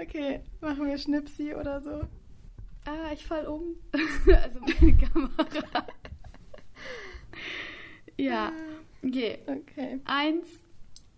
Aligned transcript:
Okay, 0.00 0.40
machen 0.62 0.86
wir 0.86 0.96
Schnipsi 0.96 1.54
oder 1.54 1.82
so. 1.82 2.00
Ah, 2.86 3.12
ich 3.12 3.26
fall 3.26 3.46
um. 3.46 3.76
also 3.92 4.60
meine 4.60 4.96
Kamera. 4.96 5.86
ja. 8.16 8.50
Okay. 9.04 9.40
Okay. 9.46 10.00
Eins, 10.06 10.48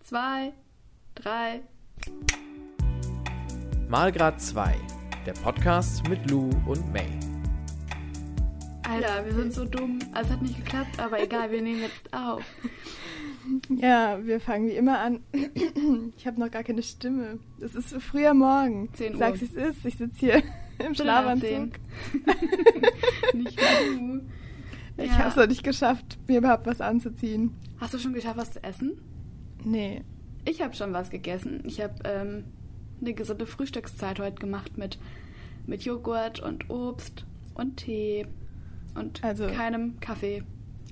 zwei, 0.01 0.51
drei. 1.15 1.61
Malgrad 3.87 4.41
2, 4.41 4.75
der 5.25 5.33
Podcast 5.33 6.05
mit 6.09 6.29
Lou 6.29 6.49
und 6.65 6.91
May. 6.91 7.07
Alter, 8.85 9.25
wir 9.25 9.33
sind 9.33 9.53
so 9.53 9.63
dumm. 9.63 9.99
Also, 10.11 10.27
es 10.27 10.35
hat 10.35 10.41
nicht 10.41 10.57
geklappt, 10.57 10.99
aber 10.99 11.21
egal, 11.21 11.51
wir 11.51 11.61
nehmen 11.61 11.83
jetzt 11.83 12.13
auf. 12.13 12.43
Ja, 13.69 14.19
wir 14.25 14.39
fangen 14.39 14.67
wie 14.67 14.73
immer 14.75 14.99
an. 14.99 15.19
Ich 16.17 16.25
habe 16.27 16.39
noch 16.39 16.49
gar 16.51 16.63
keine 16.63 16.81
Stimme. 16.83 17.39
Es 17.59 17.75
ist 17.75 17.93
früher 18.01 18.33
Morgen. 18.33 18.89
10 18.93 19.13
Uhr. 19.13 19.19
Sag's, 19.19 19.41
es 19.41 19.53
ist. 19.53 19.85
Ich 19.85 19.97
sitze 19.97 20.17
hier 20.17 20.43
im 20.85 20.93
Schlafanzug. 20.95 21.71
nicht 23.33 23.59
du. 23.59 24.21
Ich 24.97 25.07
Ja. 25.09 25.17
habe 25.17 25.29
es 25.29 25.35
noch 25.35 25.47
nicht 25.47 25.63
geschafft, 25.63 26.19
mir 26.27 26.37
überhaupt 26.37 26.65
was 26.67 26.79
anzuziehen. 26.81 27.51
Hast 27.79 27.93
du 27.93 27.97
schon 27.97 28.13
geschafft, 28.13 28.37
was 28.37 28.51
zu 28.51 28.63
essen? 28.63 28.93
Nee. 29.63 30.03
Ich 30.45 30.61
habe 30.61 30.75
schon 30.75 30.93
was 30.93 31.09
gegessen. 31.09 31.63
Ich 31.65 31.81
habe 31.81 31.95
ähm, 32.05 32.43
eine 33.01 33.13
gesunde 33.13 33.45
Frühstückszeit 33.47 34.19
heute 34.19 34.35
gemacht 34.39 34.77
mit, 34.77 34.99
mit 35.65 35.83
Joghurt 35.83 36.39
und 36.41 36.69
Obst 36.69 37.25
und 37.55 37.77
Tee 37.77 38.27
und 38.95 39.23
Also- 39.23 39.47
keinem 39.47 39.99
Kaffee. 39.99 40.43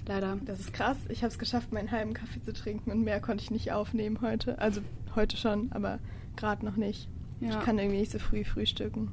Leider. 0.07 0.37
Das 0.45 0.59
ist 0.59 0.73
krass. 0.73 0.97
Ich 1.09 1.19
habe 1.23 1.31
es 1.31 1.39
geschafft, 1.39 1.71
meinen 1.71 1.91
halben 1.91 2.13
Kaffee 2.13 2.41
zu 2.41 2.53
trinken 2.53 2.91
und 2.91 3.03
mehr 3.03 3.19
konnte 3.21 3.43
ich 3.43 3.51
nicht 3.51 3.71
aufnehmen 3.71 4.19
heute. 4.21 4.57
Also 4.59 4.81
heute 5.15 5.37
schon, 5.37 5.71
aber 5.71 5.99
gerade 6.35 6.65
noch 6.65 6.75
nicht. 6.75 7.07
Ja. 7.39 7.49
Ich 7.59 7.59
kann 7.65 7.77
irgendwie 7.77 7.99
nicht 7.99 8.11
so 8.11 8.19
früh 8.19 8.43
frühstücken. 8.43 9.11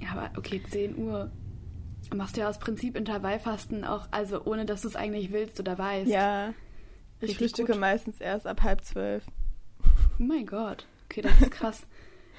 Ja, 0.00 0.10
aber 0.12 0.30
okay, 0.38 0.62
10 0.70 0.96
Uhr. 0.98 1.30
Du 2.10 2.16
machst 2.16 2.36
ja 2.36 2.48
aus 2.48 2.58
Prinzip 2.58 2.96
Intervallfasten 2.96 3.84
auch, 3.84 4.08
also 4.10 4.44
ohne 4.44 4.64
dass 4.66 4.82
du 4.82 4.88
es 4.88 4.96
eigentlich 4.96 5.32
willst 5.32 5.58
oder 5.58 5.76
weißt. 5.78 6.08
Ja. 6.10 6.50
Ich 7.18 7.22
Richtig 7.22 7.38
frühstücke 7.38 7.72
gut. 7.72 7.80
meistens 7.80 8.20
erst 8.20 8.46
ab 8.46 8.62
halb 8.62 8.84
zwölf. 8.84 9.24
Oh 9.82 10.22
mein 10.22 10.46
Gott. 10.46 10.86
Okay, 11.06 11.22
das 11.22 11.40
ist 11.40 11.50
krass. 11.50 11.86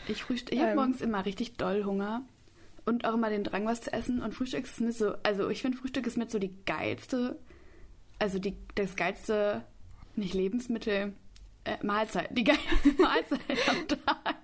Ich 0.07 0.23
frühstücke, 0.23 0.55
ich 0.55 0.61
habe 0.61 0.71
Ähm. 0.71 0.77
morgens 0.77 1.01
immer 1.01 1.25
richtig 1.25 1.57
doll 1.57 1.83
Hunger 1.83 2.21
und 2.85 3.05
auch 3.05 3.15
immer 3.15 3.29
den 3.29 3.43
Drang, 3.43 3.65
was 3.65 3.81
zu 3.81 3.91
essen. 3.91 4.21
Und 4.21 4.33
Frühstück 4.33 4.65
ist 4.65 4.79
mit 4.79 4.93
so, 4.95 5.13
also 5.23 5.49
ich 5.49 5.61
finde 5.61 5.77
Frühstück 5.77 6.05
ist 6.07 6.17
mit 6.17 6.31
so 6.31 6.39
die 6.39 6.53
geilste, 6.65 7.37
also 8.19 8.39
die, 8.39 8.55
das 8.75 8.95
geilste, 8.95 9.63
nicht 10.15 10.33
Lebensmittel, 10.33 11.13
äh, 11.65 11.77
Mahlzeit, 11.85 12.29
die 12.31 12.43
geilste 12.43 12.89
Mahlzeit 13.01 13.69
am 13.69 13.87
Tag. 13.87 14.35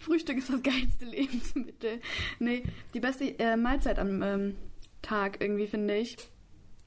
Frühstück 0.00 0.38
ist 0.38 0.48
das 0.50 0.62
geilste 0.62 1.04
Lebensmittel. 1.04 2.00
Nee, 2.38 2.62
die 2.94 3.00
beste 3.00 3.38
äh, 3.38 3.56
Mahlzeit 3.56 3.98
am 3.98 4.22
ähm, 4.22 4.56
Tag 5.02 5.40
irgendwie, 5.40 5.66
finde 5.66 5.96
ich. 5.96 6.16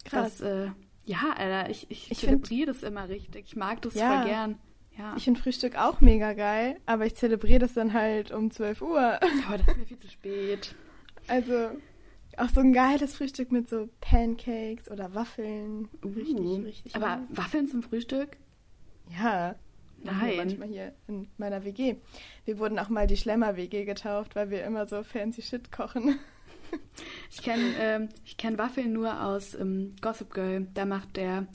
Krass. 0.06 0.38
Das, 0.38 0.42
äh, 0.42 0.72
ja, 1.06 1.34
Alter, 1.36 1.70
ich, 1.70 1.90
ich, 1.92 2.12
Ich 2.12 2.20
zelebriere 2.20 2.67
das 2.67 2.84
immer 2.84 3.10
richtig. 3.10 3.45
Ich 3.48 3.56
mag 3.56 3.82
das 3.82 3.94
Ja. 3.95 4.17
voll 4.22 4.30
gern. 4.30 4.60
Ja. 4.98 5.16
Ich 5.17 5.23
finde 5.23 5.42
Frühstück 5.42 5.76
auch 5.76 6.02
mega 6.02 6.34
geil, 6.34 6.80
aber 6.86 7.06
ich 7.06 7.16
zelebriere 7.16 7.60
das 7.60 7.73
dann 7.73 7.94
halt 7.94 8.32
um 8.32 8.52
12 8.52 8.82
Uhr. 8.82 9.20
Aber 9.48 9.58
das 9.58 9.67
ist 9.67 9.78
mir 9.78 9.86
viel 9.86 10.00
zu 10.00 10.08
spät. 10.10 10.76
Also 11.28 11.72
auch 12.39 12.50
so 12.50 12.62
ein 12.62 12.73
geiles 12.73 13.16
Frühstück 13.16 13.52
mit 13.52 13.70
so 13.70 13.89
Pancakes 14.02 14.89
oder 14.89 15.14
Waffeln. 15.16 15.89
Richtig, 16.03 16.38
Uh, 16.39 16.56
richtig. 16.58 16.95
Aber 16.95 17.17
nice. 17.17 17.28
Waffeln 17.30 17.67
zum 17.67 17.84
Frühstück? 17.84 18.38
ja. 19.09 19.56
Nein. 20.06 20.36
Manchmal 20.36 20.67
hier 20.67 20.94
in 21.08 21.30
meiner 21.38 21.64
WG. 21.64 21.95
Wir 22.44 22.59
wurden 22.59 22.78
auch 22.78 22.89
mal 22.89 23.08
die 23.08 23.16
Schlemmer-WG 23.16 23.86
getauft, 23.86 24.36
weil 24.36 24.50
wir 24.50 24.66
immer 24.66 24.86
so 24.86 25.02
fancy 25.02 25.42
Shit 25.42 25.72
kochen. 25.72 26.20
Ich 27.31 27.42
kenne 27.42 27.64
ähm, 27.80 28.09
ich 28.26 28.36
kenn 28.36 28.58
Waffeln 28.58 28.92
nur 28.92 29.23
aus 29.23 29.56
ähm, 29.56 29.95
Gossip 30.02 30.34
Girl. 30.34 30.67
Da 30.73 30.84
macht 30.86 31.16
der 31.16 31.48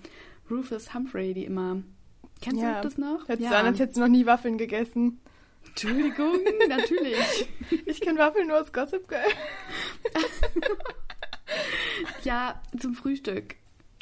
Rufus 0.50 0.94
Humphrey 0.94 1.34
die 1.34 1.44
immer. 1.44 1.82
Kennst 2.40 2.62
Ja. 2.62 2.80
du 2.80 2.88
das 2.88 2.96
noch? 2.96 3.28
Hört 3.28 3.38
sich 3.40 3.48
so 3.48 3.54
an, 3.54 3.66
als 3.66 3.80
hättest 3.80 3.96
du 3.98 4.00
noch 4.00 4.08
nie 4.08 4.24
Waffeln 4.24 4.56
gegessen. 4.56 5.20
Entschuldigung, 5.68 6.38
natürlich. 6.68 7.48
Ich 7.86 8.00
kenne 8.00 8.18
Waffeln 8.18 8.48
nur 8.48 8.60
aus 8.60 8.72
Gossip 8.72 9.06
Girl. 9.08 9.20
Ja, 12.24 12.60
zum 12.78 12.94
Frühstück. 12.94 13.56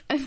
Also, 0.09 0.25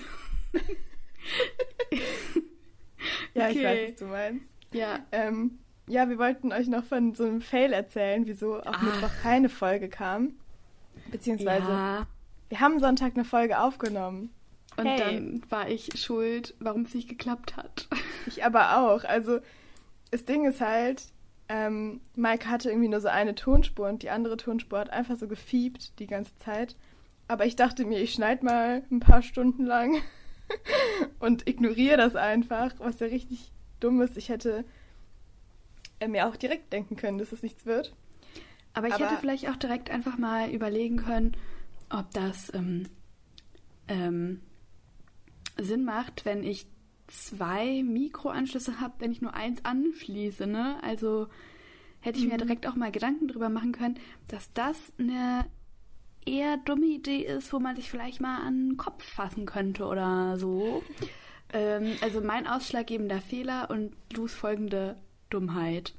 Ja, 3.34 3.50
ich 3.50 3.58
Okay. 3.58 3.66
weiß, 3.66 3.92
was 3.92 3.96
du 4.00 4.06
meinst. 4.06 4.46
ja, 4.74 5.00
Ähm, 5.12 5.60
ja, 5.88 6.10
wir 6.10 6.18
wollten 6.18 6.52
euch 6.52 6.68
noch 6.68 6.84
von 6.84 7.16
so 7.16 7.24
einem 7.26 7.42
Fail 7.42 7.74
erzählen, 7.74 8.26
wieso 8.28 8.58
auf 8.60 8.76
Ah. 8.76 8.84
Mittwoch 8.84 9.12
keine 9.24 9.50
Folge 9.50 9.90
kam. 9.90 10.34
Beziehungsweise, 11.12 11.68
ja. 11.70 12.08
wir 12.50 12.60
haben 12.60 12.80
Sonntag 12.80 13.14
eine 13.16 13.26
Folge 13.26 13.60
aufgenommen. 13.60 14.32
Und 14.78 14.86
Hey. 14.86 15.00
dann 15.00 15.42
war 15.50 15.68
ich 15.70 15.90
schuld, 16.00 16.54
warum 16.60 16.84
es 16.84 16.94
nicht 16.94 17.10
geklappt 17.10 17.58
hat. 17.58 17.88
Ich 18.28 18.44
aber 18.46 18.78
auch. 18.80 19.04
Also, 19.04 19.40
das 20.12 20.26
Ding 20.26 20.46
ist 20.46 20.62
halt, 20.62 21.04
ähm, 21.50 22.02
Mike 22.16 22.48
hatte 22.48 22.70
irgendwie 22.70 22.90
nur 22.90 23.02
so 23.02 23.08
eine 23.08 23.36
Tonspur 23.36 23.90
und 23.90 24.04
die 24.04 24.12
andere 24.12 24.38
Tonspur 24.38 24.80
hat 24.80 24.92
einfach 24.92 25.18
so 25.18 25.28
gefiebt 25.28 25.98
die 26.00 26.08
ganze 26.08 26.36
Zeit. 26.38 26.76
Aber 27.28 27.46
ich 27.46 27.56
dachte 27.56 27.86
mir, 27.86 28.00
ich 28.00 28.14
schneide 28.14 28.46
mal 28.46 28.84
ein 28.92 29.00
paar 29.00 29.22
Stunden 29.22 29.66
lang 29.66 29.96
und 31.20 31.48
ignoriere 31.48 31.98
das 31.98 32.16
einfach, 32.16 32.74
was 32.78 33.00
ja 33.00 33.08
richtig 33.08 33.52
dumm 33.80 34.02
ist. 34.02 34.18
Ich 34.18 34.30
hätte 34.30 34.64
äh, 36.00 36.08
mir 36.08 36.28
auch 36.28 36.36
direkt 36.36 36.72
denken 36.72 36.96
können, 36.96 37.18
dass 37.18 37.32
es 37.32 37.44
nichts 37.44 37.66
wird. 37.66 37.96
Aber 38.74 38.88
ich 38.88 38.94
Aber- 38.94 39.06
hätte 39.10 39.20
vielleicht 39.20 39.50
auch 39.50 39.56
direkt 39.56 39.90
einfach 39.90 40.18
mal 40.18 40.50
überlegen 40.50 40.98
können, 40.98 41.36
ob 41.90 42.12
das 42.14 42.54
ähm, 42.54 42.88
ähm, 43.88 44.42
Sinn 45.58 45.84
macht, 45.84 46.26
wenn 46.26 46.44
ich 46.44 46.68
zwei 47.09 47.84
Mikroanschlüsse 47.84 48.80
habe, 48.80 48.94
wenn 49.00 49.12
ich 49.12 49.22
nur 49.22 49.34
eins 49.34 49.64
anschließe. 49.66 50.47
Ne? 50.47 50.78
Also 50.84 51.28
hätte 52.02 52.20
ich 52.20 52.25
mir 52.25 52.34
Mhm. 52.36 52.40
direkt 52.40 52.68
auch 52.68 52.75
mal 52.75 52.92
Gedanken 52.92 53.28
drüber 53.28 53.50
machen 53.50 53.72
können, 53.72 54.00
dass 54.28 54.52
das 54.53 54.78
eine 54.97 55.46
eher 56.25 56.58
dumme 56.58 56.86
Idee 56.86 57.22
ist, 57.25 57.52
wo 57.53 57.59
man 57.59 57.75
sich 57.75 57.90
vielleicht 57.90 58.22
mal 58.22 58.38
an 58.42 58.69
den 58.69 58.78
Kopf 58.78 59.03
fassen 59.03 59.46
könnte 59.46 59.86
oder 59.86 60.38
so. 60.38 60.84
ähm, 61.53 61.94
also 62.02 62.22
mein 62.22 62.46
ausschlaggebender 62.48 63.22
Fehler 63.22 63.69
und 63.69 63.94
Lus 64.14 64.34
folgende 64.34 64.98
Dummheit. 65.30 65.94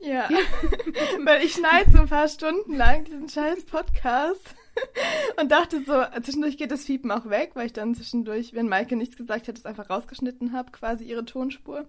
Ja, 0.00 0.28
weil 1.24 1.42
ich 1.44 1.52
schneide 1.54 1.90
so 1.90 1.98
ein 1.98 2.08
paar 2.08 2.28
Stunden 2.28 2.74
lang 2.74 3.04
diesen 3.04 3.28
scheiß 3.28 3.64
Podcast 3.64 4.54
und 5.40 5.50
dachte 5.50 5.82
so, 5.84 6.02
zwischendurch 6.22 6.56
geht 6.56 6.70
das 6.70 6.84
Fiepen 6.84 7.10
auch 7.10 7.28
weg, 7.28 7.52
weil 7.54 7.66
ich 7.66 7.72
dann 7.72 7.94
zwischendurch, 7.94 8.54
wenn 8.54 8.68
Maike 8.68 8.96
nichts 8.96 9.16
gesagt 9.16 9.48
hat, 9.48 9.58
es 9.58 9.66
einfach 9.66 9.90
rausgeschnitten 9.90 10.52
habe, 10.52 10.72
quasi 10.72 11.04
ihre 11.04 11.24
Tonspur. 11.24 11.86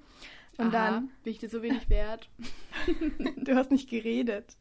Und 0.57 0.73
Aha, 0.73 1.03
bin 1.23 1.33
ich 1.33 1.39
dir 1.39 1.49
so 1.49 1.61
wenig 1.61 1.89
wert? 1.89 2.29
dann, 3.17 3.33
du 3.43 3.55
hast 3.55 3.71
nicht 3.71 3.89
geredet. 3.89 4.55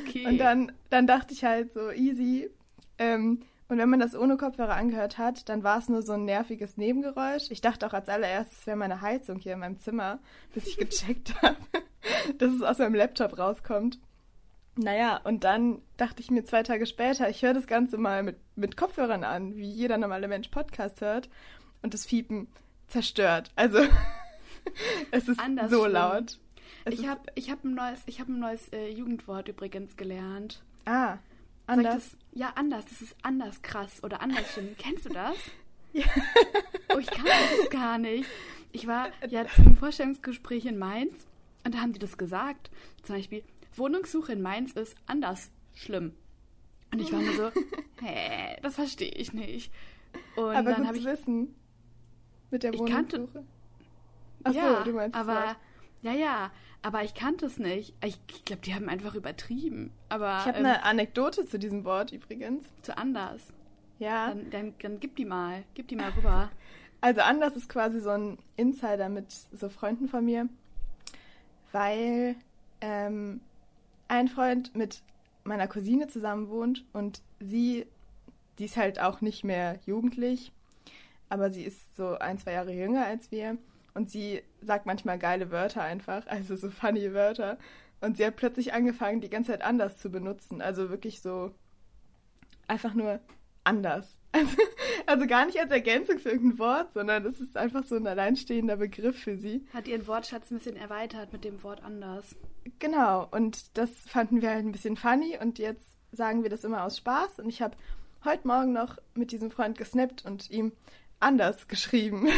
Okay. 0.00 0.26
Und 0.26 0.38
dann, 0.38 0.72
dann 0.90 1.06
dachte 1.06 1.34
ich 1.34 1.44
halt 1.44 1.72
so, 1.72 1.90
easy. 1.90 2.50
Ähm, 2.98 3.42
und 3.68 3.78
wenn 3.78 3.88
man 3.88 4.00
das 4.00 4.16
ohne 4.16 4.36
Kopfhörer 4.36 4.74
angehört 4.74 5.18
hat, 5.18 5.48
dann 5.48 5.62
war 5.62 5.78
es 5.78 5.88
nur 5.88 6.02
so 6.02 6.12
ein 6.12 6.24
nerviges 6.24 6.76
Nebengeräusch. 6.76 7.50
Ich 7.50 7.60
dachte 7.60 7.86
auch 7.86 7.92
als 7.92 8.08
allererstes, 8.08 8.60
es 8.60 8.66
wäre 8.66 8.76
meine 8.76 9.00
Heizung 9.00 9.38
hier 9.38 9.54
in 9.54 9.60
meinem 9.60 9.78
Zimmer, 9.78 10.18
bis 10.52 10.66
ich 10.66 10.76
gecheckt 10.76 11.40
habe, 11.42 11.56
dass 12.38 12.52
es 12.52 12.62
aus 12.62 12.78
meinem 12.78 12.94
Laptop 12.94 13.38
rauskommt. 13.38 13.98
Naja, 14.76 15.18
und 15.24 15.44
dann 15.44 15.82
dachte 15.96 16.20
ich 16.22 16.30
mir 16.30 16.44
zwei 16.44 16.62
Tage 16.62 16.86
später, 16.86 17.28
ich 17.28 17.42
höre 17.42 17.54
das 17.54 17.66
Ganze 17.66 17.98
mal 17.98 18.22
mit, 18.22 18.36
mit 18.56 18.76
Kopfhörern 18.76 19.24
an, 19.24 19.56
wie 19.56 19.68
jeder 19.68 19.98
normale 19.98 20.28
Mensch 20.28 20.48
Podcast 20.48 21.00
hört. 21.00 21.28
Und 21.82 21.94
das 21.94 22.06
Fiepen 22.06 22.48
zerstört. 22.88 23.50
Also, 23.56 23.78
es 25.10 25.28
ist 25.28 25.40
Anders 25.40 25.70
so 25.70 25.80
schlimm. 25.82 25.92
laut. 25.92 26.38
Es 26.84 26.94
Ich 26.94 27.06
habe 27.08 27.20
ich 27.34 27.50
hab 27.50 27.64
ein 27.64 27.74
neues, 27.74 28.00
ich 28.06 28.20
hab 28.20 28.28
ein 28.28 28.38
neues 28.38 28.68
äh, 28.72 28.88
Jugendwort 28.90 29.48
übrigens 29.48 29.96
gelernt. 29.96 30.62
Ah, 30.84 31.18
anders. 31.66 31.94
Das, 31.94 32.16
ja, 32.32 32.52
anders. 32.54 32.84
Das 32.86 33.02
ist 33.02 33.16
anders 33.22 33.62
krass 33.62 34.02
oder 34.02 34.22
anders 34.22 34.52
schlimm. 34.52 34.74
Kennst 34.78 35.04
du 35.06 35.08
das? 35.10 35.36
Ja. 35.92 36.06
Oh, 36.94 36.98
ich 36.98 37.10
kann 37.10 37.26
das 37.26 37.70
gar 37.70 37.98
nicht. 37.98 38.28
Ich 38.72 38.86
war 38.86 39.08
ja 39.28 39.46
zum 39.48 39.76
Vorstellungsgespräch 39.76 40.64
in 40.66 40.78
Mainz 40.78 41.12
und 41.64 41.74
da 41.74 41.80
haben 41.80 41.92
die 41.92 41.98
das 41.98 42.16
gesagt. 42.16 42.70
Zum 43.02 43.16
Beispiel, 43.16 43.42
Wohnungssuche 43.74 44.32
in 44.32 44.42
Mainz 44.42 44.72
ist 44.72 44.96
anders 45.06 45.50
schlimm. 45.74 46.14
Und 46.92 47.00
ich 47.00 47.12
war 47.12 47.20
nur 47.20 47.34
so, 47.34 47.50
hä, 48.02 48.56
das 48.62 48.74
verstehe 48.74 49.12
ich 49.12 49.32
nicht. 49.32 49.72
Und 50.36 50.56
Aber 50.56 50.72
dann 50.72 50.86
gut 50.86 50.96
ich 50.96 51.04
wissen. 51.04 51.54
Mit 52.50 52.62
der 52.62 52.74
Wohnungssuche. 52.76 53.44
Ach 54.42 54.52
ja, 54.52 54.78
so, 54.78 54.84
du 54.84 54.96
meinst 54.96 55.16
aber 55.16 55.56
ja, 56.02 56.12
ja, 56.12 56.50
aber 56.82 57.04
ich 57.04 57.14
kannte 57.14 57.46
es 57.46 57.58
nicht. 57.58 57.94
Ich, 58.04 58.18
ich 58.30 58.44
glaube, 58.44 58.62
die 58.62 58.74
haben 58.74 58.88
einfach 58.88 59.14
übertrieben. 59.14 59.92
Aber 60.08 60.38
Ich 60.40 60.46
habe 60.46 60.58
ähm, 60.58 60.64
eine 60.64 60.82
Anekdote 60.82 61.46
zu 61.46 61.58
diesem 61.58 61.84
Wort 61.84 62.12
übrigens. 62.12 62.64
zu 62.82 62.96
anders. 62.96 63.52
Ja. 63.98 64.28
Dann, 64.28 64.50
dann, 64.50 64.74
dann 64.80 65.00
gib 65.00 65.16
die 65.16 65.26
mal, 65.26 65.64
gib 65.74 65.88
die 65.88 65.96
mal 65.96 66.10
rüber. 66.10 66.50
Also 67.02 67.22
anders 67.22 67.56
ist 67.56 67.70
quasi 67.70 67.98
so 67.98 68.10
ein 68.10 68.36
Insider 68.56 69.08
mit 69.08 69.32
so 69.32 69.70
Freunden 69.70 70.06
von 70.06 70.22
mir, 70.22 70.50
weil 71.72 72.36
ähm, 72.82 73.40
ein 74.10 74.28
Freund 74.28 74.74
mit 74.74 75.02
meiner 75.44 75.68
Cousine 75.68 76.08
zusammen 76.08 76.48
wohnt 76.48 76.84
und 76.92 77.22
sie, 77.38 77.86
die 78.58 78.64
ist 78.64 78.76
halt 78.76 79.00
auch 79.00 79.20
nicht 79.20 79.44
mehr 79.44 79.78
jugendlich, 79.86 80.52
aber 81.28 81.50
sie 81.50 81.62
ist 81.62 81.96
so 81.96 82.18
ein, 82.18 82.36
zwei 82.38 82.52
Jahre 82.52 82.72
jünger 82.72 83.06
als 83.06 83.30
wir 83.30 83.56
und 83.94 84.10
sie 84.10 84.42
sagt 84.60 84.84
manchmal 84.84 85.18
geile 85.18 85.50
Wörter 85.50 85.82
einfach, 85.82 86.26
also 86.26 86.56
so 86.56 86.70
funny 86.70 87.12
Wörter. 87.14 87.56
Und 88.00 88.16
sie 88.16 88.24
hat 88.24 88.36
plötzlich 88.36 88.72
angefangen, 88.72 89.20
die 89.20 89.28
ganze 89.28 89.52
Zeit 89.52 89.62
anders 89.62 89.98
zu 89.98 90.10
benutzen. 90.10 90.62
Also 90.62 90.88
wirklich 90.88 91.20
so 91.20 91.52
einfach 92.66 92.94
nur 92.94 93.20
anders. 93.62 94.16
Also, 94.32 94.56
also 95.06 95.26
gar 95.26 95.46
nicht 95.46 95.58
als 95.58 95.72
Ergänzung 95.72 96.18
für 96.18 96.30
irgendein 96.30 96.58
Wort, 96.58 96.92
sondern 96.92 97.26
es 97.26 97.40
ist 97.40 97.56
einfach 97.56 97.82
so 97.82 97.96
ein 97.96 98.06
alleinstehender 98.06 98.76
Begriff 98.76 99.18
für 99.18 99.36
sie. 99.36 99.66
Hat 99.72 99.88
ihren 99.88 100.06
Wortschatz 100.06 100.50
ein 100.50 100.58
bisschen 100.58 100.76
erweitert 100.76 101.32
mit 101.32 101.44
dem 101.44 101.62
Wort 101.64 101.82
anders. 101.82 102.36
Genau, 102.78 103.26
und 103.30 103.76
das 103.76 103.90
fanden 104.06 104.40
wir 104.40 104.50
halt 104.50 104.64
ein 104.64 104.72
bisschen 104.72 104.96
funny 104.96 105.36
und 105.40 105.58
jetzt 105.58 105.84
sagen 106.12 106.42
wir 106.42 106.50
das 106.50 106.64
immer 106.64 106.84
aus 106.84 106.98
Spaß. 106.98 107.40
Und 107.40 107.48
ich 107.48 107.60
habe 107.60 107.76
heute 108.24 108.46
Morgen 108.46 108.72
noch 108.72 108.98
mit 109.14 109.32
diesem 109.32 109.50
Freund 109.50 109.78
gesnappt 109.78 110.24
und 110.24 110.50
ihm 110.50 110.72
anders 111.18 111.68
geschrieben. 111.68 112.28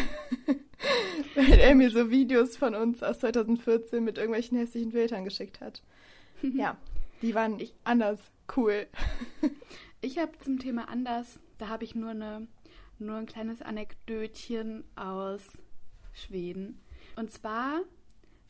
Weil 1.35 1.59
er 1.59 1.75
mir 1.75 1.91
so 1.91 2.11
Videos 2.11 2.57
von 2.57 2.75
uns 2.75 3.03
aus 3.03 3.21
2014 3.21 4.03
mit 4.03 4.19
irgendwelchen 4.19 4.59
hässlichen 4.59 4.93
Filtern 4.93 5.25
geschickt 5.25 5.61
hat. 5.61 5.83
ja, 6.43 6.77
die 7.23 7.35
waren 7.35 7.61
ich, 7.61 7.75
anders 7.85 8.19
cool. 8.57 8.87
ich 10.01 10.19
habe 10.19 10.33
zum 10.45 10.59
Thema 10.59 10.89
anders, 10.89 11.39
da 11.63 11.69
habe 11.69 11.85
ich 11.85 11.95
nur, 11.95 12.11
eine, 12.11 12.49
nur 12.99 13.17
ein 13.17 13.27
kleines 13.27 13.63
Anekdötchen 13.63 14.83
aus 14.97 15.43
Schweden. 16.13 16.81
Und 17.15 17.31
zwar 17.31 17.83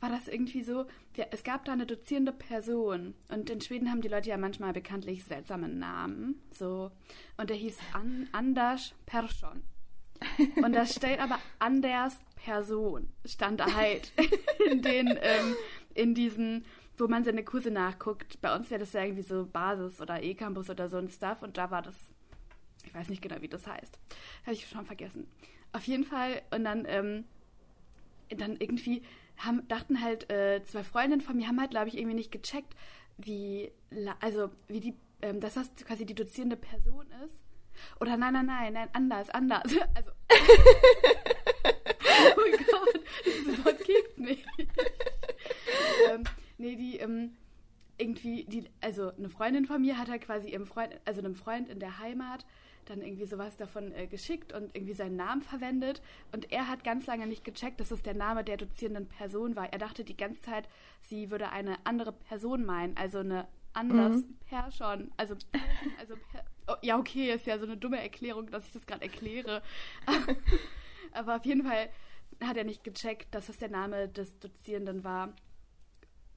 war 0.01 0.09
das 0.09 0.29
irgendwie 0.29 0.63
so, 0.63 0.87
ja, 1.15 1.27
es 1.31 1.45
gab 1.45 1.67
da 1.67 1.75
eine 1.75 1.85
dozierende 1.85 2.33
Person 2.33 3.13
und 3.29 3.51
in 3.51 3.61
Schweden 3.61 3.91
haben 3.91 4.01
die 4.01 4.09
Leute 4.09 4.31
ja 4.31 4.39
manchmal 4.39 4.73
bekanntlich 4.73 5.25
seltsame 5.25 5.69
Namen, 5.69 6.41
so 6.53 6.91
und 7.37 7.51
der 7.51 7.57
hieß 7.57 7.77
An 7.93 8.29
Anders 8.33 8.95
Persson. 9.05 9.63
Und 10.57 10.73
da 10.75 10.87
steht 10.87 11.21
aber 11.21 11.39
Anders 11.59 12.19
Person, 12.37 13.13
stand 13.27 13.61
da 13.61 13.75
halt 13.75 14.11
in 14.71 14.81
den, 14.81 15.09
ähm, 15.21 15.55
in 15.95 16.15
diesen, 16.15 16.65
wo 16.97 17.09
man 17.09 17.25
seine 17.25 17.45
Kurse 17.45 17.71
nachguckt. 17.71 18.41
Bei 18.41 18.57
uns 18.57 18.71
wäre 18.71 18.81
das 18.81 18.95
ja 18.95 19.03
irgendwie 19.03 19.23
so 19.23 19.45
Basis 19.45 20.01
oder 20.01 20.23
E-Campus 20.23 20.71
oder 20.71 20.89
so 20.89 20.97
ein 20.97 21.11
Stuff 21.11 21.43
und 21.43 21.59
da 21.59 21.71
war 21.71 21.83
das, 21.83 21.95
ich 22.85 22.95
weiß 22.95 23.09
nicht 23.09 23.23
genau, 23.23 23.41
wie 23.41 23.49
das 23.49 23.67
heißt. 23.67 23.99
Habe 24.43 24.53
ich 24.53 24.69
schon 24.69 24.87
vergessen. 24.87 25.27
Auf 25.73 25.87
jeden 25.87 26.05
Fall, 26.05 26.43
und 26.51 26.65
dann, 26.65 26.85
ähm, 26.87 27.25
dann 28.29 28.57
irgendwie 28.57 29.03
haben, 29.39 29.67
dachten 29.69 30.03
halt 30.03 30.31
äh, 30.31 30.63
zwei 30.65 30.85
Freundinnen 30.85 31.21
von 31.21 31.37
mir, 31.37 31.49
haben 31.49 31.61
halt, 31.61 31.71
glaube 31.71 31.89
ich, 31.89 31.97
irgendwie 31.97 32.17
nicht 32.17 32.33
gecheckt, 32.33 32.75
wie, 33.19 33.73
also, 34.21 34.51
wie 34.69 34.81
die, 34.81 34.95
ähm, 35.23 35.41
dass 35.41 35.55
das 35.55 35.71
quasi 35.85 36.07
die 36.07 36.15
dozierende 36.15 36.57
Person 36.57 37.07
ist 37.25 37.39
oder 38.01 38.17
nein, 38.17 38.33
nein, 38.35 38.47
nein, 38.47 38.73
nein, 38.73 38.89
anders, 38.93 39.31
anders. 39.31 39.63
Also. 39.95 40.11
oh 42.37 42.41
mein 42.41 42.67
Gott, 42.67 43.01
dieses 43.27 43.65
Wort 43.65 43.85
gibt 43.85 44.19
nicht. 44.19 44.47
ähm, 46.11 46.25
nee, 46.59 46.77
die, 46.77 46.99
ähm, 46.99 47.37
irgendwie, 47.99 48.45
die, 48.45 48.65
also 48.81 49.13
eine 49.13 49.29
Freundin 49.29 49.67
von 49.67 49.81
mir 49.81 49.99
hat 49.99 50.09
halt 50.09 50.23
quasi 50.23 50.49
ihrem 50.49 50.67
Freund, 50.67 50.99
also 51.05 51.21
einem 51.21 51.35
Freund 51.35 51.69
in 51.69 51.79
der 51.79 51.99
Heimat, 51.99 52.47
dann 52.87 53.03
irgendwie 53.03 53.27
sowas 53.27 53.57
davon 53.57 53.93
äh, 53.93 54.07
geschickt 54.07 54.53
und 54.53 54.75
irgendwie 54.75 54.95
seinen 54.95 55.17
Namen 55.17 55.43
verwendet. 55.43 56.03
Und 56.33 56.51
er 56.53 56.69
hat 56.69 56.85
ganz 56.85 57.07
lange 57.07 57.27
nicht 57.27 57.45
gecheckt, 57.45 57.81
dass 57.81 57.91
es 57.91 58.03
der 58.03 58.15
Name 58.15 58.45
der 58.45 58.57
dozierenden 58.57 59.07
Person 59.07 59.57
war. 59.57 59.73
Er 59.73 59.79
dachte 59.79 60.05
die 60.05 60.17
ganze 60.17 60.43
Zeit, 60.43 60.69
sie 61.03 61.31
würde 61.31 61.51
eine 61.51 61.77
andere 61.85 62.13
Person 62.13 62.65
meinen, 62.65 62.97
also 62.97 63.19
eine 63.19 63.47
anders 63.73 64.17
mhm. 64.17 64.37
Person. 64.49 65.13
Also, 65.17 65.35
also 65.99 66.15
per, 66.31 66.45
Oh, 66.69 66.75
ja, 66.81 66.99
okay, 66.99 67.33
ist 67.33 67.47
ja 67.47 67.59
so 67.59 67.65
eine 67.65 67.77
dumme 67.77 68.01
Erklärung, 68.01 68.51
dass 68.51 68.65
ich 68.67 68.73
das 68.73 68.87
gerade 68.87 69.03
erkläre. 69.03 69.63
Aber 71.13 71.37
auf 71.37 71.45
jeden 71.45 71.65
Fall 71.65 71.89
hat 72.41 72.57
er 72.57 72.65
nicht 72.65 72.85
gecheckt, 72.85 73.35
dass 73.35 73.49
das 73.49 73.59
der 73.59 73.69
Name 73.69 74.09
des 74.09 74.39
Dozierenden 74.39 75.03
war. 75.05 75.35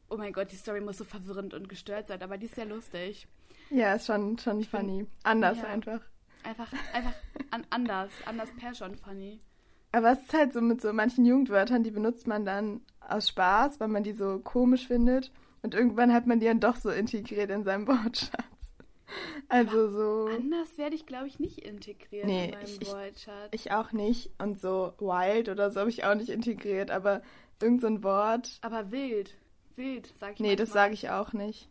Oh 0.10 0.18
mein 0.18 0.34
Gott, 0.34 0.52
die 0.52 0.56
Story 0.56 0.82
muss 0.82 0.98
so 0.98 1.04
verwirrend 1.04 1.54
und 1.54 1.70
gestört 1.70 2.08
sein, 2.08 2.22
aber 2.22 2.38
die 2.38 2.46
ist 2.46 2.56
sehr 2.56 2.66
lustig. 2.66 3.28
Ja, 3.72 3.96
ist 3.96 4.06
schon, 4.06 4.38
schon 4.38 4.64
funny. 4.64 5.08
Anders 5.24 5.58
ja, 5.58 5.66
einfach. 5.66 6.02
Einfach, 6.46 6.72
einfach 6.94 7.14
an, 7.52 7.66
anders. 7.70 8.12
Anders 8.26 8.50
per 8.58 8.74
schon 8.74 8.96
funny. 8.96 9.40
Aber 9.92 10.12
es 10.12 10.20
ist 10.22 10.34
halt 10.34 10.54
so 10.54 10.62
mit 10.62 10.82
so 10.82 10.92
manchen 10.94 11.26
Jugendwörtern, 11.26 11.84
die 11.84 11.92
benutzt 11.92 12.28
man 12.28 12.46
dann 12.46 12.82
aus 13.00 13.30
Spaß, 13.30 13.80
weil 13.80 13.88
man 13.88 14.04
die 14.04 14.14
so 14.14 14.40
komisch 14.40 14.88
findet. 14.88 15.32
Und 15.64 15.74
irgendwann 15.74 16.14
hat 16.14 16.28
man 16.28 16.40
die 16.40 16.46
dann 16.48 16.60
doch 16.60 16.76
so 16.76 16.90
integriert 16.90 17.50
in 17.50 17.64
seinem 17.64 17.88
Wortschatz. 17.88 18.44
Also 19.48 19.90
so. 19.90 20.30
Anders 20.36 20.78
werde 20.78 20.96
ich, 20.96 21.06
glaube 21.06 21.28
ich, 21.28 21.40
nicht 21.40 21.60
integriert 21.60 22.26
nee, 22.26 22.46
in 22.46 22.52
meinem 22.52 22.64
ich, 22.64 22.92
Wortschatz. 22.92 23.50
Ich, 23.52 23.68
ich 23.68 23.72
auch 23.72 23.92
nicht. 23.92 24.32
Und 24.40 24.60
so 24.60 24.94
wild 25.00 25.50
oder 25.50 25.72
so 25.72 25.80
habe 25.82 25.90
ich 25.90 26.04
auch 26.04 26.16
nicht 26.16 26.30
integriert, 26.30 26.92
aber 26.92 27.22
irgend 27.62 27.82
so 27.82 27.88
ein 27.88 28.04
Wort. 28.04 28.60
Aber 28.62 28.92
wild. 28.92 29.38
Wild, 29.76 30.14
sag 30.20 30.34
ich 30.34 30.40
Nee, 30.40 30.50
manchmal. 30.50 30.66
das 30.66 30.74
sage 30.74 30.94
ich 30.94 31.10
auch 31.10 31.34
nicht. 31.34 31.70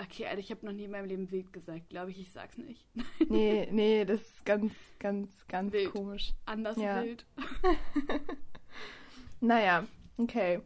Okay, 0.00 0.26
Alter, 0.26 0.38
ich 0.38 0.50
habe 0.50 0.64
noch 0.64 0.72
nie 0.72 0.84
in 0.84 0.92
meinem 0.92 1.06
Leben 1.06 1.30
wild 1.32 1.52
gesagt, 1.52 1.88
glaube 1.88 2.12
ich, 2.12 2.20
ich 2.20 2.30
sag's 2.30 2.56
nicht. 2.56 2.86
nee, 3.28 3.68
nee, 3.72 4.04
das 4.04 4.20
ist 4.20 4.44
ganz, 4.44 4.72
ganz, 5.00 5.28
ganz 5.48 5.72
wild. 5.72 5.90
komisch. 5.92 6.34
Anders 6.46 6.76
ja. 6.76 7.02
wild. 7.02 7.26
naja, 9.40 9.86
okay. 10.16 10.60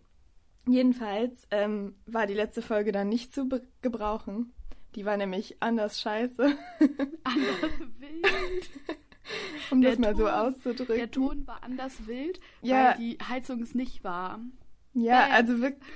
Jedenfalls 0.68 1.48
ähm, 1.50 1.96
war 2.06 2.26
die 2.26 2.34
letzte 2.34 2.62
Folge 2.62 2.92
dann 2.92 3.08
nicht 3.08 3.34
zu 3.34 3.48
gebrauchen. 3.80 4.52
Die 4.94 5.06
war 5.06 5.16
nämlich 5.16 5.56
anders 5.60 6.00
scheiße. 6.00 6.42
Anders 7.24 7.80
wild. 7.98 8.70
um 9.70 9.80
der 9.80 9.92
das 9.92 9.98
mal 9.98 10.12
Ton, 10.12 10.18
so 10.18 10.28
auszudrücken. 10.28 10.96
Der 10.96 11.10
Ton 11.10 11.46
war 11.46 11.62
anders 11.62 12.06
wild, 12.06 12.38
ja. 12.60 12.90
weil 12.90 12.98
die 12.98 13.18
Heizung 13.26 13.62
es 13.62 13.74
nicht 13.74 14.04
war. 14.04 14.40
Ja, 14.92 15.20
Bam. 15.20 15.32
also 15.32 15.60
wirklich, 15.62 15.88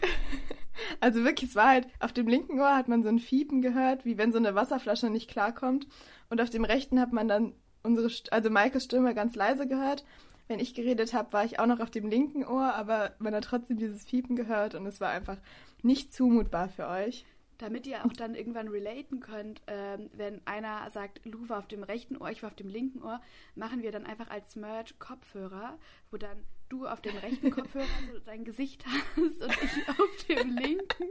also 1.00 1.24
wirklich, 1.24 1.50
es 1.50 1.56
war 1.56 1.68
halt, 1.68 1.88
auf 2.00 2.12
dem 2.12 2.26
linken 2.26 2.60
Ohr 2.60 2.76
hat 2.76 2.88
man 2.88 3.02
so 3.02 3.08
ein 3.08 3.18
Fiepen 3.18 3.62
gehört, 3.62 4.04
wie 4.04 4.18
wenn 4.18 4.32
so 4.32 4.38
eine 4.38 4.54
Wasserflasche 4.54 5.10
nicht 5.10 5.30
klarkommt. 5.30 5.86
Und 6.30 6.40
auf 6.40 6.50
dem 6.50 6.64
rechten 6.64 7.00
hat 7.00 7.12
man 7.12 7.28
dann 7.28 7.54
unsere, 7.82 8.10
also 8.30 8.50
Maikes 8.50 8.84
Stimme 8.84 9.14
ganz 9.14 9.34
leise 9.34 9.66
gehört. 9.66 10.04
Wenn 10.48 10.60
ich 10.60 10.74
geredet 10.74 11.12
habe, 11.12 11.32
war 11.32 11.44
ich 11.44 11.58
auch 11.58 11.66
noch 11.66 11.80
auf 11.80 11.90
dem 11.90 12.08
linken 12.08 12.44
Ohr, 12.44 12.74
aber 12.74 13.14
man 13.18 13.34
hat 13.34 13.44
trotzdem 13.44 13.78
dieses 13.78 14.04
Fiepen 14.04 14.36
gehört 14.36 14.74
und 14.74 14.86
es 14.86 15.00
war 15.00 15.10
einfach 15.10 15.38
nicht 15.82 16.14
zumutbar 16.14 16.68
für 16.68 16.86
euch. 16.86 17.26
Damit 17.58 17.86
ihr 17.86 18.04
auch 18.04 18.12
dann 18.12 18.34
irgendwann 18.34 18.68
relaten 18.68 19.20
könnt, 19.20 19.62
ähm, 19.66 20.10
wenn 20.12 20.46
einer 20.46 20.88
sagt, 20.90 21.24
Lou 21.24 21.48
war 21.48 21.58
auf 21.58 21.68
dem 21.68 21.82
rechten 21.82 22.16
Ohr, 22.16 22.30
ich 22.30 22.42
war 22.42 22.50
auf 22.50 22.56
dem 22.56 22.68
linken 22.68 23.02
Ohr, 23.02 23.20
machen 23.54 23.82
wir 23.82 23.92
dann 23.92 24.04
einfach 24.04 24.28
als 24.28 24.56
Merch 24.56 24.98
Kopfhörer, 24.98 25.78
wo 26.10 26.18
dann 26.18 26.44
du 26.68 26.86
auf 26.86 27.00
dem 27.00 27.16
rechten 27.16 27.50
Kopfhörer 27.50 27.86
so 28.12 28.18
dein 28.24 28.44
Gesicht 28.44 28.84
hast 28.86 29.40
und 29.40 29.52
ich 29.62 29.88
auf 29.88 30.26
dem 30.28 30.56
linken, 30.56 31.08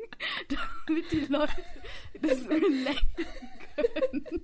damit 0.88 1.12
die 1.12 1.26
Leute 1.26 1.64
das 2.22 2.50
relaten 2.50 3.26
können. 3.76 4.42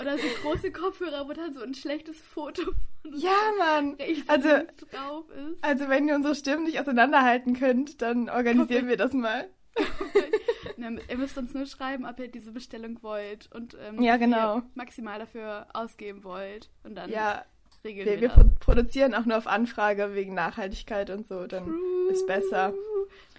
Oder 0.00 0.18
so 0.18 0.26
große 0.42 0.72
Kopfhörer, 0.72 1.28
wo 1.28 1.32
dann 1.32 1.54
so 1.54 1.62
ein 1.62 1.74
schlechtes 1.74 2.20
Foto 2.20 2.62
von 3.02 3.16
Ja, 3.16 3.52
Mann. 3.58 3.96
Also, 4.26 4.48
drauf 4.90 5.30
ist. 5.30 5.62
also 5.62 5.88
wenn 5.88 6.08
ihr 6.08 6.14
unsere 6.14 6.34
Stimmen 6.34 6.64
nicht 6.64 6.80
auseinanderhalten 6.80 7.54
könnt, 7.54 8.02
dann 8.02 8.28
organisieren 8.28 8.86
Koppel. 8.86 8.88
wir 8.88 8.96
das 8.96 9.12
mal. 9.12 9.48
ihr 11.08 11.16
müsst 11.16 11.38
uns 11.38 11.54
nur 11.54 11.66
schreiben, 11.66 12.06
ob 12.06 12.18
ihr 12.18 12.28
diese 12.28 12.52
Bestellung 12.52 13.02
wollt 13.02 13.48
und 13.52 13.76
ähm, 13.80 14.02
ja, 14.02 14.16
genau. 14.16 14.62
maximal 14.74 15.18
dafür 15.18 15.66
ausgeben 15.72 16.24
wollt. 16.24 16.70
Und 16.82 16.96
dann 16.96 17.10
ja, 17.10 17.44
regeln 17.84 18.06
wir, 18.06 18.20
wir, 18.20 18.36
wir 18.36 18.44
produzieren 18.60 19.14
auch 19.14 19.24
nur 19.24 19.38
auf 19.38 19.46
Anfrage 19.46 20.14
wegen 20.14 20.34
Nachhaltigkeit 20.34 21.10
und 21.10 21.26
so, 21.26 21.46
dann 21.46 21.64
True. 21.64 22.12
ist 22.12 22.26
besser. 22.26 22.72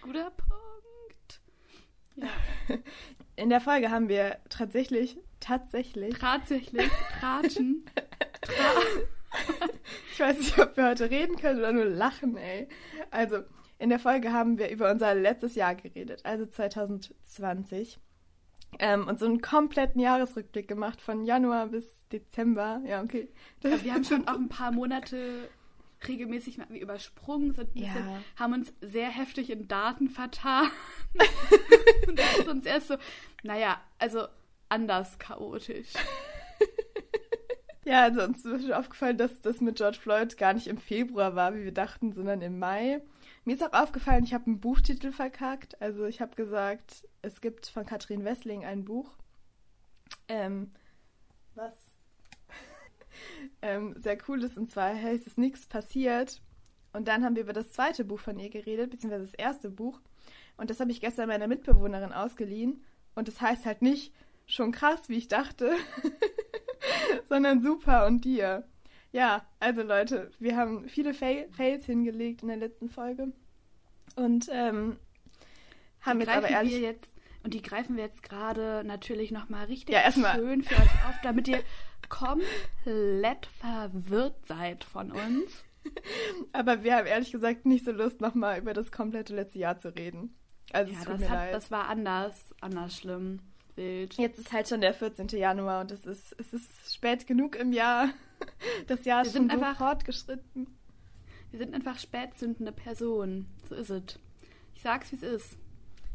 Guter 0.02 0.32
Punkt. 0.32 1.42
Ja. 2.16 2.28
In 3.36 3.50
der 3.50 3.62
Folge 3.62 3.90
haben 3.90 4.10
wir 4.10 4.38
tatsächlich 4.50 5.18
Tatsächlich. 5.40 6.18
Tatsächlich. 6.18 6.90
Tratschen. 7.20 7.86
Tra 8.42 8.54
ich 10.12 10.20
weiß 10.20 10.38
nicht, 10.38 10.60
ob 10.60 10.76
wir 10.76 10.88
heute 10.88 11.10
reden 11.10 11.38
können 11.38 11.60
oder 11.60 11.72
nur 11.72 11.86
lachen, 11.86 12.36
ey. 12.38 12.68
Also, 13.12 13.40
in 13.78 13.90
der 13.90 14.00
Folge 14.00 14.34
haben 14.34 14.58
wir 14.58 14.70
über 14.70 14.92
unser 14.92 15.16
letztes 15.16 15.56
Jahr 15.56 15.76
geredet, 15.76 16.22
also 16.26 16.46
2020. 16.46 18.00
Ähm, 18.80 19.08
und 19.08 19.20
so 19.20 19.26
einen 19.26 19.42
kompletten 19.42 20.02
Jahresrückblick 20.02 20.68
gemacht 20.68 21.00
von 21.02 21.24
Januar 21.26 21.68
bis 21.68 21.86
Dezember. 22.12 22.82
Ja, 22.86 23.02
okay. 23.02 23.30
Also 23.64 23.84
wir 23.84 23.94
haben 23.94 24.04
schon 24.04 24.28
auch 24.28 24.36
ein 24.36 24.50
paar 24.50 24.72
Monate 24.72 25.50
regelmäßig 26.08 26.58
mal 26.58 26.68
übersprungen, 26.76 27.54
sind 27.54 27.70
ja. 27.74 27.88
bisschen, 27.88 28.08
haben 28.38 28.54
uns 28.54 28.74
sehr 28.82 29.10
heftig 29.10 29.50
in 29.50 29.68
Daten 29.68 30.10
vertan. 30.10 30.70
und 32.08 32.18
das 32.18 32.38
ist 32.40 32.48
uns 32.48 32.66
erst 32.66 32.88
so, 32.88 32.96
naja, 33.44 33.82
also 33.98 34.28
anders 34.70 35.20
chaotisch. 35.20 35.94
ja, 37.86 38.04
also 38.04 38.24
uns 38.24 38.46
ist 38.46 38.64
schon 38.64 38.74
aufgefallen, 38.74 39.18
dass 39.18 39.42
das 39.42 39.62
mit 39.62 39.78
George 39.78 39.98
Floyd 40.00 40.38
gar 40.38 40.54
nicht 40.54 40.68
im 40.68 40.78
Februar 40.78 41.36
war, 41.36 41.54
wie 41.56 41.66
wir 41.66 41.74
dachten, 41.74 42.14
sondern 42.14 42.42
im 42.42 42.60
Mai. 42.60 43.02
Mir 43.46 43.56
ist 43.56 43.64
auch 43.64 43.74
aufgefallen, 43.74 44.24
ich 44.24 44.34
habe 44.34 44.46
einen 44.46 44.60
Buchtitel 44.60 45.12
verkackt. 45.12 45.82
Also 45.82 46.06
ich 46.06 46.22
habe 46.22 46.36
gesagt, 46.36 47.08
es 47.22 47.42
gibt 47.42 47.68
von 47.68 47.86
Katrin 47.86 48.24
Wessling 48.24 48.64
ein 48.64 48.86
Buch. 48.86 49.18
Ähm, 50.28 50.72
was 51.56 51.74
ähm, 53.62 53.96
sehr 53.98 54.18
cool 54.28 54.44
ist. 54.44 54.58
Und 54.58 54.72
zwar 54.72 54.94
heißt 54.94 55.28
es 55.28 55.38
Nichts 55.38 55.66
passiert. 55.66 56.42
Und 56.94 57.08
dann 57.08 57.24
haben 57.24 57.36
wir 57.36 57.44
über 57.44 57.54
das 57.54 57.72
zweite 57.72 58.04
Buch 58.04 58.20
von 58.20 58.40
ihr 58.40 58.50
geredet, 58.50 58.90
beziehungsweise 58.90 59.26
das 59.26 59.36
erste 59.36 59.70
Buch. 59.70 60.00
Und 60.58 60.70
das 60.70 60.80
habe 60.80 60.92
ich 60.92 61.02
gestern 61.02 61.28
meiner 61.30 61.48
Mitbewohnerin 61.48 62.14
ausgeliehen. 62.14 62.84
Und 63.16 63.28
das 63.28 63.42
heißt 63.42 63.66
halt 63.66 63.82
nicht 63.82 64.14
schon 64.46 64.72
krass, 64.72 65.08
wie 65.08 65.18
ich 65.18 65.28
dachte, 65.28 65.72
sondern 67.30 67.62
super 67.62 68.08
und 68.08 68.26
dir. 68.26 68.68
Ja, 69.12 69.46
also 69.60 69.82
Leute, 69.82 70.32
wir 70.40 70.56
haben 70.56 70.88
viele 70.88 71.14
Fail 71.14 71.48
Fails 71.52 71.86
hingelegt 71.86 72.42
in 72.42 72.48
der 72.50 72.58
letzten 72.58 72.90
Folge. 72.90 73.32
Und 74.16 74.50
ähm, 74.52 74.98
haben 76.02 76.20
jetzt 76.20 76.30
aber 76.30 76.50
ehrlich. 76.50 76.74
wir 76.74 76.80
jetzt 76.80 77.09
und 77.44 77.54
die 77.54 77.62
greifen 77.62 77.96
wir 77.96 78.04
jetzt 78.04 78.24
gerade 78.24 78.84
natürlich 78.86 79.32
nochmal 79.32 79.66
richtig 79.66 79.94
Ja, 79.96 80.12
schön 80.12 80.64
für 80.64 80.76
euch 80.76 81.06
auf, 81.08 81.16
damit 81.24 81.48
ihr 81.48 81.64
komplett 82.10 83.46
verwirrt 83.60 84.46
seid 84.46 84.84
von 84.84 85.12
uns. 85.12 85.64
Aber 86.54 86.84
wir 86.84 86.96
haben 86.96 87.08
ehrlich 87.08 87.32
gesagt 87.32 87.66
nicht 87.66 87.86
so 87.86 87.92
Lust, 87.92 88.22
nochmal 88.22 88.60
über 88.60 88.74
das 88.74 88.92
komplette 88.92 89.34
letzte 89.36 89.60
Jahr 89.60 89.78
zu 89.78 89.96
reden. 89.96 90.36
Also 90.72 90.92
Ja, 90.92 91.00
es 91.00 91.06
tut 91.06 91.14
das, 91.16 91.20
mir 91.22 91.30
hat, 91.30 91.36
leid. 91.38 91.54
das 91.54 91.72
war 91.72 91.88
anders, 91.88 92.54
anders 92.62 92.98
schlimm. 92.98 93.40
Wild. 93.76 94.16
Jetzt 94.16 94.40
ist 94.40 94.52
halt 94.52 94.68
schon 94.68 94.82
der 94.82 94.94
14. 94.94 95.28
Januar 95.30 95.82
und 95.82 95.92
es 95.92 96.06
ist, 96.06 96.36
es 96.38 96.54
ist 96.54 96.94
spät 96.94 97.26
genug 97.28 97.56
im 97.56 97.72
Jahr. 97.74 98.10
Das 98.88 99.04
Jahr 99.04 99.24
Wir 99.24 99.28
ist 99.28 99.34
schon 99.36 99.50
sind 99.50 99.52
so 99.60 99.66
einfach- 99.66 99.78
fortgeschritten. 99.78 100.68
Wir 101.52 101.60
sind 101.60 101.74
einfach 101.76 102.00
spätzündende 102.00 102.72
Personen. 102.72 103.48
So 103.68 103.76
ist 103.76 103.90
es. 103.90 104.18
Ich 104.76 104.82
sag's, 104.82 105.12
wie 105.12 105.18
es 105.18 105.24
ist. 105.24 105.58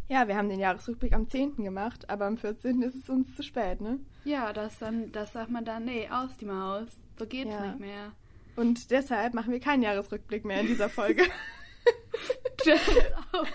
Ja, 0.09 0.29
wir 0.29 0.37
haben 0.37 0.49
den 0.51 0.61
Jahresrückblick 0.61 1.13
am 1.15 1.29
10. 1.29 1.57
gemacht, 1.65 2.09
aber 2.11 2.27
am 2.27 2.37
14. 2.37 2.83
ist 2.83 2.95
es 2.97 3.09
uns 3.09 3.35
zu 3.35 3.43
spät, 3.43 3.81
ne? 3.81 3.99
Ja, 4.25 4.53
das 4.53 4.79
dann, 4.79 5.11
das 5.13 5.33
sagt 5.33 5.51
man 5.51 5.65
dann, 5.65 5.85
nee, 5.87 6.09
aus 6.11 6.37
die 6.39 6.45
Maus. 6.45 6.89
So 7.19 7.27
geht's 7.27 7.51
Ja. 7.51 7.67
nicht 7.67 7.81
mehr. 7.81 8.13
Und 8.57 8.91
deshalb 8.91 9.35
machen 9.35 9.51
wir 9.53 9.61
keinen 9.61 9.83
Jahresrückblick 9.83 10.45
mehr 10.45 10.61
in 10.61 10.67
dieser 10.67 10.89
Folge. 10.89 11.23
Out. 13.33 13.49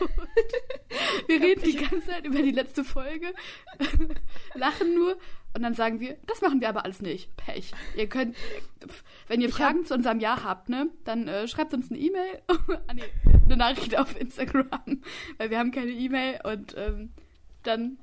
Wir 1.27 1.41
reden 1.41 1.63
die 1.63 1.75
ganze 1.77 2.05
Zeit 2.07 2.25
über 2.25 2.41
die 2.41 2.51
letzte 2.51 2.83
Folge, 2.83 3.33
lachen 4.53 4.93
nur 4.93 5.17
und 5.55 5.63
dann 5.63 5.73
sagen 5.73 5.99
wir, 5.99 6.17
das 6.27 6.41
machen 6.41 6.61
wir 6.61 6.69
aber 6.69 6.85
alles 6.85 7.01
nicht. 7.01 7.35
Pech. 7.37 7.71
Ihr 7.95 8.07
könnt, 8.07 8.35
wenn 9.27 9.41
ihr 9.41 9.49
Fragen 9.49 9.85
zu 9.85 9.95
unserem 9.95 10.19
Jahr 10.19 10.43
habt, 10.43 10.69
ne, 10.69 10.89
dann 11.05 11.27
äh, 11.27 11.47
schreibt 11.47 11.73
uns 11.73 11.89
eine 11.89 11.99
E-Mail, 11.99 12.41
ah, 12.47 12.93
nee, 12.93 13.03
eine 13.45 13.57
Nachricht 13.57 13.97
auf 13.97 14.19
Instagram, 14.19 15.01
weil 15.37 15.49
wir 15.49 15.57
haben 15.57 15.71
keine 15.71 15.91
E-Mail 15.91 16.39
und 16.43 16.75
ähm, 16.77 17.11
dann 17.63 17.97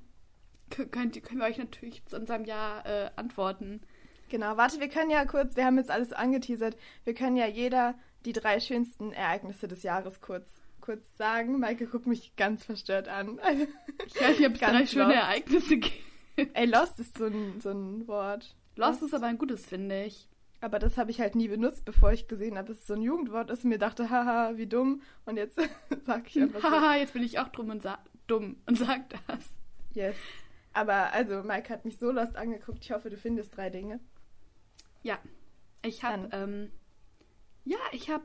kö- 0.72 0.86
könnt, 0.86 1.22
können 1.22 1.40
wir 1.40 1.46
euch 1.46 1.58
natürlich 1.58 2.04
zu 2.06 2.16
unserem 2.16 2.44
Jahr 2.44 2.84
äh, 2.86 3.10
antworten. 3.16 3.80
genau, 4.28 4.56
warte, 4.56 4.80
wir 4.80 4.88
können 4.88 5.10
ja 5.10 5.24
kurz, 5.24 5.54
wir 5.56 5.64
haben 5.66 5.78
jetzt 5.78 5.90
alles 5.90 6.12
angeteasert, 6.12 6.76
wir 7.04 7.14
können 7.14 7.36
ja 7.36 7.46
jeder 7.46 7.94
die 8.26 8.32
drei 8.32 8.60
schönsten 8.60 9.12
Ereignisse 9.12 9.68
des 9.68 9.82
Jahres 9.82 10.20
kurz, 10.20 10.46
kurz 10.80 11.04
sagen. 11.16 11.58
Maike 11.60 11.86
guckt 11.86 12.06
mich 12.06 12.36
ganz 12.36 12.64
verstört 12.64 13.08
an. 13.08 13.38
Also, 13.42 13.66
Ich 14.06 14.20
weiß 14.20 14.38
nicht, 14.38 14.48
ob 14.48 14.54
es 14.54 14.60
drei 14.60 14.86
schöne 14.86 15.04
lost. 15.04 15.16
Ereignisse 15.16 15.76
gibt. 15.78 15.94
ey, 16.54 16.66
Lost 16.66 17.00
ist 17.00 17.16
so 17.16 17.26
ein, 17.26 17.60
so 17.60 17.70
ein 17.70 18.06
Wort. 18.08 18.54
Lost 18.76 19.02
ist 19.02 19.14
aber 19.14 19.26
ein 19.26 19.38
gutes, 19.38 19.64
finde 19.64 20.04
ich. 20.04 20.28
Aber 20.60 20.78
das 20.78 20.96
habe 20.98 21.10
ich 21.10 21.20
halt 21.20 21.34
nie 21.34 21.48
benutzt, 21.48 21.84
bevor 21.84 22.12
ich 22.12 22.28
gesehen 22.28 22.56
habe, 22.58 22.68
dass 22.68 22.78
es 22.78 22.86
so 22.86 22.94
ein 22.94 23.02
Jugendwort 23.02 23.50
ist 23.50 23.64
und 23.64 23.70
mir 23.70 23.78
dachte, 23.78 24.10
haha, 24.10 24.56
wie 24.56 24.66
dumm. 24.66 25.02
Und 25.24 25.36
jetzt 25.36 25.58
sag 26.06 26.26
ich 26.28 26.40
einfach 26.42 26.60
so, 26.60 26.70
Haha, 26.70 26.96
jetzt 26.96 27.12
bin 27.12 27.22
ich 27.22 27.38
auch 27.38 27.48
dumm 27.48 27.70
und, 27.70 27.84
dumm 28.26 28.56
und 28.66 28.78
sag 28.78 29.08
das. 29.10 29.54
yes. 29.92 30.16
Aber 30.72 31.12
also, 31.12 31.42
Mike 31.42 31.70
hat 31.72 31.84
mich 31.84 31.98
so 31.98 32.10
lost 32.10 32.36
angeguckt. 32.36 32.78
Ich 32.84 32.90
hoffe, 32.92 33.08
du 33.08 33.16
findest 33.16 33.56
drei 33.56 33.70
Dinge. 33.70 34.00
Ja, 35.02 35.18
ich 35.82 36.02
hab, 36.02 36.32
ähm, 36.34 36.70
ja, 37.66 37.78
ich 37.92 38.08
hab, 38.10 38.22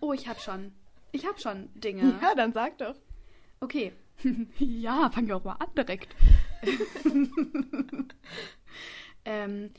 oh, 0.00 0.12
ich 0.12 0.28
hab 0.28 0.40
schon, 0.40 0.72
ich 1.10 1.26
hab 1.26 1.40
schon 1.40 1.70
Dinge. 1.74 2.18
Ja, 2.22 2.34
dann 2.34 2.52
sag 2.52 2.78
doch. 2.78 2.94
Okay. 3.60 3.92
ja, 4.58 5.10
fangen 5.10 5.26
wir 5.26 5.36
auch 5.36 5.44
mal 5.44 5.54
an 5.54 5.70
direkt. 5.76 6.14
ähm, 9.24 9.70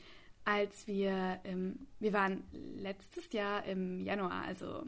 als 0.44 0.86
wir, 0.86 1.40
ähm, 1.44 1.86
wir 2.00 2.12
waren 2.12 2.44
letztes 2.52 3.32
Jahr 3.32 3.64
im 3.64 4.00
Januar, 4.00 4.42
also 4.42 4.84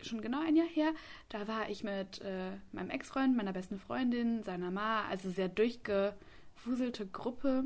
schon 0.00 0.22
genau 0.22 0.40
ein 0.40 0.56
Jahr 0.56 0.66
her, 0.66 0.92
da 1.28 1.46
war 1.46 1.68
ich 1.68 1.84
mit 1.84 2.20
äh, 2.22 2.52
meinem 2.72 2.90
Ex-Freund, 2.90 3.36
meiner 3.36 3.52
besten 3.52 3.78
Freundin, 3.78 4.42
seiner 4.42 4.70
Ma, 4.70 5.04
also 5.08 5.28
sehr 5.28 5.48
durchgewuselte 5.48 7.06
Gruppe. 7.06 7.64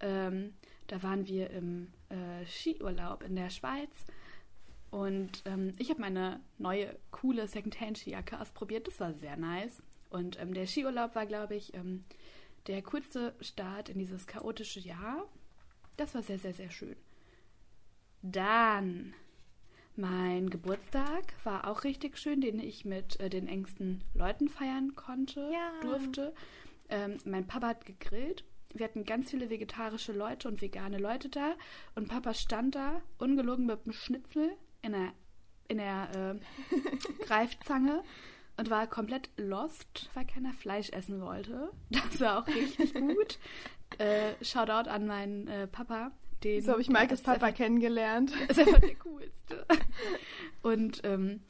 Ähm, 0.00 0.54
da 0.88 1.02
waren 1.02 1.26
wir 1.26 1.50
im 1.50 1.88
äh, 2.08 2.44
Skiurlaub 2.46 3.22
in 3.22 3.36
der 3.36 3.50
Schweiz 3.50 3.90
und 4.90 5.42
ähm, 5.44 5.72
ich 5.78 5.90
habe 5.90 6.00
meine 6.00 6.40
neue, 6.56 6.96
coole 7.10 7.46
Secondhand-Skijacke 7.46 8.40
ausprobiert. 8.40 8.86
Das 8.86 9.00
war 9.00 9.12
sehr 9.14 9.36
nice. 9.36 9.82
Und 10.10 10.40
ähm, 10.40 10.54
der 10.54 10.66
Skiurlaub 10.66 11.14
war, 11.14 11.26
glaube 11.26 11.54
ich, 11.56 11.74
ähm, 11.74 12.04
der 12.66 12.82
coolste 12.82 13.34
Start 13.40 13.88
in 13.88 13.98
dieses 13.98 14.26
chaotische 14.26 14.80
Jahr. 14.80 15.26
Das 15.96 16.14
war 16.14 16.22
sehr, 16.22 16.38
sehr, 16.38 16.54
sehr 16.54 16.70
schön. 16.70 16.96
Dann 18.22 19.14
mein 19.96 20.48
Geburtstag 20.48 21.34
war 21.44 21.66
auch 21.68 21.84
richtig 21.84 22.18
schön, 22.18 22.40
den 22.40 22.60
ich 22.60 22.84
mit 22.84 23.18
äh, 23.20 23.28
den 23.28 23.48
engsten 23.48 24.04
Leuten 24.14 24.48
feiern 24.48 24.94
konnte, 24.94 25.50
Ja. 25.52 25.80
durfte. 25.80 26.34
Ähm, 26.88 27.18
mein 27.24 27.46
Papa 27.46 27.68
hat 27.68 27.84
gegrillt. 27.84 28.44
Wir 28.74 28.84
hatten 28.84 29.04
ganz 29.04 29.30
viele 29.30 29.50
vegetarische 29.50 30.12
Leute 30.12 30.48
und 30.48 30.62
vegane 30.62 30.98
Leute 30.98 31.28
da. 31.28 31.54
Und 31.94 32.08
Papa 32.08 32.32
stand 32.34 32.74
da, 32.74 33.00
ungelogen 33.18 33.66
mit 33.66 33.84
einem 33.84 33.92
Schnitzel 33.92 34.56
in 34.82 34.92
der, 34.92 35.12
in 35.68 35.78
der 35.78 36.08
äh, 36.40 37.22
Greifzange 37.24 38.02
und 38.56 38.70
war 38.70 38.86
komplett 38.86 39.30
lost, 39.36 40.10
weil 40.14 40.24
keiner 40.26 40.52
Fleisch 40.52 40.90
essen 40.90 41.20
wollte. 41.20 41.70
Das 41.90 42.20
war 42.20 42.42
auch 42.42 42.46
richtig 42.46 42.94
gut. 42.94 43.38
Äh, 43.98 44.32
Shoutout 44.44 44.88
an 44.90 45.06
meinen 45.06 45.48
äh, 45.48 45.66
Papa. 45.66 46.12
Den, 46.44 46.62
So 46.62 46.72
habe 46.72 46.80
ich 46.80 46.88
Maikes 46.88 47.22
Papa 47.22 47.46
einfach- 47.46 47.56
kennengelernt. 47.56 48.32
ist 48.48 48.58
einfach 48.60 48.80
der 48.80 48.94
coolste. 48.96 49.66
Und 50.62 51.00
ähm, 51.04 51.40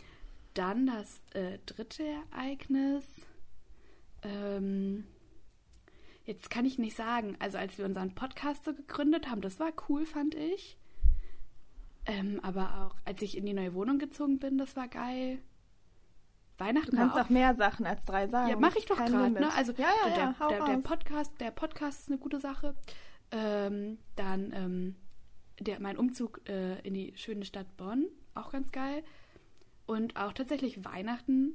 dann 0.54 0.86
das 0.86 1.20
äh, 1.34 1.58
dritte 1.66 2.04
Ereignis. 2.32 3.04
Ähm, 4.22 5.04
jetzt 6.24 6.48
kann 6.50 6.64
ich 6.64 6.78
nicht 6.78 6.96
sagen, 6.96 7.36
also 7.38 7.58
als 7.58 7.76
wir 7.78 7.84
unseren 7.84 8.14
Podcast 8.14 8.64
so 8.64 8.72
gegründet 8.74 9.28
haben, 9.30 9.40
das 9.42 9.60
war 9.60 9.72
cool, 9.88 10.06
fand 10.06 10.34
ich. 10.34 10.77
Ähm, 12.08 12.40
aber 12.42 12.86
auch 12.86 12.96
als 13.04 13.20
ich 13.22 13.36
in 13.36 13.44
die 13.44 13.52
neue 13.52 13.74
Wohnung 13.74 13.98
gezogen 13.98 14.38
bin, 14.38 14.56
das 14.56 14.74
war 14.76 14.88
geil. 14.88 15.38
Weihnachten 16.56 16.90
Du 16.90 16.96
kannst 16.96 17.14
war 17.14 17.26
auch 17.26 17.28
mehr 17.28 17.54
Sachen 17.54 17.86
als 17.86 18.04
drei 18.04 18.26
sagen. 18.26 18.48
ja, 18.50 18.56
mache 18.56 18.78
ich 18.78 18.86
doch 18.86 18.96
gerade. 18.96 19.30
Ne? 19.30 19.52
Also 19.54 19.72
ja, 19.72 19.88
ja, 20.04 20.14
der, 20.14 20.34
ja, 20.40 20.48
der, 20.48 20.64
der. 20.64 20.76
Podcast, 20.78 21.32
der 21.38 21.50
Podcast 21.50 22.00
ist 22.00 22.08
eine 22.08 22.18
gute 22.18 22.40
Sache. 22.40 22.74
Ähm, 23.30 23.98
dann 24.16 24.52
ähm, 24.54 24.96
der, 25.60 25.80
mein 25.80 25.98
Umzug 25.98 26.40
äh, 26.48 26.80
in 26.80 26.94
die 26.94 27.12
schöne 27.16 27.44
Stadt 27.44 27.76
Bonn, 27.76 28.06
auch 28.34 28.50
ganz 28.50 28.72
geil. 28.72 29.04
Und 29.86 30.16
auch 30.16 30.32
tatsächlich 30.32 30.84
Weihnachten 30.84 31.54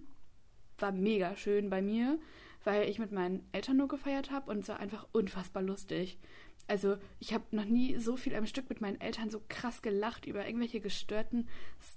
war 0.77 0.91
mega 0.91 1.35
schön 1.35 1.69
bei 1.69 1.81
mir, 1.81 2.19
weil 2.63 2.87
ich 2.87 2.99
mit 2.99 3.11
meinen 3.11 3.47
Eltern 3.51 3.77
nur 3.77 3.87
gefeiert 3.87 4.31
habe 4.31 4.51
und 4.51 4.59
es 4.59 4.69
war 4.69 4.79
einfach 4.79 5.07
unfassbar 5.11 5.63
lustig. 5.63 6.19
Also 6.67 6.97
ich 7.19 7.33
habe 7.33 7.43
noch 7.51 7.65
nie 7.65 7.97
so 7.97 8.15
viel 8.15 8.35
am 8.35 8.45
Stück 8.45 8.69
mit 8.69 8.81
meinen 8.81 9.01
Eltern 9.01 9.29
so 9.29 9.41
krass 9.49 9.81
gelacht 9.81 10.25
über 10.25 10.45
irgendwelche 10.45 10.79
gestörten 10.79 11.47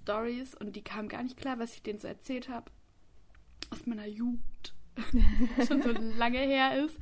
Stories 0.02 0.54
und 0.54 0.74
die 0.74 0.82
kamen 0.82 1.08
gar 1.08 1.22
nicht 1.22 1.36
klar, 1.36 1.58
was 1.58 1.74
ich 1.74 1.82
denen 1.82 2.00
so 2.00 2.08
erzählt 2.08 2.48
habe 2.48 2.70
aus 3.70 3.86
meiner 3.86 4.06
Jugend 4.06 4.74
schon 5.66 5.82
so 5.82 5.90
lange 5.90 6.38
her 6.38 6.84
ist. 6.84 6.98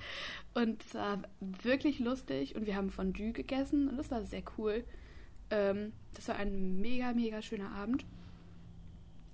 Und 0.55 0.85
es 0.85 0.95
war 0.95 1.23
wirklich 1.41 1.99
lustig 1.99 2.55
und 2.55 2.67
wir 2.67 2.77
haben 2.77 2.91
Fondue 2.91 3.33
gegessen 3.33 3.89
und 3.89 3.97
das 3.97 4.11
war 4.11 4.25
sehr 4.25 4.43
cool. 4.59 4.85
Ähm, 5.51 5.93
das 6.15 6.29
war 6.29 6.37
ein 6.37 6.81
mega, 6.81 7.13
mega 7.13 7.43
schöner 7.43 7.73
Abend. 7.73 8.05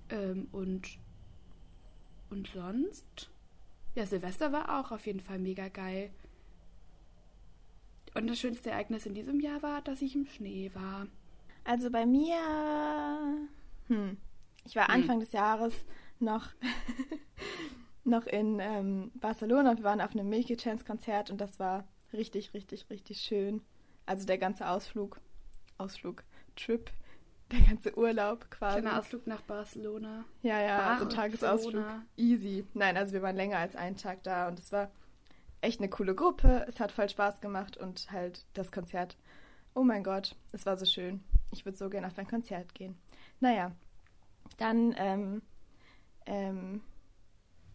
Ähm, 0.09 0.47
und, 0.51 0.97
und 2.29 2.47
sonst? 2.47 3.29
Ja, 3.95 4.05
Silvester 4.05 4.51
war 4.51 4.79
auch 4.79 4.91
auf 4.91 5.05
jeden 5.05 5.19
Fall 5.19 5.39
mega 5.39 5.67
geil. 5.67 6.11
Und 8.13 8.27
das 8.27 8.39
schönste 8.39 8.71
Ereignis 8.71 9.05
in 9.05 9.13
diesem 9.13 9.39
Jahr 9.39 9.61
war, 9.61 9.81
dass 9.81 10.01
ich 10.01 10.15
im 10.15 10.25
Schnee 10.25 10.71
war. 10.73 11.07
Also 11.63 11.89
bei 11.91 12.05
mir, 12.05 12.35
hm, 13.87 14.17
ich 14.65 14.75
war 14.75 14.87
Hm. 14.87 14.93
Anfang 14.95 15.19
des 15.19 15.31
Jahres 15.31 15.73
noch, 16.19 16.49
noch 18.03 18.25
in 18.27 18.59
ähm, 18.59 19.11
Barcelona. 19.15 19.77
Wir 19.77 19.83
waren 19.83 20.01
auf 20.01 20.11
einem 20.11 20.29
Milky 20.29 20.57
Chance 20.57 20.83
Konzert 20.83 21.29
und 21.31 21.39
das 21.39 21.59
war 21.59 21.87
richtig, 22.13 22.53
richtig, 22.53 22.89
richtig 22.89 23.21
schön. 23.21 23.61
Also 24.05 24.25
der 24.25 24.37
ganze 24.37 24.67
Ausflug, 24.67 25.19
Ausflug, 25.77 26.23
Trip 26.55 26.91
der 27.51 27.59
ganze 27.61 27.97
Urlaub 27.97 28.49
quasi. 28.49 28.79
Kleiner 28.79 28.99
Ausflug 28.99 29.27
nach 29.27 29.41
Barcelona. 29.41 30.23
Ja, 30.41 30.61
ja, 30.61 30.77
so 30.77 30.81
ein 30.83 30.87
Barcelona. 30.87 31.15
Tagesausflug. 31.15 31.85
Easy. 32.17 32.65
Nein, 32.73 32.97
also 32.97 33.13
wir 33.13 33.21
waren 33.21 33.35
länger 33.35 33.57
als 33.57 33.75
einen 33.75 33.97
Tag 33.97 34.23
da 34.23 34.47
und 34.47 34.57
es 34.59 34.71
war 34.71 34.89
echt 35.61 35.79
eine 35.79 35.89
coole 35.89 36.15
Gruppe. 36.15 36.65
Es 36.67 36.79
hat 36.79 36.91
voll 36.91 37.09
Spaß 37.09 37.41
gemacht 37.41 37.77
und 37.77 38.11
halt 38.11 38.45
das 38.53 38.71
Konzert. 38.71 39.17
Oh 39.73 39.83
mein 39.83 40.03
Gott, 40.03 40.35
es 40.51 40.65
war 40.65 40.77
so 40.77 40.85
schön. 40.85 41.23
Ich 41.51 41.65
würde 41.65 41.77
so 41.77 41.89
gerne 41.89 42.07
auf 42.07 42.17
ein 42.17 42.27
Konzert 42.27 42.73
gehen. 42.75 42.97
Naja, 43.39 43.71
dann, 44.57 44.93
ähm, 44.97 45.41
ähm, 46.25 46.81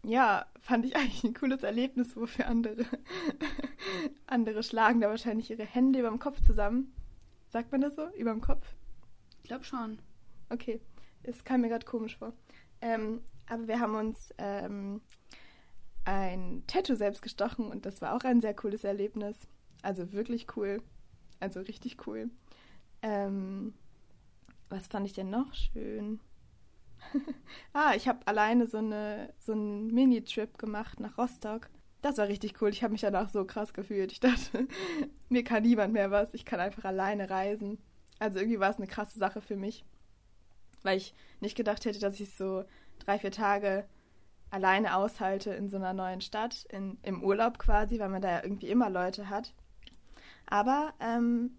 ja, 0.04 0.46
fand 0.60 0.84
ich 0.84 0.96
eigentlich 0.96 1.24
ein 1.24 1.34
cooles 1.34 1.62
Erlebnis, 1.62 2.16
wofür 2.16 2.46
andere, 2.48 2.84
andere 4.26 4.62
schlagen 4.62 5.00
da 5.00 5.08
wahrscheinlich 5.08 5.50
ihre 5.50 5.64
Hände 5.64 6.00
über 6.00 6.08
dem 6.08 6.18
Kopf 6.18 6.40
zusammen. 6.42 6.92
Sagt 7.48 7.72
man 7.72 7.80
das 7.80 7.96
so? 7.96 8.08
Über 8.10 8.32
dem 8.32 8.40
Kopf? 8.40 8.66
Ich 9.42 9.48
glaube 9.48 9.64
schon. 9.64 9.98
Okay, 10.50 10.80
es 11.22 11.44
kam 11.44 11.60
mir 11.60 11.68
gerade 11.68 11.86
komisch 11.86 12.16
vor. 12.16 12.32
Ähm, 12.80 13.22
aber 13.48 13.68
wir 13.68 13.80
haben 13.80 13.94
uns 13.94 14.34
ähm, 14.38 15.00
ein 16.06 16.62
Tattoo 16.68 16.94
selbst 16.94 17.20
gestochen 17.20 17.66
und 17.66 17.84
das 17.84 18.00
war 18.00 18.14
auch 18.14 18.24
ein 18.24 18.40
sehr 18.40 18.54
cooles 18.54 18.84
Erlebnis. 18.84 19.36
Also 19.82 20.12
wirklich 20.12 20.46
cool. 20.56 20.80
Also 21.40 21.60
richtig 21.60 22.06
cool. 22.06 22.30
Ähm, 23.02 23.74
was 24.68 24.86
fand 24.86 25.06
ich 25.06 25.12
denn 25.12 25.30
noch 25.30 25.52
schön? 25.52 26.20
ah, 27.72 27.92
ich 27.94 28.08
habe 28.08 28.26
alleine 28.26 28.66
so, 28.68 28.78
eine, 28.78 29.34
so 29.38 29.52
einen 29.52 29.88
Mini-Trip 29.88 30.56
gemacht 30.58 31.00
nach 31.00 31.18
Rostock. 31.18 31.68
Das 32.02 32.18
war 32.18 32.28
richtig 32.28 32.62
cool. 32.62 32.70
Ich 32.70 32.84
habe 32.84 32.92
mich 32.92 33.00
danach 33.00 33.28
so 33.28 33.44
krass 33.44 33.74
gefühlt. 33.74 34.12
Ich 34.12 34.20
dachte, 34.20 34.68
mir 35.28 35.42
kann 35.42 35.64
niemand 35.64 35.92
mehr 35.92 36.12
was. 36.12 36.34
Ich 36.34 36.44
kann 36.44 36.60
einfach 36.60 36.84
alleine 36.84 37.28
reisen. 37.28 37.78
Also 38.20 38.38
irgendwie 38.38 38.60
war 38.60 38.70
es 38.70 38.76
eine 38.76 38.86
krasse 38.86 39.18
Sache 39.18 39.40
für 39.40 39.56
mich. 39.56 39.84
Weil 40.82 40.98
ich 40.98 41.14
nicht 41.40 41.56
gedacht 41.56 41.84
hätte, 41.84 41.98
dass 41.98 42.20
ich 42.20 42.34
so 42.36 42.64
drei, 43.00 43.18
vier 43.18 43.32
Tage 43.32 43.88
alleine 44.50 44.96
aushalte 44.96 45.50
in 45.50 45.68
so 45.68 45.76
einer 45.76 45.92
neuen 45.92 46.20
Stadt, 46.20 46.66
in, 46.70 46.98
im 47.02 47.22
Urlaub 47.22 47.58
quasi, 47.58 47.98
weil 47.98 48.08
man 48.08 48.22
da 48.22 48.30
ja 48.30 48.42
irgendwie 48.42 48.68
immer 48.68 48.90
Leute 48.90 49.28
hat. 49.28 49.52
Aber 50.46 50.94
ähm, 51.00 51.56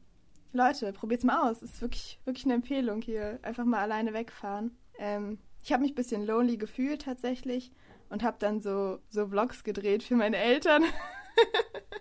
Leute, 0.54 0.94
probiert's 0.94 1.24
mal 1.24 1.50
aus. 1.50 1.62
Ist 1.62 1.82
wirklich, 1.82 2.20
wirklich 2.26 2.46
eine 2.46 2.56
Empfehlung 2.56 3.02
hier. 3.02 3.40
Einfach 3.42 3.66
mal 3.66 3.82
alleine 3.82 4.14
wegfahren. 4.14 4.78
Ähm, 4.98 5.40
ich 5.62 5.72
habe 5.74 5.84
mich 5.84 5.92
ein 5.92 5.96
bisschen 5.96 6.26
lonely 6.26 6.58
gefühlt 6.58 7.04
tatsächlich 7.04 7.72
und 8.10 8.24
habe 8.24 8.38
dann 8.40 8.62
so, 8.62 9.00
so 9.10 9.28
Vlogs 9.28 9.64
gedreht 9.64 10.04
für 10.04 10.16
meine 10.16 10.38
Eltern. 10.38 10.84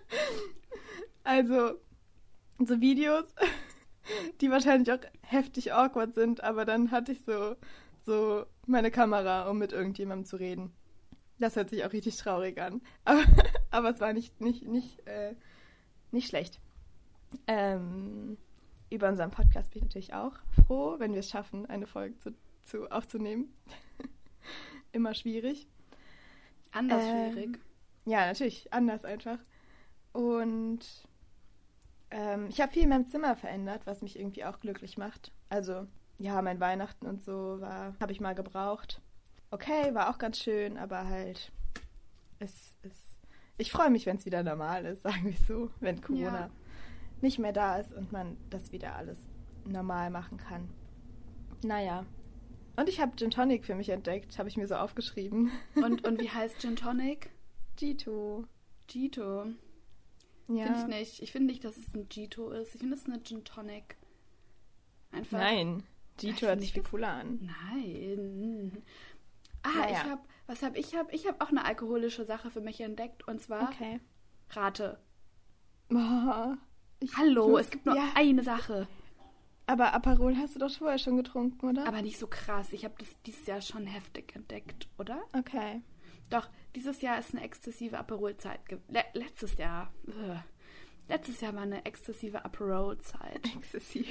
also 1.23 1.73
so 2.59 2.79
Videos, 2.79 3.25
die 4.41 4.49
wahrscheinlich 4.49 4.91
auch 4.91 4.99
heftig 5.21 5.73
awkward 5.73 6.13
sind, 6.13 6.43
aber 6.43 6.65
dann 6.65 6.91
hatte 6.91 7.11
ich 7.11 7.23
so, 7.25 7.55
so 8.07 8.45
meine 8.65 8.89
Kamera, 8.89 9.49
um 9.49 9.59
mit 9.59 9.73
irgendjemandem 9.73 10.25
zu 10.25 10.37
reden. 10.37 10.71
Das 11.39 11.55
hört 11.57 11.69
sich 11.69 11.85
auch 11.85 11.91
richtig 11.91 12.15
traurig 12.17 12.59
an. 12.59 12.81
Aber, 13.05 13.23
aber 13.69 13.89
es 13.89 13.99
war 13.99 14.13
nicht, 14.13 14.41
nicht, 14.41 14.63
nicht, 14.63 15.05
äh, 15.05 15.35
nicht 16.11 16.29
schlecht. 16.29 16.59
Ähm, 17.45 18.37
über 18.89 19.09
unseren 19.09 19.29
Podcast 19.29 19.69
bin 19.69 19.79
ich 19.79 19.83
natürlich 19.83 20.13
auch 20.13 20.33
froh, 20.65 20.95
wenn 20.97 21.11
wir 21.11 21.19
es 21.19 21.29
schaffen, 21.29 21.65
eine 21.65 21.85
Folge 21.85 22.17
zu, 22.17 22.33
zu 22.63 22.89
aufzunehmen. 22.89 23.53
Immer 24.93 25.13
schwierig. 25.13 25.67
Anders 26.71 27.03
Ähm, 27.03 27.33
schwierig. 27.33 27.59
Ja, 28.05 28.25
natürlich, 28.25 28.71
anders 28.71 29.03
einfach. 29.03 29.39
Und 30.13 30.79
ähm, 32.09 32.47
ich 32.47 32.61
habe 32.61 32.71
viel 32.71 32.83
in 32.83 32.89
meinem 32.89 33.07
Zimmer 33.07 33.35
verändert, 33.35 33.81
was 33.85 34.01
mich 34.01 34.17
irgendwie 34.17 34.45
auch 34.45 34.61
glücklich 34.61 34.97
macht. 34.97 35.33
Also, 35.49 35.87
ja, 36.19 36.41
mein 36.41 36.59
Weihnachten 36.59 37.05
und 37.05 37.21
so 37.23 37.59
war, 37.61 37.95
habe 37.99 38.11
ich 38.11 38.19
mal 38.19 38.33
gebraucht. 38.35 39.01
Okay, 39.51 39.93
war 39.93 40.09
auch 40.09 40.17
ganz 40.17 40.39
schön, 40.39 40.77
aber 40.77 41.07
halt, 41.07 41.51
es 42.39 42.75
ist. 42.83 43.03
Ich 43.57 43.71
freue 43.71 43.89
mich, 43.89 44.05
wenn 44.05 44.17
es 44.17 44.25
wieder 44.25 44.43
normal 44.43 44.85
ist, 44.85 45.03
sagen 45.03 45.25
wir 45.25 45.37
so, 45.47 45.69
wenn 45.79 46.01
Corona 46.01 46.39
Ja. 46.41 46.49
nicht 47.21 47.39
mehr 47.39 47.53
da 47.53 47.77
ist 47.77 47.93
und 47.93 48.11
man 48.11 48.37
das 48.49 48.71
wieder 48.71 48.95
alles 48.95 49.17
normal 49.65 50.09
machen 50.09 50.37
kann. 50.37 50.69
Naja. 51.63 52.05
Und 52.75 52.89
ich 52.89 52.99
habe 53.01 53.15
Gin 53.15 53.31
Tonic 53.31 53.65
für 53.65 53.73
mich 53.73 53.89
entdeckt, 53.89 54.37
habe 54.37 54.49
ich 54.49 54.57
mir 54.57 54.67
so 54.67 54.75
aufgeschrieben. 54.75 55.51
Und, 55.75 56.05
und 56.07 56.21
wie 56.21 56.29
heißt 56.29 56.59
Gin 56.61 56.75
Tonic? 56.75 57.31
Gito. 57.75 58.45
Gito. 58.85 59.45
Ja. 60.47 60.65
Finde 60.65 60.79
ich 60.79 60.85
nicht. 60.87 61.21
Ich 61.23 61.31
finde 61.31 61.47
nicht, 61.47 61.63
dass 61.63 61.75
es 61.75 61.91
ein 61.95 62.07
Gito 62.07 62.51
ist. 62.51 62.75
Ich 62.75 62.81
finde 62.81 62.93
es 62.95 63.01
ist 63.01 63.07
eine 63.09 63.23
Gin 63.23 63.43
Tonic. 63.43 63.97
Einfach. 65.11 65.39
Nein, 65.39 65.83
Find 66.19 66.41
hört 66.41 66.59
sich 66.61 66.73
viel 66.73 66.83
cooler 66.83 67.09
an. 67.13 67.51
Nein. 67.71 68.83
Ah, 69.63 69.69
Naja. 69.75 69.89
ich 69.91 70.03
habe, 70.09 70.21
was 70.47 70.63
habe 70.63 70.77
ich 70.77 70.95
habe? 70.95 71.11
Ich 71.13 71.27
habe 71.27 71.41
auch 71.41 71.49
eine 71.49 71.65
alkoholische 71.65 72.25
Sache 72.25 72.49
für 72.51 72.61
mich 72.61 72.79
entdeckt 72.81 73.27
und 73.27 73.41
zwar 73.41 73.69
Okay. 73.69 73.99
Rate. 74.51 74.99
Boah, 75.89 76.57
ich 76.99 77.15
Hallo, 77.17 77.49
muss- 77.49 77.61
es 77.61 77.69
gibt 77.71 77.85
nur 77.85 77.95
ja, 77.95 78.09
eine 78.15 78.43
Sache, 78.43 78.87
Aber 79.65 79.93
Aperol 79.93 80.35
hast 80.37 80.55
du 80.55 80.59
doch 80.59 80.71
vorher 80.71 80.97
schon 80.99 81.17
getrunken, 81.17 81.65
oder? 81.69 81.85
aber 81.87 82.01
nicht 82.01 82.17
so 82.19 82.27
krass. 82.27 82.71
Ich 82.73 82.83
habe 82.85 82.95
das 82.97 83.07
dieses 83.25 83.45
Jahr 83.45 83.61
schon 83.61 83.85
heftig 83.85 84.35
entdeckt, 84.35 84.87
oder? 84.97 85.23
okay. 85.33 85.81
Doch, 86.29 86.49
dieses 86.75 87.01
Jahr 87.01 87.17
ist 87.19 87.33
eine 87.33 87.43
exzessive 87.43 87.97
Aperol-Zeit. 87.97 88.59
Le 88.89 89.03
letztes 89.13 89.55
Jahr. 89.57 89.93
Ugh. 90.07 90.37
Letztes 91.07 91.39
Jahr 91.39 91.53
war 91.55 91.61
eine 91.61 91.85
exzessive 91.85 92.43
Aperol-Zeit. 92.43 93.45
Exzessiv. 93.55 94.07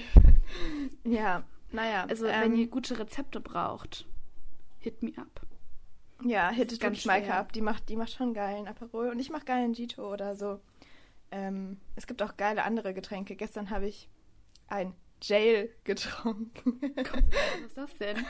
ja, 1.04 1.44
naja. 1.70 2.06
Also, 2.08 2.26
ähm, 2.26 2.42
wenn 2.42 2.56
ihr 2.56 2.68
gute 2.68 2.98
Rezepte 2.98 3.40
braucht, 3.40 4.06
hit 4.78 5.02
me 5.02 5.12
up. 5.16 5.40
Ja, 6.24 6.50
hittet 6.50 6.80
ganz 6.80 7.04
Maike 7.04 7.34
ab. 7.34 7.52
Die 7.52 7.60
macht, 7.60 7.88
die 7.88 7.96
macht 7.96 8.12
schon 8.12 8.32
geilen 8.32 8.66
Aperol. 8.66 9.10
Und 9.10 9.18
ich 9.18 9.30
mache 9.30 9.44
geilen 9.44 9.72
Gito 9.72 10.10
oder 10.10 10.34
so. 10.34 10.60
Ähm, 11.30 11.78
es 11.94 12.06
gibt 12.06 12.22
auch 12.22 12.36
geile 12.36 12.64
andere 12.64 12.94
Getränke. 12.94 13.36
Gestern 13.36 13.70
habe 13.70 13.86
ich 13.86 14.08
ein 14.68 14.94
Jail 15.22 15.70
getrunken. 15.84 16.80
Was 16.96 17.66
ist 17.66 17.76
das 17.76 17.96
denn? 17.96 18.24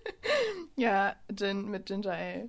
ja, 0.76 1.16
Gin 1.34 1.70
mit 1.70 1.86
Ginger 1.86 2.12
Ale. 2.12 2.48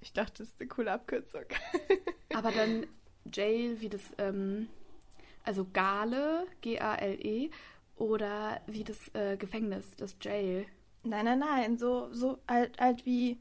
Ich 0.00 0.12
dachte, 0.12 0.42
das 0.42 0.48
ist 0.48 0.60
eine 0.60 0.68
coole 0.68 0.92
Abkürzung. 0.92 1.44
Aber 2.34 2.52
dann 2.52 2.86
Jail 3.32 3.80
wie 3.80 3.88
das, 3.88 4.02
ähm, 4.18 4.68
also 5.44 5.66
Gale, 5.72 6.46
G-A-L-E, 6.60 7.50
oder 7.98 8.60
wie 8.66 8.84
das 8.84 8.98
äh, 9.14 9.36
Gefängnis, 9.36 9.94
das 9.96 10.16
Jail. 10.20 10.66
nein, 11.04 11.24
nein, 11.24 11.38
nein. 11.40 11.76
So, 11.78 12.12
so 12.12 12.38
alt, 12.46 12.78
alt 12.80 13.04
wie 13.06 13.38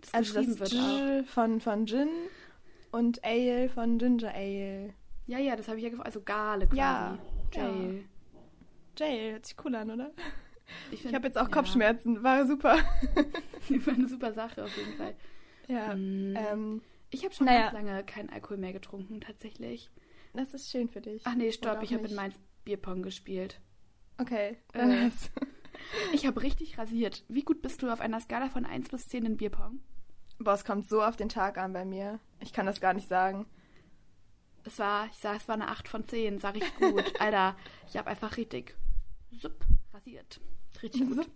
Das 0.00 0.14
Also 0.14 0.34
geschrieben 0.34 0.56
das 0.58 0.72
wird 0.72 0.82
auch. 0.82 1.28
Von, 1.32 1.60
von 1.60 1.86
Gin 1.86 2.08
und 2.90 3.24
Ale 3.24 3.68
von 3.68 3.98
Ginger 3.98 4.34
Ale. 4.34 4.94
Ja, 5.26 5.38
ja, 5.38 5.56
das 5.56 5.68
habe 5.68 5.78
ich 5.78 5.84
ja 5.84 5.90
gefragt. 5.90 6.06
Also 6.06 6.20
Gale 6.22 6.66
quasi. 6.66 6.78
Ja, 6.78 7.18
Jail. 7.52 8.04
Jail, 8.98 9.32
hört 9.32 9.46
sich 9.46 9.56
cool 9.64 9.74
an, 9.74 9.90
oder? 9.90 10.10
Ich, 10.90 11.04
Ich 11.04 11.14
habe 11.14 11.26
jetzt 11.26 11.38
auch 11.38 11.50
Kopfschmerzen, 11.50 12.22
war 12.22 12.46
super. 12.46 12.76
War 13.68 13.94
eine 13.94 14.08
super 14.08 14.32
Sache 14.32 14.64
auf 14.64 14.76
jeden 14.76 14.94
Fall. 14.96 15.14
ja, 15.68 15.94
Mm. 15.94 16.34
ähm, 16.36 16.82
Ich 17.10 17.24
habe 17.24 17.34
schon 17.34 17.46
Naja. 17.46 17.70
ganz 17.70 17.74
lange 17.74 18.04
keinen 18.04 18.28
Alkohol 18.30 18.56
mehr 18.58 18.72
getrunken, 18.72 19.20
tatsächlich. 19.20 19.90
das 20.34 20.52
ist 20.54 20.70
schön 20.70 20.88
für 20.88 21.00
dich. 21.00 21.22
Ach 21.24 21.34
nee, 21.34 21.52
stopp, 21.52 21.82
ich 21.82 21.94
habe 21.94 22.08
in. 22.08 22.14
Mainz 22.14 22.34
Bierpong 22.64 23.02
gespielt. 23.02 23.60
Okay, 24.18 24.56
Äh. 24.72 25.08
du- 25.10 25.12
Ich 26.12 26.26
habe 26.26 26.42
richtig 26.42 26.78
rasiert. 26.78 27.24
Wie 27.28 27.42
gut 27.42 27.60
bist 27.60 27.82
du 27.82 27.90
auf 27.92 28.00
einer 28.00 28.20
Skala 28.20 28.48
von 28.48 28.64
1 28.64 28.88
bis 28.88 29.08
10 29.08 29.26
in 29.26 29.36
Bierpong? 29.36 29.80
Boah, 30.38 30.54
es 30.54 30.64
kommt 30.64 30.88
so 30.88 31.02
auf 31.02 31.16
den 31.16 31.28
Tag 31.28 31.58
an 31.58 31.72
bei 31.72 31.84
mir. 31.84 32.18
Ich 32.40 32.52
kann 32.52 32.66
das 32.66 32.80
gar 32.80 32.94
nicht 32.94 33.08
sagen. 33.08 33.46
Es 34.64 34.78
war, 34.78 35.06
ich 35.06 35.16
sag, 35.18 35.36
es 35.38 35.48
war 35.48 35.54
eine 35.56 35.68
8 35.68 35.88
von 35.88 36.04
10, 36.06 36.38
sag 36.38 36.56
ich 36.56 36.74
gut. 36.78 37.20
Alter, 37.20 37.56
ich 37.88 37.96
habe 37.96 38.08
einfach 38.10 38.36
richtig 38.36 38.76
sup, 39.40 39.64
rasiert. 39.92 40.40
Richtig 40.82 41.02
gut. 41.06 41.16
Sup. 41.16 41.32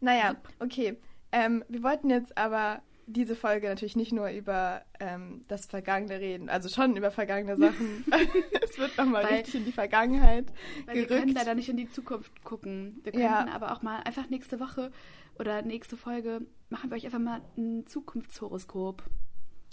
Naja, 0.00 0.36
okay. 0.58 0.96
Ähm, 1.32 1.64
wir 1.68 1.82
wollten 1.82 2.08
jetzt 2.10 2.36
aber 2.38 2.82
diese 3.06 3.36
Folge 3.36 3.68
natürlich 3.68 3.94
nicht 3.96 4.12
nur 4.12 4.28
über 4.30 4.82
ähm, 5.00 5.44
das 5.48 5.66
Vergangene 5.66 6.18
reden, 6.20 6.48
also 6.48 6.68
schon 6.68 6.96
über 6.96 7.10
vergangene 7.10 7.56
Sachen. 7.56 8.04
es 8.62 8.78
wird 8.78 8.96
nochmal 8.98 9.24
richtig 9.26 9.54
in 9.54 9.64
die 9.64 9.72
Vergangenheit 9.72 10.46
Weil 10.86 10.96
wir 10.96 11.02
gerückt. 11.06 11.20
können 11.22 11.34
leider 11.34 11.54
nicht 11.54 11.68
in 11.68 11.76
die 11.76 11.88
Zukunft 11.88 12.42
gucken. 12.44 13.00
Wir 13.04 13.14
Ja. 13.14 13.38
könnten 13.38 13.52
aber 13.52 13.72
auch 13.72 13.82
mal 13.82 14.00
einfach 14.00 14.28
nächste 14.28 14.58
Woche 14.60 14.90
oder 15.38 15.62
nächste 15.62 15.96
Folge 15.96 16.40
machen 16.68 16.90
wir 16.90 16.96
euch 16.96 17.04
einfach 17.06 17.20
mal 17.20 17.40
ein 17.56 17.86
Zukunftshoroskop. 17.86 19.02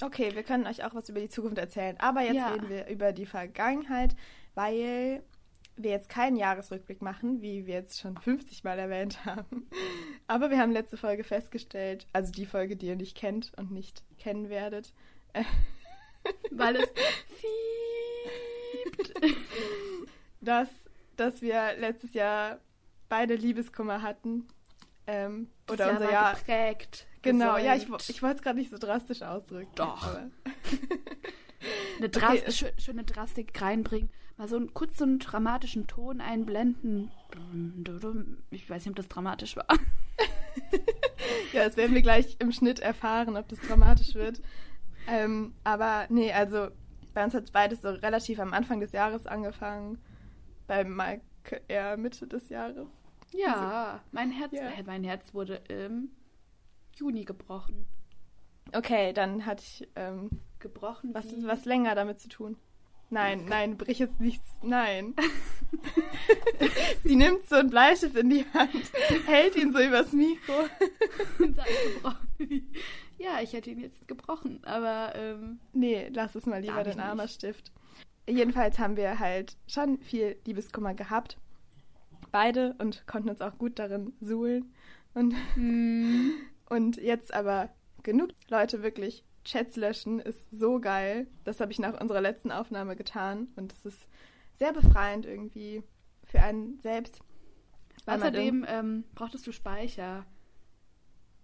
Okay, 0.02 0.32
wir 0.36 0.44
können 0.44 0.68
euch 0.68 0.84
auch 0.84 0.94
was 0.94 1.10
über 1.10 1.20
die 1.20 1.30
Zukunft 1.30 1.58
erzählen. 1.58 1.96
Aber 2.00 2.22
jetzt 2.22 2.36
Ja. 2.36 2.50
reden 2.54 2.70
wir 2.70 2.88
über 2.88 3.14
die 3.14 3.26
Vergangenheit, 3.26 4.16
weil 4.56 5.24
wir 5.76 5.92
jetzt 5.92 6.10
keinen 6.10 6.36
Jahresrückblick 6.36 7.02
machen, 7.02 7.42
wie 7.42 7.66
wir 7.66 7.76
jetzt 7.76 8.00
schon 8.00 8.18
50 8.18 8.64
Mal 8.64 8.78
erwähnt 8.78 9.26
haben. 9.26 9.68
Aber 10.28 10.50
wir 10.50 10.58
haben 10.60 10.72
letzte 10.72 10.98
Folge 10.98 11.24
festgestellt, 11.24 12.08
also 12.14 12.32
die 12.32 12.46
Folge, 12.46 12.76
die 12.76 12.88
ihr 12.88 12.96
nicht 12.96 13.18
kennt 13.18 13.52
und 13.58 13.72
nicht 13.72 14.04
kennen 14.18 14.50
werdet, 14.50 14.94
Weil 16.52 16.78
es 16.78 16.90
fiebt. 18.86 19.14
dass, 20.42 20.70
dass 21.16 21.42
wir 21.42 21.76
letztes 21.78 22.14
Jahr 22.14 22.60
beide 23.10 23.36
Liebeskummer 23.36 24.02
hatten. 24.02 24.48
Ähm, 25.06 25.50
oder 25.70 25.86
Jahr 25.86 25.96
unser 25.96 26.12
Jahr. 26.12 26.36
geprägt. 26.36 27.08
Genau, 27.22 27.58
ja, 27.58 27.76
ich, 27.76 27.88
ich 28.10 28.22
wollte 28.22 28.38
es 28.38 28.42
gerade 28.42 28.60
nicht 28.60 28.72
so 28.72 28.78
drastisch 28.78 29.22
ausdrücken. 29.22 29.72
Doch. 29.76 30.18
eine 31.98 32.10
Dras 32.10 32.42
Okay, 32.48 32.74
schöne 32.78 33.04
Drastik 33.04 33.62
reinbringen. 33.62 34.10
Mal 34.38 34.48
so 34.48 34.56
einen, 34.58 34.74
kurz 34.74 34.98
so 34.98 35.04
einen 35.06 35.20
dramatischen 35.20 35.88
Ton 35.88 36.20
einblenden. 36.22 37.12
Ich 38.52 38.70
weiß 38.70 38.86
nicht, 38.86 38.90
ob 38.92 38.96
das 38.96 39.08
dramatisch 39.08 39.56
war. 39.56 39.68
Ja, 41.54 41.64
das 41.66 41.78
werden 41.78 41.96
wir 41.96 42.02
gleich 42.02 42.36
im 42.40 42.52
Schnitt 42.52 42.80
erfahren, 42.80 43.38
ob 43.38 43.48
das 43.48 43.60
dramatisch 43.60 44.14
wird. 44.16 44.42
Ähm, 45.08 45.54
aber 45.64 46.06
nee, 46.10 46.32
also 46.32 46.68
bei 47.14 47.24
uns 47.24 47.34
hat 47.34 47.52
beides 47.52 47.82
so 47.82 47.90
relativ 47.90 48.40
am 48.40 48.54
Anfang 48.54 48.80
des 48.80 48.92
Jahres 48.92 49.26
angefangen. 49.26 50.00
Bei 50.68 50.84
Mike 50.84 51.22
eher 51.68 51.96
Mitte 51.98 52.28
des 52.28 52.50
Jahres. 52.50 52.88
Ja, 53.32 54.02
mein 54.12 54.32
Herz, 54.32 54.52
Ja. 54.52 54.70
äh, 54.72 54.84
mein 54.84 55.04
Herz 55.04 55.34
wurde 55.34 55.56
im 55.70 56.10
Juni 56.96 57.24
gebrochen. 57.24 57.86
Okay, 58.74 59.14
dann 59.14 59.46
hatte 59.46 59.64
ich 59.64 59.88
ähm, 59.96 60.30
Gebrochen? 60.60 61.14
was, 61.14 61.26
was 61.44 61.66
länger 61.66 61.96
damit 61.96 62.20
zu 62.20 62.30
tun. 62.30 62.58
Nein, 63.14 63.46
nein, 63.48 63.78
brich 63.78 64.00
jetzt 64.00 64.20
nichts. 64.20 64.44
Nein. 64.64 65.14
Sie 67.04 67.16
nimmt 67.16 67.48
so 67.48 67.56
einen 67.58 67.70
Bleistift 67.70 68.16
in 68.16 68.32
die 68.32 68.46
Hand, 68.54 68.92
hält 69.28 69.56
ihn 69.56 69.72
so 69.72 69.80
übers 69.80 70.12
Mikro. 70.14 70.54
und 71.38 71.56
sagt 71.56 71.70
gebrochen. 71.94 72.72
Ja, 73.20 73.40
ich 73.42 73.54
hätte 73.54 73.70
ihn 73.70 73.80
jetzt 73.80 74.08
gebrochen, 74.08 74.62
aber 74.64 75.14
ähm, 75.16 75.60
Nee, 75.74 76.10
lass 76.12 76.34
es 76.34 76.48
mal 76.48 76.62
lieber 76.62 76.84
den 76.84 77.00
armer. 77.00 77.28
Stift. 77.28 77.72
Jedenfalls 78.28 78.80
haben 78.80 78.98
wir 78.98 79.20
halt 79.20 79.58
schon 79.68 80.00
viel 80.00 80.36
Liebeskummer 80.46 80.96
gehabt. 80.96 81.38
Beide 82.32 82.74
und 82.80 83.06
konnten 83.06 83.30
uns 83.30 83.42
auch 83.42 83.60
gut 83.60 83.78
darin 83.78 84.14
suhlen. 84.22 84.74
Und, 85.14 85.36
und 86.70 86.98
jetzt 86.98 87.32
aber 87.32 87.70
genug 88.02 88.32
Leute 88.50 88.82
wirklich. 88.82 89.24
Chats 89.44 89.76
löschen 89.76 90.20
ist 90.20 90.40
so 90.52 90.80
geil. 90.80 91.28
Das 91.44 91.60
habe 91.60 91.72
ich 91.72 91.80
nach 91.80 92.00
unserer 92.00 92.22
letzten 92.22 92.52
Aufnahme 92.52 92.96
getan. 92.96 93.48
Und 93.56 93.74
es 93.74 93.86
ist 93.86 94.08
sehr 94.58 94.74
befreiend 94.74 95.26
irgendwie 95.26 95.84
für 96.26 96.40
einen 96.40 96.80
selbst. 96.80 97.20
außerdem 98.06 98.66
ähm, 98.68 99.04
brauchtest 99.16 99.46
du 99.46 99.52
Speicher. 99.52 100.26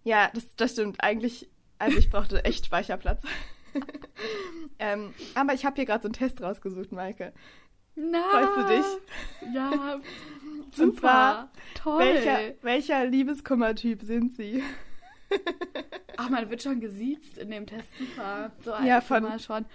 Ja, 0.04 0.30
das, 0.34 0.56
das 0.56 0.72
stimmt. 0.74 1.04
Eigentlich, 1.04 1.50
also 1.78 1.98
ich 1.98 2.10
brauchte 2.10 2.44
echt 2.46 2.66
Speicherplatz. 2.66 3.22
ähm, 4.80 5.14
aber 5.36 5.54
ich 5.54 5.66
habe 5.66 5.76
hier 5.76 5.86
gerade 5.86 6.02
so 6.02 6.08
einen 6.08 6.14
Test 6.14 6.42
rausgesucht, 6.42 6.92
Maike. 6.92 7.34
Na, 7.96 8.24
Freust 8.32 8.58
du 8.58 8.76
dich? 8.76 9.54
Ja, 9.54 10.00
super. 10.72 10.84
Und 10.84 11.00
zwar, 11.00 11.52
Toll. 11.76 12.00
Welcher, 12.00 12.54
welcher 12.62 13.06
Liebeskummertyp 13.06 14.04
sind 14.04 14.36
Sie? 14.36 14.64
Ach, 16.18 16.30
man 16.30 16.50
wird 16.50 16.62
schon 16.64 16.80
gesiezt 16.80 17.38
in 17.38 17.50
dem 17.52 17.66
Test. 17.66 17.88
Super. 17.98 18.52
So 18.64 18.72
Ja, 18.86 19.02
von- 19.02 19.24
wir 19.24 19.40
schon. 19.40 19.66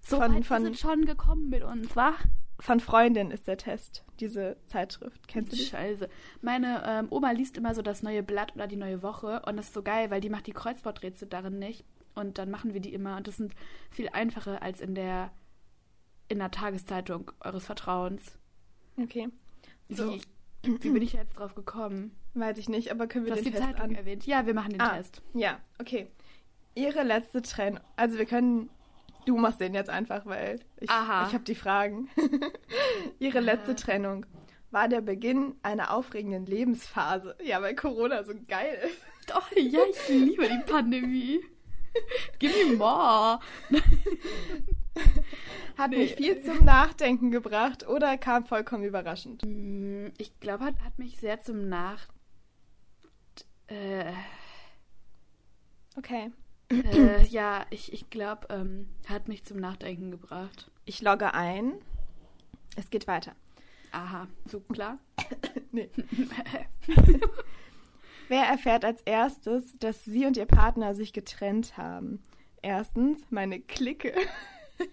So 0.00 0.16
von- 0.18 0.34
weit 0.34 0.46
von- 0.46 0.62
sind 0.62 0.78
schon 0.78 1.04
gekommen 1.04 1.48
mit 1.50 1.62
uns, 1.62 1.94
wa? 1.96 2.14
Von 2.58 2.78
Freundin 2.80 3.30
ist 3.30 3.46
der 3.48 3.56
Test, 3.56 4.04
diese 4.20 4.56
Zeitschrift. 4.66 5.26
Kennst 5.28 5.52
du 5.52 5.56
die? 5.56 5.62
Scheiße. 5.64 6.08
Meine 6.42 6.82
ähm, 6.86 7.06
Oma 7.10 7.30
liest 7.30 7.56
immer 7.56 7.74
so 7.74 7.80
das 7.82 8.02
neue 8.02 8.22
Blatt 8.22 8.54
oder 8.54 8.66
die 8.66 8.76
neue 8.76 9.02
Woche 9.02 9.40
und 9.46 9.56
das 9.56 9.66
ist 9.68 9.74
so 9.74 9.82
geil, 9.82 10.10
weil 10.10 10.20
die 10.20 10.28
macht 10.28 10.46
die 10.46 10.52
Kreuzworträtsel 10.52 11.26
darin 11.28 11.58
nicht. 11.58 11.84
Und 12.14 12.36
dann 12.38 12.50
machen 12.50 12.74
wir 12.74 12.80
die 12.80 12.92
immer 12.92 13.16
und 13.16 13.26
das 13.28 13.36
sind 13.38 13.54
viel 13.90 14.08
einfacher 14.10 14.60
als 14.62 14.80
in 14.80 14.94
der 14.94 15.30
in 16.28 16.38
der 16.38 16.50
Tageszeitung 16.50 17.32
eures 17.40 17.64
Vertrauens. 17.66 18.38
Okay. 18.96 19.28
So, 19.88 20.12
Wie, 20.12 20.22
wie 20.62 20.90
bin 20.90 21.02
ich 21.02 21.14
jetzt 21.14 21.38
drauf 21.38 21.54
gekommen? 21.54 22.14
Weiß 22.34 22.58
ich 22.58 22.68
nicht, 22.68 22.90
aber 22.90 23.06
können 23.06 23.24
Du 23.24 23.30
wir 23.30 23.36
hast 23.36 23.44
den 23.44 23.52
die 23.52 23.58
Test 23.58 23.64
Zeitung 23.64 23.90
an? 23.90 23.94
erwähnt. 23.94 24.26
Ja, 24.26 24.46
wir 24.46 24.54
machen 24.54 24.70
den 24.72 24.80
Ah, 24.80 24.96
Test. 24.96 25.22
ja, 25.34 25.58
okay. 25.80 26.08
Ihre 26.74 27.02
letzte 27.02 27.42
Trennung. 27.42 27.80
Also 27.96 28.18
wir 28.18 28.26
können. 28.26 28.70
Du 29.26 29.36
machst 29.36 29.60
den 29.60 29.74
jetzt 29.74 29.90
einfach, 29.90 30.24
weil 30.24 30.60
ich, 30.78 30.84
ich 30.84 30.90
habe 30.90 31.40
die 31.40 31.54
Fragen. 31.54 32.08
Ihre 33.18 33.40
letzte 33.40 33.72
Aha. 33.72 33.74
Trennung 33.74 34.24
war 34.70 34.88
der 34.88 35.00
Beginn 35.02 35.56
einer 35.62 35.92
aufregenden 35.92 36.46
Lebensphase. 36.46 37.36
Ja, 37.44 37.60
weil 37.60 37.74
Corona 37.74 38.24
so 38.24 38.32
geil 38.48 38.78
ist. 38.86 39.30
Doch, 39.30 39.50
ja, 39.56 39.80
ich 39.90 40.08
liebe 40.08 40.48
die 40.48 40.72
Pandemie. 40.72 41.40
Give 42.38 42.54
me 42.70 42.76
more. 42.76 43.40
Hat 45.76 45.90
Nee. 45.90 45.98
mich 45.98 46.14
viel 46.16 46.40
zum 46.42 46.64
Nachdenken 46.64 47.30
gebracht 47.30 47.86
oder 47.86 48.16
kam 48.18 48.46
vollkommen 48.46 48.84
überraschend. 48.84 49.42
Mm, 49.44 50.08
Ich 50.18 50.38
glaube, 50.40 50.64
hat, 50.64 50.74
hat 50.84 50.98
mich 50.98 51.18
sehr 51.18 51.40
zum 51.42 51.68
Nach... 51.68 52.06
Äh, 53.70 54.12
Okay. 55.96 56.30
äh, 56.70 57.24
ja, 57.26 57.66
ich, 57.70 57.92
ich 57.92 58.10
glaube, 58.10 58.46
ähm, 58.50 58.88
hat 59.08 59.26
mich 59.28 59.44
zum 59.44 59.58
Nachdenken 59.58 60.10
gebracht. 60.10 60.70
Ich 60.84 61.02
logge 61.02 61.34
ein. 61.34 61.74
Es 62.76 62.90
geht 62.90 63.06
weiter. 63.08 63.34
Aha, 63.92 64.28
so 64.46 64.60
klar. 64.60 64.98
Nee. 65.72 65.88
Wer 68.28 68.42
erfährt 68.44 68.84
als 68.84 69.02
erstes, 69.02 69.76
dass 69.78 70.04
sie 70.04 70.26
und 70.26 70.36
ihr 70.36 70.46
Partner 70.46 70.94
sich 70.96 71.12
getrennt 71.12 71.76
haben? 71.76 72.22
Erstens, 72.62 73.20
meine 73.30 73.60
Clique. 73.60 74.12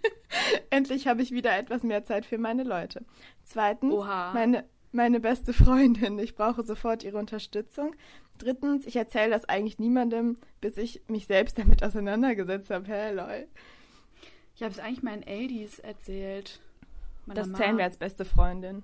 Endlich 0.69 1.07
habe 1.07 1.21
ich 1.23 1.31
wieder 1.31 1.57
etwas 1.57 1.81
mehr 1.83 2.03
Zeit 2.05 2.25
für 2.27 2.37
meine 2.37 2.63
Leute. 2.63 3.05
Zweitens, 3.43 3.93
Oha. 3.93 4.33
meine, 4.33 4.65
meine 4.91 5.19
beste 5.19 5.51
Freundin. 5.53 6.19
Ich 6.19 6.35
brauche 6.35 6.63
sofort 6.63 7.03
ihre 7.03 7.17
Unterstützung. 7.17 7.95
Drittens, 8.37 8.85
ich 8.85 8.95
erzähle 8.95 9.31
das 9.31 9.45
eigentlich 9.45 9.79
niemandem, 9.79 10.37
bis 10.61 10.77
ich 10.77 11.01
mich 11.07 11.27
selbst 11.27 11.57
damit 11.57 11.83
auseinandergesetzt 11.83 12.69
habe. 12.69 12.87
Hä, 12.87 13.11
lol. 13.13 13.47
Ich 14.55 14.63
habe 14.63 14.71
es 14.71 14.79
eigentlich 14.79 15.03
meinen 15.03 15.23
Eldis 15.23 15.79
erzählt. 15.79 16.59
Meiner 17.25 17.41
Das 17.41 17.47
Mom. 17.47 17.57
zählen 17.57 17.77
wir 17.77 17.83
als 17.85 17.97
beste 17.97 18.25
Freundin. 18.25 18.83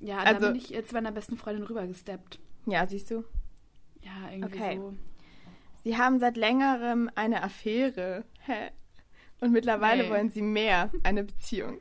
Ja, 0.00 0.18
Also- 0.18 0.40
da 0.40 0.46
bin 0.48 0.56
ich 0.56 0.68
zu 0.86 0.94
meiner 0.94 1.12
besten 1.12 1.36
Freundin 1.36 1.64
rübergesteppt. 1.64 2.38
Ja, 2.66 2.86
siehst 2.86 3.10
du. 3.10 3.24
Ja, 4.02 4.30
irgendwie 4.32 4.56
Okay. 4.58 4.76
so. 4.78 4.94
Sie 5.84 5.96
haben 5.96 6.18
seit 6.18 6.36
längerem 6.36 7.10
eine 7.14 7.42
Affäre. 7.42 8.24
Hä? 8.40 8.70
Und 9.40 9.52
mittlerwele 9.52 10.04
Nee. 10.04 10.10
wollen 10.10 10.30
sie 10.30 10.42
mehr, 10.42 10.90
eine 11.02 11.24
Beziehung. 11.24 11.80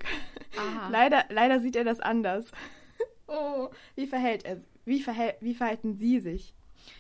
Aha. 0.58 0.90
Leider, 0.90 1.26
leider 1.30 1.60
sieht 1.60 1.76
er 1.76 1.84
das 1.84 2.00
anders. 2.00 2.52
Oh, 3.34 3.70
wie 3.96 4.08
verhält 4.08 4.44
er, 4.44 4.58
wie, 4.84 5.02
verhält, 5.02 5.36
wie 5.40 5.56
verhalten 5.56 5.96
Sie 5.96 6.20
sich? 6.20 6.54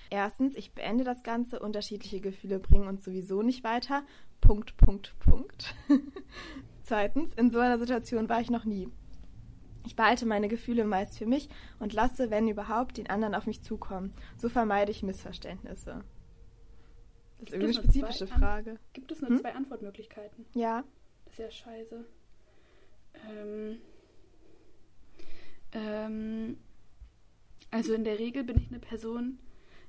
Erstens, 0.10 0.56
ich 0.56 0.74
beende 0.74 1.04
das 1.04 1.24
Ganze, 1.24 1.60
unterschiedliche 1.60 2.20
Gefühle 2.22 2.60
bringen 2.60 2.88
uns 2.88 3.04
sowieso 3.06 3.42
nicht 3.42 3.64
weiter. 3.64 4.04
Punkt, 4.42 4.76
Punkt, 4.78 5.14
Punkt. 5.20 5.74
Zweitens, 6.84 7.34
in 7.36 7.52
so 7.52 7.60
einer 7.60 7.78
Situation 7.80 8.28
war 8.30 8.42
ich 8.42 8.50
noch 8.50 8.66
nie. 8.66 8.90
Ich 9.86 9.96
behalte 9.96 10.26
meine 10.26 10.48
Gefühle 10.48 10.84
meist 10.86 11.18
für 11.18 11.26
mich 11.26 11.50
und 11.80 11.94
lasse, 11.94 12.30
wenn 12.30 12.48
überhaupt, 12.48 12.98
den 12.98 13.10
anderen 13.10 13.34
auf 13.36 13.48
mich 13.48 13.62
zukommen. 13.64 14.14
So 14.38 14.48
vermeide 14.50 14.92
ich 14.92 15.02
Missverständnisse. 15.04 16.04
Das 17.40 17.48
ist 17.48 17.54
irgendwie 17.54 17.74
eine 17.78 17.84
spezifische 17.84 18.28
zwei 18.28 18.36
An- 18.36 18.40
Frage. 18.42 18.80
Gibt 18.94 19.12
es 19.12 19.22
nur 19.22 19.32
Hm? 19.32 19.40
zwei 19.40 19.56
Antwortmöglichkeiten? 19.56 20.46
Ja, 20.54 20.84
Das 21.26 21.34
ist 21.34 21.40
ja 21.40 21.50
scheiße. 21.52 22.06
Ähm, 23.30 23.78
ähm, 25.74 26.58
also 27.72 27.94
in 27.94 28.04
der 28.04 28.20
Regel 28.20 28.44
bin 28.44 28.58
ich 28.60 28.68
eine 28.70 28.80
Person, 28.80 29.40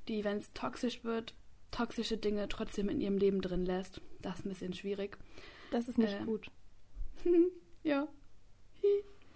die, 0.08 0.24
wenn 0.24 0.38
es 0.38 0.52
toxisch 0.52 1.04
wird, 1.04 1.34
toxische 1.70 2.16
Dinge 2.16 2.48
trotzdem 2.48 2.88
in 2.88 3.00
ihrem 3.00 3.16
Leben 3.18 3.40
drin 3.40 3.64
lässt. 3.64 4.00
Das 4.20 4.38
ist 4.40 4.46
ein 4.46 4.50
bisschen 4.50 4.74
schwierig. 4.74 5.16
das 5.70 5.88
ist 5.88 5.98
nicht 5.98 6.14
Ähm, 6.14 6.26
gut. 6.26 6.50
ja. 7.82 8.06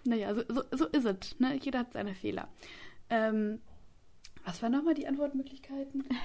Naja, 0.05 0.33
so, 0.35 0.43
so, 0.47 0.63
so 0.71 0.85
ist 0.87 1.05
es. 1.05 1.39
Ne? 1.39 1.57
Jeder 1.61 1.79
hat 1.79 1.93
seine 1.93 2.15
Fehler. 2.15 2.47
Ähm, 3.09 3.59
was 4.45 4.61
waren 4.61 4.71
nochmal 4.71 4.93
die 4.93 5.07
Antwortmöglichkeiten? 5.07 6.05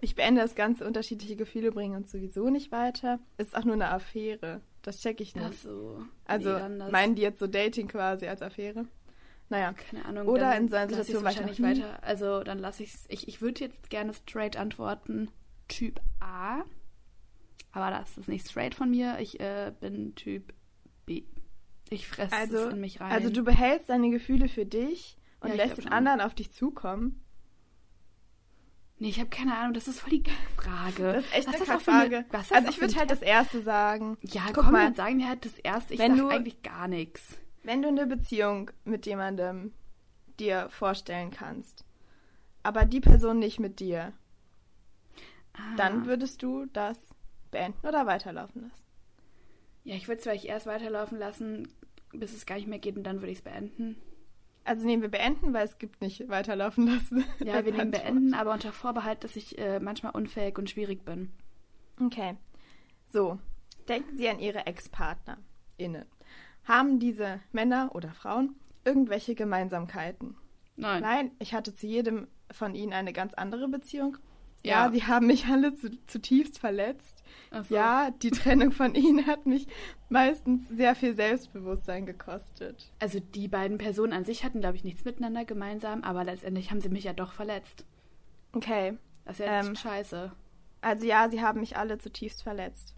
Ich 0.00 0.16
beende 0.16 0.42
das 0.42 0.54
Ganze, 0.54 0.86
unterschiedliche 0.86 1.34
Gefühle 1.36 1.72
bringen 1.72 1.96
uns 1.96 2.12
sowieso 2.12 2.50
nicht 2.50 2.72
weiter. 2.72 3.20
Ist 3.38 3.56
auch 3.56 3.64
nur 3.64 3.72
eine 3.74 3.88
Affäre. 3.88 4.60
Das 4.82 5.00
check 5.00 5.18
ich 5.20 5.34
nicht. 5.34 5.46
Ach 5.48 5.52
so. 5.54 6.04
also 6.26 6.58
nee, 6.68 6.90
meinen 6.90 7.14
die 7.14 7.22
jetzt 7.22 7.38
so 7.38 7.46
Dating 7.46 7.88
quasi 7.88 8.26
als 8.26 8.42
Affäre? 8.42 8.86
Naja, 9.54 9.72
Keine 9.72 10.04
Ahnung. 10.04 10.26
Oder 10.26 10.56
in 10.56 10.68
so 10.68 10.74
einer 10.76 10.86
lass 10.86 10.98
ich's 10.98 11.06
Situation 11.06 11.24
wahrscheinlich 11.24 11.58
nie. 11.60 11.80
weiter. 11.80 12.02
Also 12.02 12.42
dann 12.42 12.58
lasse 12.58 12.82
ich's. 12.82 13.04
Ich, 13.08 13.28
ich 13.28 13.40
würde 13.40 13.60
jetzt 13.64 13.88
gerne 13.88 14.12
straight 14.12 14.56
antworten. 14.56 15.30
Typ 15.68 16.00
A. 16.20 16.62
Aber 17.72 17.90
das 17.90 18.18
ist 18.18 18.28
nicht 18.28 18.48
straight 18.48 18.74
von 18.74 18.90
mir. 18.90 19.18
Ich 19.20 19.38
äh, 19.40 19.72
bin 19.80 20.14
Typ 20.16 20.52
B. 21.06 21.22
Ich 21.90 22.08
fresse 22.08 22.34
also, 22.34 22.56
es 22.68 22.72
in 22.74 22.80
mich 22.80 23.00
rein. 23.00 23.12
also 23.12 23.30
du 23.30 23.44
behältst 23.44 23.88
deine 23.90 24.10
Gefühle 24.10 24.48
für 24.48 24.64
dich 24.66 25.16
und 25.40 25.50
Ja, 25.50 25.54
lässt 25.56 25.76
den 25.76 25.82
schon. 25.84 25.92
anderen 25.92 26.20
auf 26.20 26.34
dich 26.34 26.50
zukommen. 26.52 27.20
nee, 28.98 29.08
ich 29.08 29.18
habe 29.20 29.28
keine 29.30 29.56
Ahnung. 29.56 29.74
Das 29.74 29.86
ist 29.88 30.00
voll 30.00 30.10
die 30.10 30.24
Frage. 30.56 31.12
Das 31.12 31.24
ist 31.26 31.34
echt 31.34 31.48
Was 31.48 31.54
eine 31.54 31.76
auch 31.76 31.80
für 31.80 31.92
eine- 31.92 32.00
Frage. 32.00 32.24
was 32.30 32.52
Also 32.52 32.70
ich 32.70 32.80
würde 32.80 32.96
halt 32.96 33.10
das 33.10 33.22
erste 33.22 33.62
sagen. 33.62 34.16
Ja, 34.22 34.42
Guck 34.46 34.64
komm, 34.64 34.72
mal. 34.72 34.84
dann 34.86 34.94
sagen 34.94 35.18
wir 35.18 35.28
halt 35.28 35.44
das 35.44 35.58
erste. 35.58 35.94
Ich 35.94 36.00
Wenn 36.00 36.12
sag 36.16 36.20
du- 36.20 36.28
eigentlich 36.28 36.62
gar 36.62 36.88
nichts. 36.88 37.38
Wenn 37.64 37.82
du 37.82 37.88
eine 37.88 38.06
Beziehung 38.06 38.70
mit 38.84 39.06
jemandem 39.06 39.72
dir 40.38 40.68
vorstellen 40.70 41.30
kannst, 41.30 41.84
aber 42.62 42.84
die 42.84 43.00
Person 43.00 43.38
nicht 43.40 43.58
mit 43.58 43.80
dir, 43.80 44.12
Ah. 45.56 45.76
dann 45.76 46.06
würdest 46.06 46.42
du 46.42 46.66
das 46.66 46.98
beenden 47.52 47.86
oder 47.86 48.06
weiterlaufen 48.06 48.62
lassen. 48.62 48.82
Ja, 49.84 49.94
ich 49.94 50.08
würde 50.08 50.18
es 50.18 50.24
vielleicht 50.24 50.46
erst 50.46 50.66
weiterlaufen 50.66 51.18
lassen, 51.18 51.68
bis 52.12 52.32
es 52.34 52.44
gar 52.46 52.56
nicht 52.56 52.66
mehr 52.66 52.78
geht 52.80 52.96
und 52.96 53.04
dann 53.04 53.20
würde 53.20 53.30
ich 53.30 53.38
es 53.38 53.44
beenden. 53.44 53.96
Also 54.64 54.84
nehmen 54.84 55.02
wir 55.02 55.10
beenden, 55.10 55.52
weil 55.52 55.64
es 55.66 55.78
gibt 55.78 56.00
nicht 56.00 56.28
weiterlaufen 56.28 56.86
lassen. 56.88 57.24
Ja, 57.44 57.64
wir 57.64 57.72
nehmen 57.76 57.90
beenden, 57.92 58.34
aber 58.34 58.52
unter 58.52 58.72
Vorbehalt, 58.72 59.22
dass 59.22 59.36
ich 59.36 59.56
äh, 59.58 59.78
manchmal 59.78 60.12
unfähig 60.12 60.58
und 60.58 60.70
schwierig 60.70 61.04
bin. 61.04 61.30
Okay. 62.00 62.36
So, 63.12 63.38
denken 63.88 64.16
Sie 64.16 64.28
an 64.28 64.40
Ihre 64.40 64.66
Ex-PartnerInnen. 64.66 66.06
Haben 66.64 66.98
diese 66.98 67.40
Männer 67.52 67.90
oder 67.94 68.10
Frauen 68.14 68.56
irgendwelche 68.84 69.34
Gemeinsamkeiten? 69.34 70.36
Nein. 70.76 71.02
Nein, 71.02 71.30
ich 71.38 71.54
hatte 71.54 71.74
zu 71.74 71.86
jedem 71.86 72.26
von 72.50 72.74
ihnen 72.74 72.92
eine 72.92 73.12
ganz 73.12 73.34
andere 73.34 73.68
Beziehung. 73.68 74.16
Ja, 74.64 74.86
Ja. 74.86 74.92
sie 74.92 75.04
haben 75.04 75.26
mich 75.26 75.46
alle 75.46 75.74
zu, 75.74 75.90
zutiefst 76.06 76.58
verletzt. 76.58 77.22
So. 77.68 77.74
Ja, 77.74 78.10
die 78.10 78.30
Trennung 78.30 78.72
von 78.72 78.94
ihnen 78.96 79.26
hat 79.26 79.46
mich 79.46 79.66
meistens 80.08 80.66
sehr 80.68 80.94
viel 80.94 81.14
Selbstbewusstsein 81.14 82.06
gekostet. 82.06 82.90
Also 82.98 83.20
die 83.20 83.46
beiden 83.48 83.78
Personen 83.78 84.12
an 84.12 84.24
sich 84.24 84.42
hatten, 84.44 84.60
glaube 84.60 84.76
ich, 84.76 84.84
nichts 84.84 85.04
miteinander 85.04 85.44
gemeinsam, 85.44 86.02
aber 86.02 86.24
letztendlich 86.24 86.70
haben 86.70 86.80
sie 86.80 86.88
mich 86.88 87.04
ja 87.04 87.12
doch 87.12 87.32
verletzt. 87.32 87.84
Okay, 88.52 88.96
Das 89.24 89.38
ist 89.38 89.46
ja 89.46 89.56
jetzt 89.58 89.68
Ähm, 89.68 89.76
scheiße. 89.76 90.32
also 90.80 91.06
ja, 91.06 91.28
sie 91.28 91.42
haben 91.42 91.60
mich 91.60 91.76
alle 91.76 91.98
zutiefst 91.98 92.42
verletzt. 92.42 92.94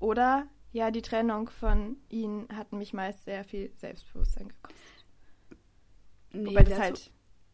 Oder 0.00 0.46
ja, 0.72 0.90
die 0.90 1.02
Trennung 1.02 1.50
von 1.50 1.96
ihnen 2.08 2.48
hat 2.56 2.72
mich 2.72 2.92
meist 2.92 3.24
sehr 3.24 3.44
viel 3.44 3.70
Selbstbewusstsein 3.76 4.48
gekostet. 4.48 4.78
Nee, 6.32 6.46
Wobei 6.50 6.64
das 6.64 6.78
halt. 6.78 7.10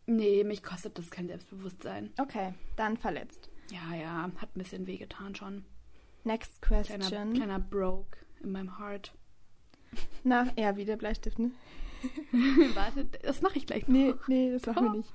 nee, 0.07 0.45
mich 0.45 0.63
kostet 0.63 0.99
das 0.99 1.11
kein 1.11 1.27
Selbstbewusstsein. 1.27 2.13
Okay, 2.19 2.55
dann 2.77 2.97
verletzt. 2.97 3.51
Ja, 3.71 3.95
ja, 3.95 4.23
hat 4.37 4.55
ein 4.55 4.59
bisschen 4.59 4.87
wehgetan 4.87 5.35
schon. 5.35 5.65
Next 6.25 6.63
Kleiner, 6.63 6.85
question. 6.85 7.33
kleiner 7.35 7.59
Broke 7.59 8.19
in 8.43 8.53
meinem 8.53 8.79
Heart. 8.79 9.13
Nach, 10.23 10.47
ja, 10.57 10.77
wie 10.77 10.85
der 10.85 10.97
Bleistift, 10.97 11.39
ne? 11.39 11.51
Warte, 12.75 13.07
das 13.23 13.43
mache 13.43 13.59
ich 13.59 13.67
gleich 13.67 13.89
noch. 13.89 13.95
Nee, 13.95 14.15
nee, 14.29 14.53
das 14.53 14.67
machen 14.67 14.85
wir 14.85 14.93
nicht. 14.99 15.13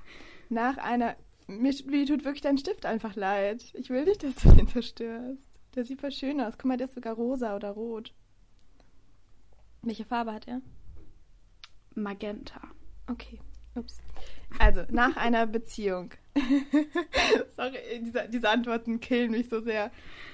Nach 0.50 0.76
einer. 0.76 1.16
Mir, 1.46 1.74
mir 1.86 2.06
tut 2.06 2.24
wirklich 2.24 2.42
dein 2.42 2.58
Stift 2.58 2.84
einfach 2.86 3.16
leid. 3.16 3.64
Ich 3.74 3.90
will 3.90 4.04
nicht, 4.04 4.22
dass 4.22 4.34
du 4.36 4.50
den 4.52 4.68
zerstörst. 4.68 5.43
Der 5.74 5.84
sieht 5.84 6.00
voll 6.00 6.12
schön 6.12 6.40
aus. 6.40 6.54
Guck 6.56 6.66
mal, 6.66 6.76
der 6.76 6.86
ist 6.86 6.94
sogar 6.94 7.14
rosa 7.14 7.56
oder 7.56 7.70
rot. 7.70 8.14
Welche 9.82 10.04
Farbe 10.04 10.32
hat 10.32 10.46
er? 10.48 10.60
Magenta. 11.94 12.60
Okay. 13.06 13.40
Ups. 13.74 13.98
Also, 14.58 14.84
nach 14.90 15.16
einer 15.16 15.46
Beziehung. 15.46 16.12
Sorry, 17.56 17.78
diese, 18.02 18.28
diese 18.28 18.48
Antworten 18.48 19.00
killen 19.00 19.32
mich 19.32 19.48
so 19.48 19.60
sehr. 19.60 19.90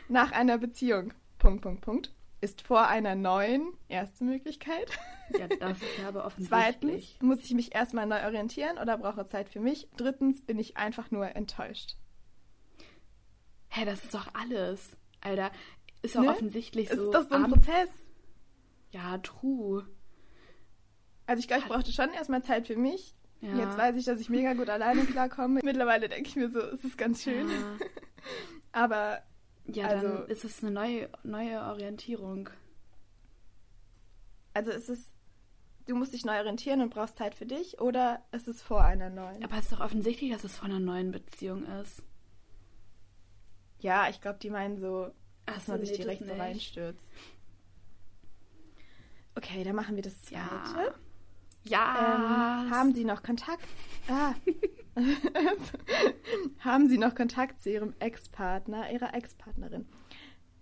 Nach 0.08 0.32
einer 0.32 0.58
Beziehung. 0.58 1.14
Punkt, 1.38 1.62
Punkt, 1.62 1.80
Punkt. 1.80 2.14
Ist 2.42 2.62
vor 2.62 2.86
einer 2.86 3.14
neuen 3.14 3.72
erste 3.88 4.24
Möglichkeit. 4.24 4.90
Ja, 5.38 5.46
das 5.46 5.78
ist 5.78 6.04
aber 6.04 6.28
Zweitens 6.38 6.50
offensichtlich. 6.50 7.18
muss 7.22 7.44
ich 7.44 7.54
mich 7.54 7.72
erstmal 7.72 8.04
neu 8.04 8.24
orientieren 8.24 8.78
oder 8.78 8.98
brauche 8.98 9.28
Zeit 9.28 9.48
für 9.48 9.60
mich. 9.60 9.86
Drittens 9.96 10.44
bin 10.44 10.58
ich 10.58 10.76
einfach 10.76 11.12
nur 11.12 11.36
enttäuscht. 11.36 11.94
Hä, 13.68 13.84
das 13.84 14.02
ist 14.02 14.12
doch 14.12 14.26
alles. 14.34 14.96
Alter, 15.20 15.50
ist 16.02 16.14
doch 16.16 16.22
Ne? 16.22 16.30
offensichtlich 16.30 16.88
Ist 16.90 16.96
so. 16.98 17.12
doch 17.12 17.28
so 17.28 17.34
ein 17.34 17.50
Prozess. 17.50 17.88
Ja, 18.90 19.18
true. 19.18 19.86
Also 21.26 21.40
ich 21.40 21.46
glaube, 21.48 21.62
ich 21.62 21.68
brauchte 21.68 21.92
schon 21.92 22.10
erstmal 22.12 22.42
Zeit 22.42 22.66
für 22.66 22.76
mich. 22.76 23.14
Ja. 23.40 23.54
Jetzt 23.56 23.78
weiß 23.78 23.96
ich, 23.96 24.04
dass 24.04 24.20
ich 24.20 24.28
mega 24.28 24.52
gut 24.54 24.68
alleine 24.68 25.04
klarkomme. 25.04 25.60
Mittlerweile 25.64 26.08
denke 26.08 26.28
ich 26.28 26.36
mir 26.36 26.50
so, 26.50 26.58
es 26.60 26.84
ist 26.84 26.98
ganz 26.98 27.22
schön. 27.22 27.48
Ja, 27.48 27.76
Aber 28.72 29.22
ja 29.66 29.86
Also- 29.88 30.08
dann 30.08 30.26
ist 30.28 30.44
es 30.44 30.62
eine 30.62 30.72
neue, 30.72 31.08
neue 31.22 31.60
Orientierung. 31.62 32.50
also 34.54 34.70
ist 34.72 34.88
es, 34.88 35.10
du 35.86 35.94
musst 35.94 36.12
dich 36.12 36.24
neu 36.24 36.38
orientieren 36.38 36.80
und 36.82 36.90
brauchst 36.90 37.16
Zeit 37.16 37.34
für 37.34 37.46
dich 37.46 37.80
oder 37.80 38.22
ist 38.32 38.48
es 38.48 38.60
vor 38.62 38.82
einer 38.84 39.10
neuen? 39.10 39.42
Aber 39.44 39.56
es 39.56 39.64
ist 39.66 39.72
doch 39.72 39.80
offensichtlich, 39.80 40.32
dass 40.32 40.44
es 40.44 40.56
von 40.56 40.70
einer 40.70 40.80
neuen 40.80 41.12
Beziehung 41.12 41.64
ist. 41.80 42.02
Ja, 43.80 44.08
ich 44.08 44.20
glaube, 44.20 44.38
die 44.40 44.50
meinen 44.50 44.78
so, 44.78 45.10
Ach 45.46 45.54
dass 45.54 45.66
so, 45.66 45.72
man 45.72 45.80
sich 45.80 45.90
nee, 45.92 45.96
direkt 46.04 46.26
so 46.26 46.32
reinstürzt. 46.32 47.04
Okay, 49.34 49.64
dann 49.64 49.76
machen 49.76 49.96
wir 49.96 50.02
das 50.02 50.20
zweite. 50.22 50.40
Ja. 50.42 50.94
Ja. 51.64 52.64
Ähm, 52.64 52.70
haben 52.70 52.94
Sie 52.94 53.04
noch 53.04 53.22
Kontakt? 53.22 53.66
Ah. 54.08 54.32
haben 56.60 56.88
Sie 56.88 56.98
noch 56.98 57.14
Kontakt 57.14 57.62
zu 57.62 57.70
Ihrem 57.70 57.94
Ex-Partner, 57.98 58.90
Ihrer 58.90 59.14
Ex-Partnerin? 59.14 59.86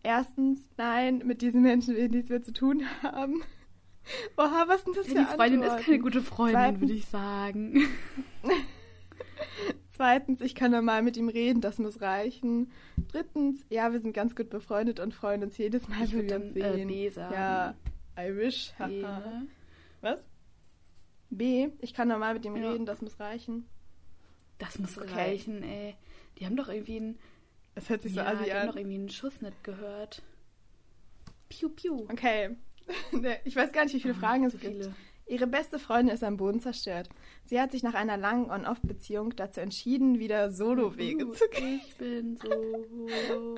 Erstens, 0.03 0.59
nein, 0.77 1.19
mit 1.25 1.41
diesen 1.43 1.63
Menschen 1.63 1.95
will 1.95 2.05
ich 2.05 2.11
nichts 2.11 2.31
mehr 2.31 2.43
zu 2.43 2.53
tun 2.53 2.85
haben. 3.03 3.43
Oha, 4.37 4.65
was 4.69 4.83
sind 4.85 4.97
das 4.97 5.07
Ja, 5.09 5.13
für 5.13 5.19
die 5.31 5.35
Freundin 5.37 5.61
ist 5.63 5.67
Antworten? 5.71 5.85
keine 5.85 5.99
gute 6.01 6.23
Freundin, 6.23 6.55
Zweitens- 6.57 6.81
würde 6.81 6.95
ich 6.95 7.07
sagen. 7.07 7.89
Zweitens, 9.99 10.41
ich 10.41 10.55
kann 10.55 10.71
normal 10.71 11.03
mit 11.03 11.17
ihm 11.17 11.29
reden, 11.29 11.61
das 11.61 11.79
muss 11.79 12.01
reichen. 12.01 12.71
Drittens, 13.11 13.65
ja, 13.69 13.91
wir 13.93 13.99
sind 13.99 14.13
ganz 14.13 14.37
gut 14.37 14.49
befreundet 14.49 15.01
und 15.01 15.13
freuen 15.13 15.43
uns 15.43 15.59
jedes 15.59 15.89
Mal, 15.89 16.01
wenn 16.13 16.29
wir 16.29 16.37
uns 16.37 16.55
dann, 16.55 16.63
äh, 16.63 16.75
sehen. 16.77 16.87
B 16.89 17.09
sagen. 17.11 17.35
Ja, 17.35 17.75
I 18.17 18.37
wish. 18.37 18.73
Ne? 18.79 19.49
Was? 20.01 20.21
B, 21.31 21.71
ich 21.81 21.95
kann 21.95 22.07
normal 22.07 22.35
mit 22.35 22.45
ihm 22.47 22.55
Ja. 22.57 22.71
reden, 22.71 22.87
das 22.87 23.03
muss 23.03 23.19
reichen. 23.19 23.67
Das 24.59 24.79
muss 24.79 24.97
Okay. 24.99 25.11
reichen, 25.13 25.65
ey. 25.65 25.97
Die 26.39 26.47
haben 26.47 26.55
doch 26.57 26.69
irgendwie 26.69 26.97
einen, 26.99 27.19
Das 27.75 27.89
hört 27.91 28.03
sich 28.03 28.15
so 28.15 28.21
ja, 28.21 28.27
assi 28.29 28.45
die 28.45 28.53
haben 28.53 28.61
an. 28.61 28.67
doch 28.69 28.77
irgendwie 28.77 28.99
einen 28.99 29.09
Schuss 29.09 29.41
nicht 29.41 29.65
gehört. 29.65 30.23
Piu, 31.49 31.69
piu. 31.71 31.97
Okay. 32.09 32.57
Ich 33.45 33.55
weiß 33.57 33.73
gar 33.73 33.83
nicht, 33.85 33.95
wie 33.95 34.01
viele 34.01 34.15
Ah, 34.15 34.19
Fragen 34.19 34.45
es 34.45 34.53
so 34.53 34.59
gibt. 34.59 34.89
Ihre 35.29 35.47
beste 35.47 35.79
Freundin 35.79 36.15
ist 36.15 36.25
am 36.25 36.39
Boden 36.39 36.61
zerstört. 36.61 37.11
Sie 37.45 37.61
hat 37.61 37.71
sich 37.71 37.83
nach 37.83 37.95
einer 37.95 38.17
langen 38.17 38.51
On-Off-Beziehung 38.51 39.37
dazu 39.37 39.61
entschieden, 39.61 40.19
wieder 40.19 40.51
Solo-Wege 40.51 41.27
Uh, 41.27 41.33
zu 41.35 41.49
gehen. 41.51 41.81
Ich 41.87 41.97
bin 41.97 42.37
so. 42.37 42.49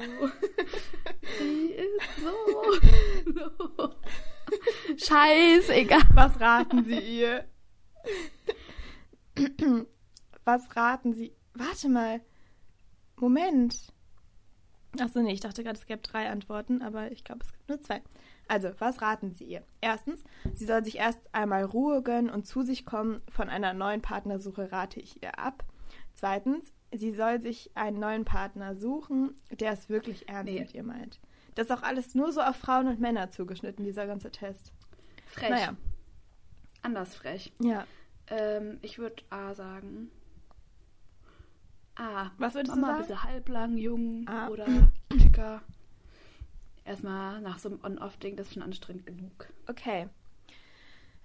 Sie 1.38 1.66
ist 1.72 2.00
so. 2.22 3.94
Scheißegal. 4.96 6.02
Was 6.14 6.40
raten 6.40 6.84
Sie 6.84 6.98
ihr? 6.98 7.44
Was 10.44 10.74
raten 10.74 11.12
Sie? 11.12 11.32
Warte 11.54 11.88
mal. 11.88 12.20
Moment. 13.16 13.92
Achso, 14.98 15.20
nee, 15.20 15.32
ich 15.32 15.40
dachte 15.40 15.62
gerade, 15.62 15.78
es 15.78 15.86
gäbe 15.86 16.02
drei 16.02 16.28
Antworten, 16.30 16.82
aber 16.82 17.12
ich 17.12 17.22
glaube, 17.22 17.44
es 17.44 17.52
gibt 17.52 17.68
nur 17.68 17.80
zwei. 17.80 18.02
Also, 18.50 18.70
was 18.80 19.00
raten 19.00 19.30
Sie 19.32 19.44
ihr? 19.44 19.62
Erstens, 19.80 20.24
sie 20.54 20.64
soll 20.66 20.84
sich 20.84 20.96
erst 20.98 21.20
einmal 21.32 21.62
Ruhe 21.64 22.02
gönnen 22.02 22.30
und 22.30 22.46
zu 22.48 22.62
sich 22.62 22.84
kommen. 22.84 23.22
Von 23.28 23.48
einer 23.48 23.74
neuen 23.74 24.02
Partnersuche 24.02 24.72
rate 24.72 24.98
ich 24.98 25.22
ihr 25.22 25.38
ab. 25.38 25.64
Zweitens, 26.14 26.72
sie 26.92 27.12
soll 27.14 27.40
sich 27.40 27.70
einen 27.76 28.00
neuen 28.00 28.24
Partner 28.24 28.74
suchen, 28.74 29.36
der 29.52 29.72
es 29.72 29.88
wirklich 29.88 30.28
ernst 30.28 30.52
Nee. 30.52 30.58
mit 30.60 30.74
ihr 30.74 30.82
meint. 30.82 31.20
Das 31.54 31.66
ist 31.66 31.70
auch 31.72 31.84
alles 31.84 32.16
nur 32.16 32.32
so 32.32 32.40
auf 32.40 32.56
Frauen 32.56 32.88
und 32.88 32.98
Männer 32.98 33.30
zugeschnitten, 33.30 33.84
dieser 33.84 34.08
ganze 34.08 34.32
Test. 34.32 34.72
Frech. 35.26 35.50
Naja, 35.50 35.76
Anders 36.82 37.14
frech. 37.14 37.52
ja. 37.60 37.86
Ähm, 38.26 38.78
ich 38.82 38.98
würde 38.98 39.22
A 39.30 39.54
sagen. 39.54 40.10
A. 41.94 42.30
Was 42.38 42.54
würdest 42.54 42.74
du 42.74 42.80
Mama, 42.80 42.94
sagen? 42.94 43.02
bisschen 43.06 43.22
halblang, 43.22 43.76
jung 43.76 44.26
A. 44.26 44.48
oder 44.48 44.66
dicker. 45.12 45.62
Erstmal 46.90 47.40
nach 47.40 47.60
so 47.60 47.68
einem 47.68 47.78
On-Off-Ding, 47.84 48.34
das 48.34 48.48
ist 48.48 48.54
schon 48.54 48.64
anstrengend 48.64 49.06
genug. 49.06 49.46
Okay. 49.68 50.08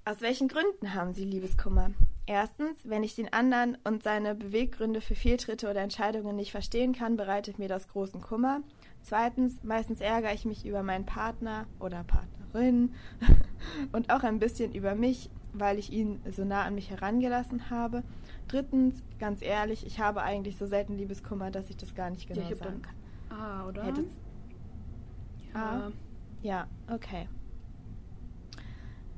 Aus 0.06 0.22
welchen 0.22 0.48
Gründen 0.48 0.94
haben 0.94 1.16
Sie 1.16 1.26
Liebeskummer? 1.26 1.90
Erstens, 2.28 2.78
wenn 2.84 3.02
ich 3.02 3.16
den 3.16 3.34
anderen 3.34 3.76
und 3.84 4.04
seine 4.04 4.36
Beweggründe 4.36 5.02
für 5.02 5.16
Fehltritte 5.16 5.68
oder 5.68 5.82
Entscheidungen 5.82 6.36
nicht 6.36 6.52
verstehen 6.52 6.94
kann, 6.94 7.18
bereitet 7.18 7.58
mir 7.58 7.68
das 7.68 7.88
großen 7.88 8.22
Kummer. 8.22 8.62
Zweitens, 9.02 9.64
meistens 9.64 10.02
ärgere 10.02 10.36
ich 10.36 10.46
mich 10.46 10.68
über 10.68 10.84
meinen 10.84 11.08
Partner 11.08 11.66
oder 11.80 12.04
Partnerin 12.04 12.94
und 13.92 14.12
auch 14.12 14.22
ein 14.22 14.38
bisschen 14.38 14.72
über 14.72 14.94
mich, 14.94 15.32
weil 15.52 15.80
ich 15.80 15.92
ihn 15.92 16.22
so 16.30 16.46
nah 16.46 16.62
an 16.62 16.76
mich 16.76 16.92
herangelassen 16.92 17.72
habe. 17.72 18.04
Drittens, 18.48 19.02
ganz 19.18 19.42
ehrlich, 19.42 19.84
ich 19.88 20.00
habe 20.00 20.22
eigentlich 20.22 20.58
so 20.58 20.68
selten 20.68 20.96
Liebeskummer, 20.96 21.50
dass 21.50 21.72
ich 21.72 21.78
das 21.78 21.96
gar 21.96 22.12
nicht 22.12 22.28
genau 22.28 22.48
hab 22.48 22.56
sagen 22.56 22.84
kann. 22.84 23.40
A, 23.40 23.68
oder? 23.68 23.84
Hättest, 23.84 24.10
ja. 25.56 25.88
A. 25.88 25.92
Ja, 26.42 26.68
okay. 26.92 27.28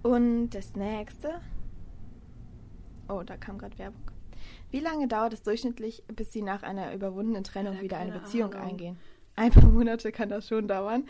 Und 0.04 0.52
das 0.52 0.76
nächste. 0.76 1.42
Oh, 3.10 3.24
da 3.24 3.36
kam 3.38 3.58
gerade 3.58 3.78
Werbung. 3.78 4.04
Wie 4.70 4.80
lange 4.80 5.08
dauert 5.08 5.34
es 5.34 5.44
durchschnittlich, 5.44 6.04
bis 6.08 6.32
Sie 6.32 6.42
nach 6.42 6.64
einer 6.64 6.94
überwundenen 6.94 7.44
Trennung 7.44 7.74
Alter, 7.74 7.84
wieder 7.84 7.98
eine 7.98 8.12
Beziehung 8.12 8.54
Ahnung. 8.54 8.70
eingehen? 8.70 8.98
Ein 9.36 9.52
paar 9.52 9.70
Monate 9.70 10.12
kann 10.12 10.30
das 10.30 10.48
schon 10.48 10.68
dauern. 10.68 11.08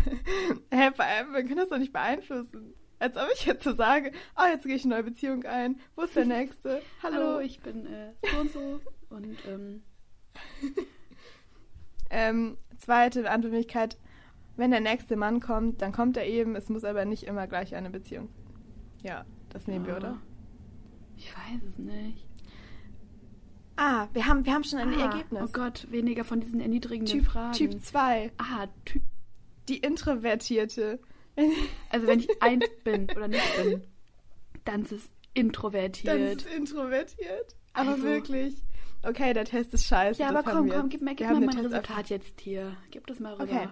Hä, 0.70 0.90
vor 0.94 1.04
allem, 1.04 1.32
wir 1.32 1.42
können 1.42 1.56
das 1.56 1.68
doch 1.68 1.78
nicht 1.78 1.92
beeinflussen. 1.92 2.74
Als 2.98 3.16
ob 3.16 3.28
ich 3.34 3.44
jetzt 3.46 3.64
so 3.64 3.74
sage, 3.74 4.12
oh, 4.36 4.46
jetzt 4.48 4.64
gehe 4.64 4.76
ich 4.76 4.84
eine 4.84 4.94
neue 4.94 5.04
Beziehung 5.04 5.44
ein. 5.44 5.80
Wo 5.96 6.02
ist 6.02 6.14
der 6.14 6.24
nächste? 6.24 6.82
Hallo. 7.02 7.16
Hallo, 7.16 7.40
ich 7.40 7.60
bin 7.60 7.86
äh, 7.86 8.12
so 8.30 8.40
und 8.40 8.52
so. 8.52 8.80
Und 9.10 9.36
ähm, 9.48 9.82
Ähm, 12.12 12.58
zweite 12.76 13.28
Antwortmöglichkeit, 13.30 13.96
wenn 14.56 14.70
der 14.70 14.80
nächste 14.80 15.16
Mann 15.16 15.40
kommt, 15.40 15.80
dann 15.82 15.92
kommt 15.92 16.16
er 16.16 16.26
eben, 16.26 16.54
es 16.56 16.68
muss 16.68 16.84
aber 16.84 17.04
nicht 17.04 17.24
immer 17.24 17.46
gleich 17.46 17.74
eine 17.74 17.90
Beziehung. 17.90 18.28
Ja, 19.02 19.24
das 19.50 19.66
nehmen 19.66 19.86
wir, 19.86 19.92
Ja. 19.94 19.98
oder? 19.98 20.18
ich 21.16 21.32
weiß 21.36 21.62
es 21.70 21.78
nicht. 21.78 22.26
Ah, 23.76 24.08
wir 24.12 24.26
haben, 24.26 24.44
wir 24.44 24.52
haben 24.52 24.64
schon 24.64 24.78
ein 24.78 24.94
ah, 24.94 25.06
Ergebnis. 25.10 25.42
Oh 25.44 25.52
Gott, 25.52 25.86
weniger 25.90 26.24
von 26.24 26.40
diesen 26.40 26.60
erniedrigenden 26.60 27.20
Typ, 27.20 27.24
Fragen. 27.26 27.52
typ 27.52 27.82
2, 27.84 28.30
Ah, 28.38 28.66
Typ. 28.84 29.02
die 29.68 29.78
Introvertierte. 29.78 31.00
Also 31.90 32.06
wenn 32.06 32.20
ich 32.20 32.42
eins 32.42 32.66
bin 32.84 33.04
oder 33.10 33.28
nicht 33.28 33.56
bin, 33.56 33.82
dann 34.64 34.82
ist 34.82 34.92
es 34.92 35.08
Dann 35.34 35.44
introvertiert. 35.46 36.18
ist 36.18 36.46
es 36.46 36.54
introvertiert. 36.54 37.56
Aber 37.72 37.92
Also- 37.92 38.02
wirklich. 38.04 38.62
Okay, 39.04 39.32
der 39.32 39.46
Test 39.46 39.72
ist 39.74 39.86
scheiße. 39.86 40.20
ja, 40.22 40.28
aber 40.28 40.42
komm, 40.44 40.66
wir 40.66 40.74
komm, 40.74 40.88
gib 40.88 41.00
mir, 41.00 41.10
Wir 41.10 41.14
gib 41.16 41.28
mir 41.30 41.34
den 41.40 41.46
mein 41.46 41.58
Resultat 41.58 42.08
jetzt 42.10 42.40
hier. 42.40 42.76
Gib 42.92 43.06
das 43.08 43.18
mal 43.18 43.32
rüber. 43.34 43.44
Okay. 43.44 43.68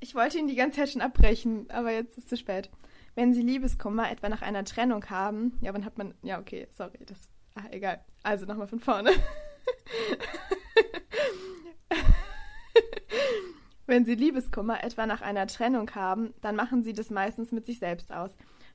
Ich 0.00 0.14
wollte 0.14 0.38
ihn 0.38 0.48
die 0.48 0.56
ganze 0.56 0.78
Zeit 0.78 0.88
schon 0.90 1.02
abbrechen, 1.02 1.70
aber 1.70 1.92
jetzt 1.92 2.16
ist 2.16 2.24
es 2.24 2.26
zu 2.30 2.38
spät. 2.38 2.70
Wenn 3.14 3.34
Sie 3.34 3.42
Liebeskummer 3.42 4.10
etwa 4.10 4.30
nach 4.30 4.40
einer 4.40 4.64
Trennung 4.64 5.04
haben, 5.10 5.58
ja, 5.60 5.74
wann 5.74 5.84
hat 5.84 5.98
man, 5.98 6.14
ja, 6.22 6.40
okay, 6.40 6.68
sorry, 6.70 6.98
das, 7.04 7.28
ah, 7.54 7.64
egal. 7.70 8.02
Also 8.22 8.46
nochmal 8.46 8.66
von 8.66 8.80
vorne. 8.80 9.10
Wenn 13.86 14.06
Sie 14.06 14.14
Liebeskummer 14.14 14.82
etwa 14.84 15.04
nach 15.04 15.20
einer 15.20 15.46
Trennung 15.48 15.90
haben, 15.94 16.32
dann 16.40 16.56
machen 16.56 16.82
Sie 16.82 16.94
das 16.94 17.10
meistens 17.10 17.52
mit 17.52 17.66
sich 17.66 17.78
selbst 17.78 18.10
aus. 18.10 18.30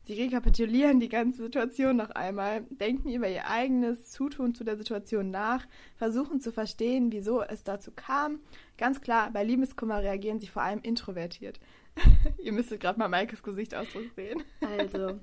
Sie 0.08 0.14
rekapitulieren 0.14 1.00
die 1.00 1.10
ganze 1.10 1.44
Situation 1.44 1.98
noch 1.98 2.12
einmal, 2.12 2.62
denken 2.70 3.12
über 3.12 3.28
ihr 3.28 3.48
eigenes 3.48 4.12
Zutun 4.12 4.54
zu 4.54 4.64
der 4.64 4.78
Situation 4.78 5.32
nach, 5.32 5.66
versuchen 5.96 6.40
zu 6.40 6.52
verstehen, 6.52 7.12
wieso 7.12 7.42
es 7.42 7.64
dazu 7.64 7.92
kam. 7.96 8.40
Ganz 8.78 9.02
klar, 9.02 9.32
bei 9.32 9.44
Liebeskummer 9.44 10.04
reagieren 10.04 10.40
sie 10.40 10.48
vor 10.48 10.62
allem 10.62 10.82
introvertiert. 10.82 11.60
ihr 12.44 12.52
müsstet 12.52 12.82
gerade 12.82 13.00
mal 13.00 13.08
Maikes 13.08 13.42
Gesichtsausdruck 13.42 14.12
sehen. 14.16 14.44
Also, 14.62 15.20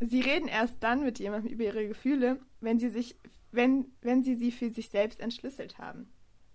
Sie 0.00 0.20
reden 0.20 0.48
erst 0.48 0.82
dann 0.82 1.02
mit 1.04 1.18
jemandem 1.18 1.52
über 1.52 1.64
ihre 1.64 1.86
Gefühle, 1.86 2.40
wenn 2.60 2.78
sie 2.78 2.88
sich, 2.88 3.16
wenn, 3.52 3.92
wenn 4.00 4.22
sie 4.22 4.34
sie 4.34 4.50
für 4.50 4.70
sich 4.70 4.88
selbst 4.88 5.20
entschlüsselt 5.20 5.78
haben. 5.78 6.10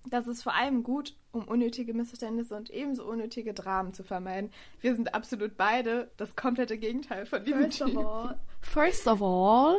Das 0.09 0.27
ist 0.27 0.41
vor 0.41 0.55
allem 0.55 0.81
gut, 0.81 1.15
um 1.35 1.47
unnötige 1.47 1.93
Missverständnisse 1.93 2.55
und 2.55 2.69
ebenso 2.69 3.05
unnötige 3.05 3.53
Dramen 3.53 3.93
zu 3.93 4.03
vermeiden. 4.03 4.51
Wir 4.81 4.95
sind 4.95 5.13
absolut 5.13 5.57
beide 5.57 6.09
das 6.17 6.35
komplette 6.35 6.77
Gegenteil 6.77 7.25
von 7.25 7.43
diesem 7.43 7.63
first 7.63 7.81
of 7.81 7.89
Typ. 7.89 7.97
all, 7.97 8.39
first 8.61 9.07
of 9.07 9.21
all, 9.21 9.77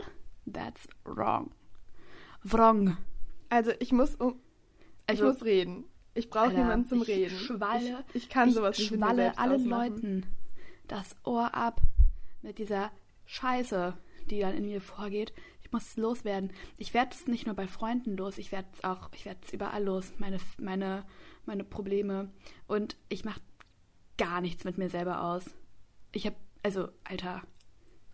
that's 0.52 0.86
wrong. 1.04 1.50
Wrong. 2.44 2.96
Also 3.48 3.72
ich 3.80 3.92
muss 3.92 4.14
um, 4.16 4.38
Also, 5.06 5.24
ich 5.24 5.32
muss 5.34 5.44
reden. 5.44 5.84
Ich 6.14 6.30
brauche 6.30 6.52
jemanden 6.52 6.88
zum 6.88 7.02
ich 7.02 7.08
Reden. 7.08 7.36
Schwalle, 7.36 8.04
ich, 8.12 8.24
ich 8.24 8.28
kann 8.28 8.48
ich 8.48 8.54
sowas 8.54 8.78
nicht 8.78 8.88
schwalle 8.88 9.36
allen 9.38 9.62
ausmachen. 9.62 9.92
Leuten 9.92 10.26
das 10.88 11.16
Ohr 11.24 11.54
ab 11.54 11.80
mit 12.42 12.58
dieser 12.58 12.90
Scheiße, 13.26 13.94
die 14.30 14.40
dann 14.40 14.54
in 14.54 14.66
mir 14.66 14.80
vorgeht. 14.80 15.32
Ich 15.62 15.72
muss 15.72 15.82
es 15.88 15.96
loswerden. 15.96 16.52
Ich 16.78 16.94
werde 16.94 17.10
es 17.12 17.26
nicht 17.26 17.46
nur 17.46 17.56
bei 17.56 17.66
Freunden 17.66 18.16
los, 18.16 18.38
ich 18.38 18.52
werde 18.52 18.68
es 18.72 18.84
auch, 18.84 19.10
ich 19.14 19.24
werde 19.24 19.40
es 19.44 19.52
überall 19.52 19.82
los, 19.82 20.12
meine, 20.18 20.38
meine, 20.58 21.04
meine 21.46 21.64
Probleme. 21.64 22.30
Und 22.66 22.96
ich 23.08 23.24
mache 23.24 23.40
gar 24.18 24.40
nichts 24.40 24.64
mit 24.64 24.78
mir 24.78 24.88
selber 24.88 25.22
aus. 25.22 25.44
Ich 26.12 26.26
habe, 26.26 26.36
also, 26.62 26.88
Alter, 27.04 27.42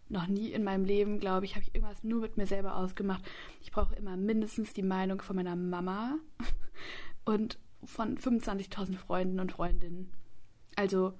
noch 0.08 0.26
nie 0.26 0.52
in 0.52 0.64
meinem 0.64 0.84
Leben, 0.84 1.18
glaube 1.18 1.46
ich, 1.46 1.54
habe 1.54 1.64
ich 1.64 1.74
irgendwas 1.74 2.04
nur 2.04 2.20
mit 2.20 2.36
mir 2.36 2.46
selber 2.46 2.76
ausgemacht. 2.76 3.24
Ich 3.62 3.72
brauche 3.72 3.94
immer 3.94 4.16
mindestens 4.16 4.72
die 4.72 4.82
Meinung 4.82 5.22
von 5.22 5.36
meiner 5.36 5.56
Mama 5.56 6.18
und 7.24 7.58
von 7.84 8.16
25.000 8.16 8.96
Freunden 8.96 9.40
und 9.40 9.52
Freundinnen. 9.52 10.12
Also, 10.76 11.14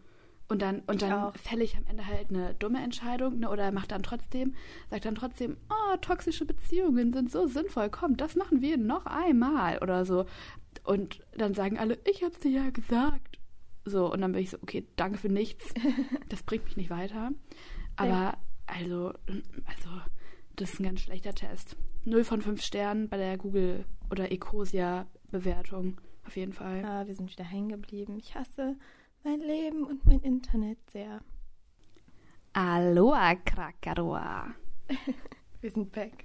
und 0.49 0.61
dann, 0.61 0.81
und 0.81 0.97
Ich 0.97 1.09
dann 1.09 1.13
auch. 1.13 1.37
fälle 1.37 1.65
ich 1.65 1.77
am 1.77 1.87
Ende 1.87 2.07
halt 2.07 2.29
eine 2.31 2.55
dumme 2.55 2.83
Entscheidung 2.83 3.39
ne, 3.39 3.49
oder 3.49 3.73
macht 3.73 3.91
dann 3.91 4.03
trotzdem, 4.03 4.55
sagt 4.91 5.07
dann 5.07 5.15
trotzdem, 5.15 5.57
oh, 5.71 5.97
toxische 5.97 6.45
Beziehungen 6.45 7.13
sind 7.13 7.31
so 7.31 7.47
sinnvoll, 7.47 7.89
komm, 7.89 8.17
das 8.19 8.37
machen 8.37 8.61
wir 8.61 8.77
noch 8.77 9.07
einmal 9.07 9.79
oder 9.79 10.05
so. 10.05 10.27
Und 10.85 11.25
dann 11.37 11.55
sagen 11.55 11.79
alle, 11.79 11.99
ich 12.11 12.23
hab's 12.25 12.41
dir 12.41 12.51
ja 12.51 12.71
gesagt. 12.71 13.39
So, 13.85 14.13
und 14.13 14.21
dann 14.21 14.33
bin 14.33 14.43
ich 14.43 14.51
so, 14.51 14.59
okay, 14.63 14.87
danke 14.97 15.19
für 15.19 15.29
nichts. 15.29 15.73
Das 16.29 16.43
bringt 16.43 16.65
mich 16.65 16.77
nicht 16.77 16.91
weiter. 16.91 17.31
Aber, 17.97 18.39
also, 18.67 19.13
also, 19.67 19.91
das 20.57 20.73
ist 20.73 20.81
ein 20.81 20.85
ganz 20.85 21.01
schlechter 21.01 21.35
Test. 21.35 21.77
Null 22.05 22.25
von 22.25 22.41
fünf 22.43 22.63
Sternen 22.63 23.09
bei 23.09 23.17
der 23.19 23.37
Google- 23.37 23.85
oder 24.11 24.33
Ecosia-Bewertung. 24.33 26.01
Auf 26.27 26.37
jeden 26.37 26.53
Fall. 26.53 26.85
Ah, 26.85 27.07
wir 27.07 27.15
sind 27.15 27.31
wieder 27.31 27.45
hängen 27.45 27.69
geblieben. 27.69 28.17
Ich 28.17 28.35
hasse 28.35 28.77
mein 29.25 29.41
Leben 29.41 29.85
und 29.85 30.07
mein 30.07 30.21
Internet 30.21 30.79
sehr. 30.91 31.21
Aloha, 32.55 33.35
Krakaroa. 33.37 34.55
Wir 35.61 35.71
sind 35.71 35.93
back. 35.93 36.25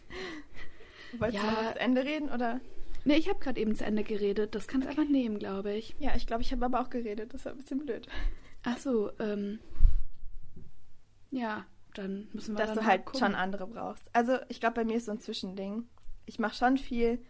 Wolltest 1.19 1.43
Ja. 1.43 1.49
du 1.49 1.55
noch 1.55 1.63
das 1.63 1.75
Ende 1.77 2.03
reden 2.03 2.29
oder? 2.29 2.59
Nee, 3.07 3.15
ich 3.15 3.29
habe 3.29 3.39
gerade 3.39 3.61
eben 3.61 3.73
zu 3.73 3.85
Ende 3.85 4.03
geredet. 4.03 4.53
Das 4.53 4.67
kannst 4.67 4.85
du 4.85 4.89
einfach 4.89 5.07
nehmen, 5.07 5.39
glaube 5.39 5.73
ich. 5.73 5.95
Ja, 5.97 6.13
ich 6.17 6.27
glaube, 6.27 6.41
ich 6.41 6.51
habe 6.51 6.65
aber 6.65 6.81
auch 6.81 6.89
geredet. 6.89 7.33
Das 7.33 7.45
war 7.45 7.53
ein 7.53 7.57
bisschen 7.57 7.79
blöd. 7.79 8.05
Ach 8.63 8.77
so, 8.77 9.11
ähm. 9.19 9.59
Ja, 11.31 11.65
dann 11.93 12.27
müssen 12.33 12.57
wir 12.57 12.65
Dass 12.65 12.75
dann 12.75 12.83
du 12.83 12.85
halt 12.85 13.05
gucken. 13.05 13.19
schon 13.19 13.33
andere 13.33 13.65
brauchst. 13.65 14.09
Also, 14.11 14.37
ich 14.49 14.59
glaube, 14.59 14.75
bei 14.75 14.83
mir 14.83 14.97
ist 14.97 15.05
so 15.05 15.13
ein 15.13 15.21
Zwischending. 15.21 15.87
Ich 16.25 16.37
mache 16.37 16.55
schon 16.55 16.77
viel 16.77 17.23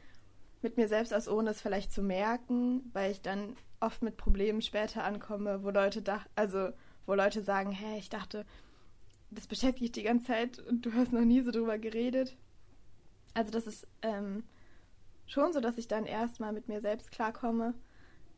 mit 0.63 0.77
mir 0.77 0.87
selbst 0.87 1.13
aus, 1.13 1.27
ohne 1.27 1.51
es 1.51 1.61
vielleicht 1.61 1.91
zu 1.91 2.01
merken, 2.01 2.89
weil 2.93 3.11
ich 3.11 3.21
dann 3.21 3.55
oft 3.79 4.01
mit 4.01 4.17
Problemen 4.17 4.63
später 4.63 5.03
ankomme, 5.03 5.63
wo 5.63 5.69
Leute 5.69 6.01
dach 6.01 6.25
also 6.35 6.69
wo 7.05 7.13
Leute 7.13 7.43
sagen, 7.43 7.71
hey, 7.71 7.99
ich 7.99 8.09
dachte, 8.09 8.45
das 9.29 9.45
beschäftigt 9.45 9.83
dich 9.83 9.91
die 9.91 10.03
ganze 10.03 10.25
Zeit 10.25 10.57
und 10.57 10.85
du 10.87 10.93
hast 10.93 11.13
noch 11.13 11.21
nie 11.21 11.41
so 11.41 11.51
drüber 11.51 11.77
geredet. 11.77 12.35
Also 13.35 13.51
das 13.51 13.67
ist 13.67 13.87
ähm, 14.01 14.43
schon 15.27 15.53
so, 15.53 15.59
dass 15.61 15.77
ich 15.77 15.87
dann 15.87 16.05
erstmal 16.05 16.53
mit 16.53 16.67
mir 16.67 16.81
selbst 16.81 17.11
klarkomme, 17.11 17.73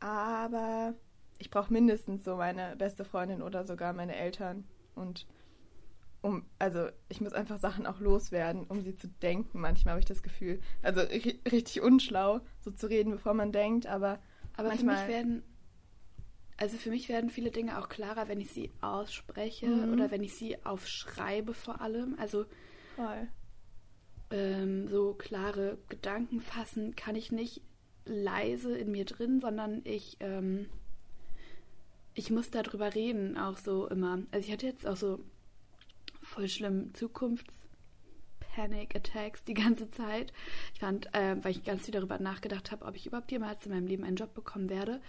aber 0.00 0.94
ich 1.38 1.50
brauche 1.50 1.72
mindestens 1.72 2.24
so 2.24 2.36
meine 2.36 2.76
beste 2.76 3.04
Freundin 3.04 3.42
oder 3.42 3.66
sogar 3.66 3.92
meine 3.92 4.16
Eltern 4.16 4.64
und 4.94 5.26
um, 6.22 6.44
also 6.58 6.88
ich 7.08 7.20
muss 7.22 7.32
einfach 7.32 7.58
Sachen 7.58 7.86
auch 7.86 7.98
loswerden, 8.00 8.64
um 8.66 8.82
sie 8.82 8.94
zu 8.94 9.08
denken. 9.08 9.60
Manchmal 9.60 9.92
habe 9.92 10.00
ich 10.00 10.06
das 10.06 10.22
Gefühl, 10.22 10.60
also 10.82 11.00
ri- 11.00 11.40
richtig 11.50 11.80
unschlau, 11.80 12.40
so 12.60 12.70
zu 12.70 12.88
reden, 12.90 13.12
bevor 13.12 13.34
man 13.34 13.52
denkt, 13.52 13.86
aber 13.86 14.18
Aber 14.56 14.68
manchmal, 14.68 14.96
für 14.96 15.02
mich 15.02 15.08
werden. 15.08 15.42
Also 16.56 16.76
für 16.76 16.90
mich 16.90 17.08
werden 17.08 17.30
viele 17.30 17.50
Dinge 17.50 17.78
auch 17.78 17.88
klarer, 17.88 18.28
wenn 18.28 18.40
ich 18.40 18.50
sie 18.52 18.70
ausspreche 18.82 19.66
Mhm. 19.66 19.92
oder 19.92 20.10
wenn 20.10 20.22
ich 20.22 20.34
sie 20.36 20.62
aufschreibe 20.64 21.54
vor 21.54 21.80
allem. 21.80 22.16
Also 22.18 22.44
voll. 22.96 23.28
Ähm, 24.30 24.88
so 24.88 25.14
klare 25.14 25.78
Gedanken 25.88 26.40
fassen 26.40 26.96
kann 26.96 27.16
ich 27.16 27.32
nicht 27.32 27.62
leise 28.04 28.76
in 28.76 28.90
mir 28.90 29.04
drin, 29.04 29.40
sondern 29.40 29.82
ich, 29.84 30.16
ähm, 30.20 30.66
ich 32.14 32.30
muss 32.30 32.50
darüber 32.50 32.94
reden, 32.94 33.36
auch 33.36 33.58
so 33.58 33.86
immer. 33.88 34.22
Also 34.30 34.46
ich 34.46 34.52
hatte 34.52 34.66
jetzt 34.66 34.86
auch 34.86 34.96
so 34.96 35.20
voll 36.22 36.48
schlimm 36.48 36.94
Zukunfts-Panic-Attacks 36.94 39.44
die 39.44 39.54
ganze 39.54 39.90
Zeit. 39.90 40.32
Ich 40.74 40.80
fand, 40.80 41.14
äh, 41.14 41.36
weil 41.42 41.52
ich 41.52 41.64
ganz 41.64 41.84
viel 41.84 41.92
darüber 41.92 42.18
nachgedacht 42.18 42.72
habe, 42.72 42.84
ob 42.84 42.96
ich 42.96 43.06
überhaupt 43.06 43.32
jemals 43.32 43.64
in 43.66 43.72
meinem 43.72 43.86
Leben 43.86 44.04
einen 44.04 44.16
Job 44.16 44.34
bekommen 44.34 44.70
werde. 44.70 45.00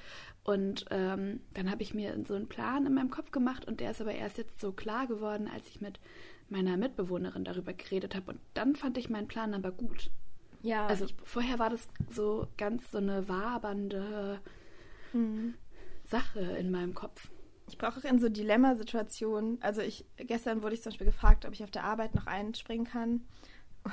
Und 0.43 0.85
ähm, 0.89 1.41
dann 1.53 1.69
habe 1.69 1.83
ich 1.83 1.93
mir 1.93 2.17
so 2.27 2.33
einen 2.33 2.47
Plan 2.47 2.85
in 2.85 2.93
meinem 2.93 3.11
Kopf 3.11 3.31
gemacht 3.31 3.65
und 3.65 3.79
der 3.79 3.91
ist 3.91 4.01
aber 4.01 4.13
erst 4.13 4.37
jetzt 4.37 4.59
so 4.59 4.71
klar 4.71 5.07
geworden, 5.07 5.49
als 5.53 5.67
ich 5.67 5.81
mit 5.81 5.99
meiner 6.51 6.77
Mitbewohnerin 6.77 7.43
darüber 7.43 7.73
geredet 7.73 8.15
habe. 8.15 8.31
Und 8.33 8.41
dann 8.53 8.75
fand 8.75 8.97
ich 8.97 9.09
meinen 9.09 9.27
Plan 9.27 9.53
aber 9.53 9.71
gut. 9.71 10.11
Ja, 10.61 10.87
Also 10.87 11.05
ich, 11.05 11.15
vorher 11.23 11.59
war 11.59 11.69
das 11.69 11.87
so 12.09 12.47
ganz 12.57 12.91
so 12.91 12.97
eine 12.99 13.27
wabernde 13.29 14.41
Mhm. 15.13 15.55
Sache 16.05 16.39
in 16.41 16.71
meinem 16.71 16.93
Kopf. 16.93 17.29
ich 17.67 17.77
brauche 17.77 17.99
auch 17.99 18.03
in 18.03 18.19
so 18.19 18.27
Dilemmasituationen, 18.29 19.61
also 19.61 19.81
ich, 19.81 20.05
gestern 20.17 20.61
wurde 20.61 20.75
ich 20.75 20.81
zum 20.81 20.91
Beispiel 20.91 21.07
gefragt, 21.07 21.45
ob 21.45 21.53
ich 21.53 21.63
auf 21.63 21.71
der 21.71 21.85
Arbeit 21.85 22.15
noch 22.15 22.27
einspringen 22.27 22.85
kann 22.85 23.21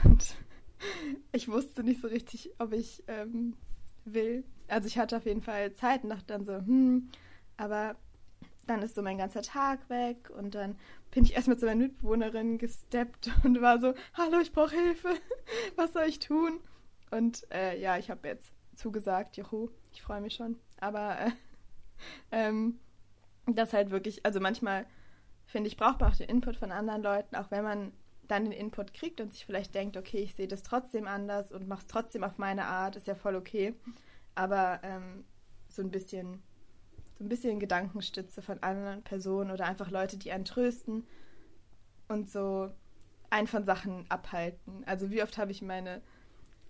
und 0.05 0.35
ich 1.33 1.49
wusste 1.49 1.85
nicht 1.85 2.01
so 2.01 2.09
richtig, 2.09 2.51
ob 2.59 2.73
ich 2.73 3.05
ähm, 3.07 3.55
will. 4.05 4.45
Also 4.69 4.89
ich 4.89 4.99
hatte 4.99 5.17
auf 5.17 5.27
jeden 5.27 5.43
Fall 5.43 5.73
Zeit 5.75 6.03
und 6.03 6.11
dachte 6.11 6.27
dann 6.27 6.45
so, 6.45 6.55
hm, 6.57 7.09
aber 7.57 7.97
dann 8.69 8.83
ist 8.83 8.95
so 8.95 9.03
mein 9.03 9.19
ganzer 9.19 9.43
Tag 9.43 9.89
weg 9.91 10.31
und 10.31 10.55
dann 10.55 10.77
bin 11.11 11.25
ich 11.25 11.35
erst 11.35 11.49
mit 11.49 11.59
so 11.59 11.67
meiner 11.67 11.85
Mitbewohnerin 11.85 12.59
gesteppt 12.59 13.31
und 13.45 13.61
war 13.61 13.81
so, 13.81 13.95
hallo, 14.15 14.41
ich 14.41 14.53
brauche 14.53 14.75
Hilfe, 14.75 15.09
was 15.77 15.93
soll 15.93 16.05
ich 16.07 16.19
tun? 16.19 16.61
Und 17.11 17.47
äh, 17.53 17.81
ja, 17.81 17.97
ich 17.97 18.11
habe 18.11 18.29
jetzt 18.29 18.53
zugesagt, 18.77 19.37
juhu, 19.37 19.71
ich 19.93 20.03
freue 20.03 20.21
mich 20.21 20.35
schon. 20.35 20.57
Aber 20.81 21.19
äh, 21.19 21.31
ähm, 22.33 22.79
das 23.47 23.73
halt 23.73 23.91
wirklich, 23.91 24.25
also 24.27 24.41
manchmal 24.41 24.87
finde 25.47 25.69
ich, 25.69 25.77
braucht 25.77 26.01
man 26.01 26.13
auch 26.13 26.17
den 26.17 26.29
Input 26.29 26.57
von 26.57 26.71
anderen 26.71 27.03
Leuten, 27.03 27.35
auch 27.35 27.51
wenn 27.51 27.65
man 27.65 27.93
dann 28.29 28.45
den 28.45 28.53
Input 28.53 28.93
kriegt 28.93 29.23
und 29.23 29.33
sich 29.33 29.47
vielleicht 29.47 29.75
denkt, 29.75 29.97
okay, 29.97 30.19
ich 30.19 30.35
sehe 30.35 30.47
das 30.47 30.63
trotzdem 30.63 31.07
anders 31.07 31.51
und 31.51 31.67
mache 31.67 31.81
es 31.81 31.87
trotzdem 31.87 32.23
auf 32.23 32.37
meine 32.37 32.67
Art, 32.67 32.97
ist 32.97 33.07
ja 33.07 33.15
voll 33.15 33.35
okay. 33.35 33.75
Aber 34.35 34.81
ähm, 34.83 35.25
so 35.69 35.81
ein 35.81 35.91
bisschen, 35.91 36.43
so 37.19 37.25
ein 37.25 37.29
bisschen 37.29 37.59
Gedankenstütze 37.59 38.43
von 38.43 38.63
anderen 38.63 39.03
Personen 39.03 39.51
oder 39.51 39.67
einfach 39.67 39.91
Leute, 39.91 40.17
die 40.17 40.31
einen 40.31 40.45
trösten 40.45 41.07
und 42.07 42.31
so 42.31 42.71
einen 43.31 43.47
von 43.47 43.65
Sachen 43.65 44.07
abhalten. 44.09 44.85
Also 44.87 45.11
wie 45.11 45.23
oft 45.23 45.37
habe 45.37 45.51
ich 45.51 45.61
meine 45.61 46.01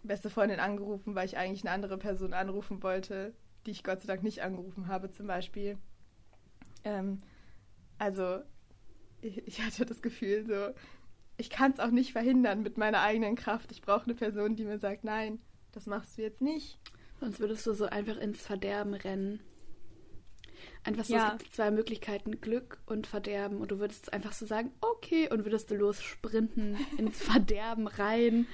beste 0.02 0.30
Freundin 0.30 0.60
angerufen, 0.60 1.14
weil 1.14 1.26
ich 1.26 1.36
eigentlich 1.36 1.64
eine 1.64 1.72
andere 1.72 1.98
Person 1.98 2.32
anrufen 2.32 2.82
wollte, 2.82 3.34
die 3.66 3.72
ich 3.72 3.84
Gott 3.84 4.00
sei 4.00 4.06
Dank 4.06 4.22
nicht 4.22 4.42
angerufen 4.42 4.88
habe, 4.88 5.10
zum 5.10 5.26
Beispiel. 5.26 5.76
Ähm, 6.84 7.22
also 7.98 8.40
ich, 9.20 9.62
hatte 9.62 9.84
das 9.84 10.00
Gefühl, 10.00 10.46
so, 10.46 10.74
ich 11.36 11.50
kann 11.50 11.72
es 11.72 11.80
auch 11.80 11.90
nicht 11.90 12.12
verhindern 12.12 12.62
mit 12.62 12.78
meiner 12.78 13.00
eigenen 13.00 13.36
Kraft. 13.36 13.70
Ich 13.72 13.82
brauche 13.82 14.04
eine 14.04 14.14
Person, 14.14 14.56
die 14.56 14.64
mir 14.64 14.78
sagt, 14.78 15.04
nein, 15.04 15.40
das 15.72 15.86
machst 15.86 16.16
du 16.16 16.22
jetzt 16.22 16.40
nicht. 16.40 16.78
Sonst 17.20 17.40
würdest 17.40 17.66
du 17.66 17.74
so 17.74 17.86
einfach 17.86 18.16
ins 18.16 18.40
Verderben 18.40 18.94
rennen. 18.94 19.40
Einfach 20.84 21.04
so, 21.04 21.14
Ja. 21.14 21.32
es 21.32 21.38
gibt 21.42 21.54
zwei 21.54 21.70
Möglichkeiten, 21.70 22.40
Glück 22.40 22.78
und 22.86 23.06
Verderben. 23.06 23.58
Und 23.58 23.70
du 23.70 23.78
würdest 23.78 24.12
einfach 24.12 24.32
so 24.32 24.46
sagen, 24.46 24.72
okay, 24.80 25.28
und 25.30 25.44
würdest 25.44 25.70
du 25.70 25.74
los 25.76 26.02
sprinten 26.02 26.76
ins 26.98 27.22
Verderben 27.22 27.86
rein. 27.86 28.46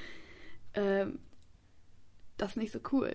Ähm, 0.74 1.18
das 2.36 2.50
ist 2.52 2.56
nicht 2.56 2.72
so 2.72 2.80
cool. 2.92 3.14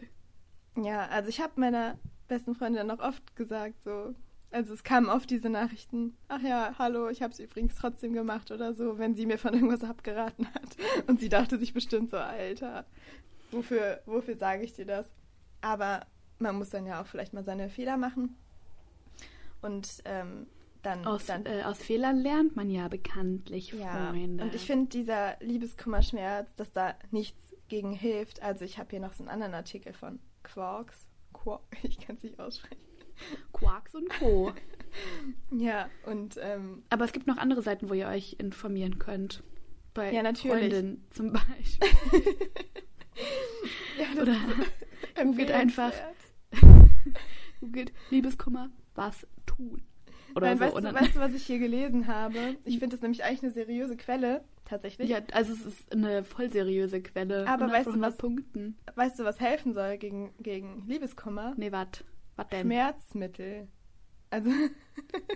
Ja, 0.77 1.07
also 1.07 1.29
ich 1.29 1.41
habe 1.41 1.59
meiner 1.59 1.99
besten 2.27 2.55
Freundin 2.55 2.87
noch 2.87 2.99
oft 2.99 3.35
gesagt, 3.35 3.81
so, 3.83 4.13
also 4.51 4.73
es 4.73 4.83
kamen 4.83 5.09
oft 5.09 5.29
diese 5.29 5.49
Nachrichten, 5.49 6.15
ach 6.27 6.41
ja, 6.41 6.73
hallo, 6.79 7.09
ich 7.09 7.21
habe 7.21 7.33
es 7.33 7.39
übrigens 7.39 7.75
trotzdem 7.75 8.13
gemacht 8.13 8.51
oder 8.51 8.73
so, 8.73 8.97
wenn 8.97 9.15
sie 9.15 9.25
mir 9.25 9.37
von 9.37 9.53
irgendwas 9.53 9.83
abgeraten 9.83 10.47
hat. 10.53 10.77
Und 11.07 11.19
sie 11.19 11.29
dachte 11.29 11.57
sich 11.57 11.73
bestimmt 11.73 12.11
so, 12.11 12.17
Alter, 12.17 12.85
wofür, 13.51 14.01
wofür 14.05 14.37
sage 14.37 14.63
ich 14.63 14.73
dir 14.73 14.85
das? 14.85 15.07
Aber 15.61 16.05
man 16.37 16.55
muss 16.55 16.69
dann 16.69 16.85
ja 16.85 17.01
auch 17.01 17.07
vielleicht 17.07 17.33
mal 17.33 17.43
seine 17.43 17.69
Fehler 17.69 17.97
machen. 17.97 18.37
Und 19.61 20.01
ähm, 20.05 20.47
dann, 20.81 21.05
Aus, 21.05 21.25
dann 21.25 21.45
äh, 21.45 21.63
aus 21.65 21.79
Fehlern 21.79 22.17
lernt 22.19 22.55
man 22.55 22.69
ja 22.69 22.87
bekanntlich, 22.87 23.73
Ja, 23.73 24.09
Freunde. 24.11 24.43
und 24.45 24.55
ich 24.55 24.65
finde 24.65 24.87
dieser 24.89 25.35
Liebeskummerschmerz, 25.41 26.55
dass 26.55 26.71
da 26.71 26.95
nichts 27.11 27.41
gegen 27.67 27.91
hilft. 27.91 28.41
Also 28.41 28.63
ich 28.65 28.77
habe 28.79 28.89
hier 28.91 28.99
noch 29.01 29.13
so 29.13 29.23
einen 29.23 29.29
anderen 29.29 29.53
Artikel 29.53 29.93
von 29.93 30.19
Quarks. 30.43 31.07
Quark, 31.33 31.61
ich 31.83 31.99
kann 31.99 32.15
es 32.15 32.23
nicht 32.23 32.39
aussprechen. 32.39 32.81
Quarks 33.53 33.93
und 33.95 34.09
Co. 34.19 34.51
Ja, 35.51 35.87
und 36.07 36.37
ähm, 36.41 36.81
Aber 36.89 37.05
es 37.05 37.11
gibt 37.11 37.27
noch 37.27 37.37
andere 37.37 37.61
Seiten, 37.61 37.89
wo 37.89 37.93
ihr 37.93 38.07
euch 38.07 38.37
informieren 38.39 38.97
könnt. 38.97 39.43
Bei 39.93 40.11
Ja, 40.11 40.23
natürlich. 40.23 40.57
Freundinnen 40.57 41.05
zum 41.11 41.31
Beispiel. 41.33 41.89
ja, 43.99 44.19
Oder 44.19 44.35
googelt 45.23 45.51
einfach 45.51 45.91
googelt 47.59 47.91
Liebeskummer, 48.09 48.71
was 48.95 49.25
tun. 49.45 49.81
Oder 50.35 50.47
Nein, 50.53 50.57
so. 50.57 50.63
weißt, 50.65 50.75
du, 50.85 50.93
weißt 50.93 51.15
du, 51.15 51.19
was 51.21 51.33
ich 51.33 51.43
hier 51.45 51.59
gelesen 51.59 52.07
habe? 52.07 52.57
Ich 52.65 52.79
finde 52.79 52.95
das 52.95 53.01
nämlich 53.01 53.23
eigentlich 53.23 53.43
eine 53.43 53.51
seriöse 53.51 53.97
Quelle, 53.97 54.43
tatsächlich. 54.65 55.09
ja, 55.09 55.19
also 55.31 55.53
es 55.53 55.65
ist 55.65 55.91
eine 55.91 56.23
voll 56.23 56.49
seriöse 56.51 57.01
Quelle. 57.01 57.41
Aber 57.47 57.65
100 57.65 57.71
weißt 57.73 57.85
du 57.87 57.91
100 57.91 58.11
was- 58.11 58.17
Punkten. 58.17 58.77
Weißt 58.95 59.19
du, 59.19 59.23
was 59.23 59.39
helfen 59.39 59.73
soll 59.73 59.97
gegen, 59.97 60.33
gegen 60.39 60.83
Liebeskummer? 60.87 61.53
Nee, 61.57 61.71
wat? 61.71 62.03
Was 62.35 62.47
denn? 62.49 62.61
Schmerzmittel. 62.67 63.67
Also 64.31 64.51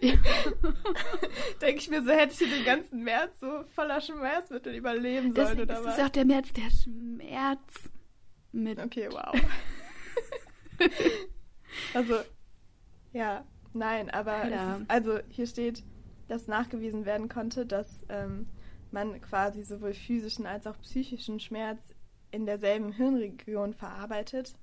Ja. 0.02 0.14
denke 1.62 1.80
ich 1.80 1.90
mir 1.90 2.04
so, 2.04 2.12
hätte 2.12 2.34
ich 2.34 2.38
hier 2.38 2.56
den 2.56 2.64
ganzen 2.64 3.04
März 3.04 3.40
so 3.40 3.64
voller 3.74 4.00
Schmerzmittel 4.00 4.76
überleben 4.76 5.34
sollen 5.34 5.58
Deswegen 5.58 5.62
oder 5.64 5.80
ist 5.80 5.86
was? 5.86 6.00
auch 6.00 6.10
der 6.10 6.26
März 6.26 6.54
der 6.54 6.70
Schmerz 6.70 7.90
mit. 8.52 8.78
Okay, 8.80 9.10
wow. 9.12 9.34
also, 11.96 12.16
ja, 13.14 13.46
nein, 13.74 14.10
aber 14.10 14.50
Ja. 14.50 14.78
ist, 14.78 14.86
also 14.90 15.20
hier 15.30 15.48
steht, 15.48 15.84
dass 16.28 16.48
nachgewiesen 16.48 17.06
werden 17.06 17.30
konnte, 17.30 17.66
dass 17.66 18.04
ähm, 18.10 18.48
man 18.92 19.22
quasi 19.22 19.64
sowohl 19.64 19.94
physischen 19.94 20.46
als 20.46 20.68
auch 20.68 20.80
psychischen 20.82 21.40
Schmerz 21.40 21.82
in 22.32 22.46
derselben 22.46 22.92
Hirnregion 22.92 23.74
verarbeitet 23.74 24.56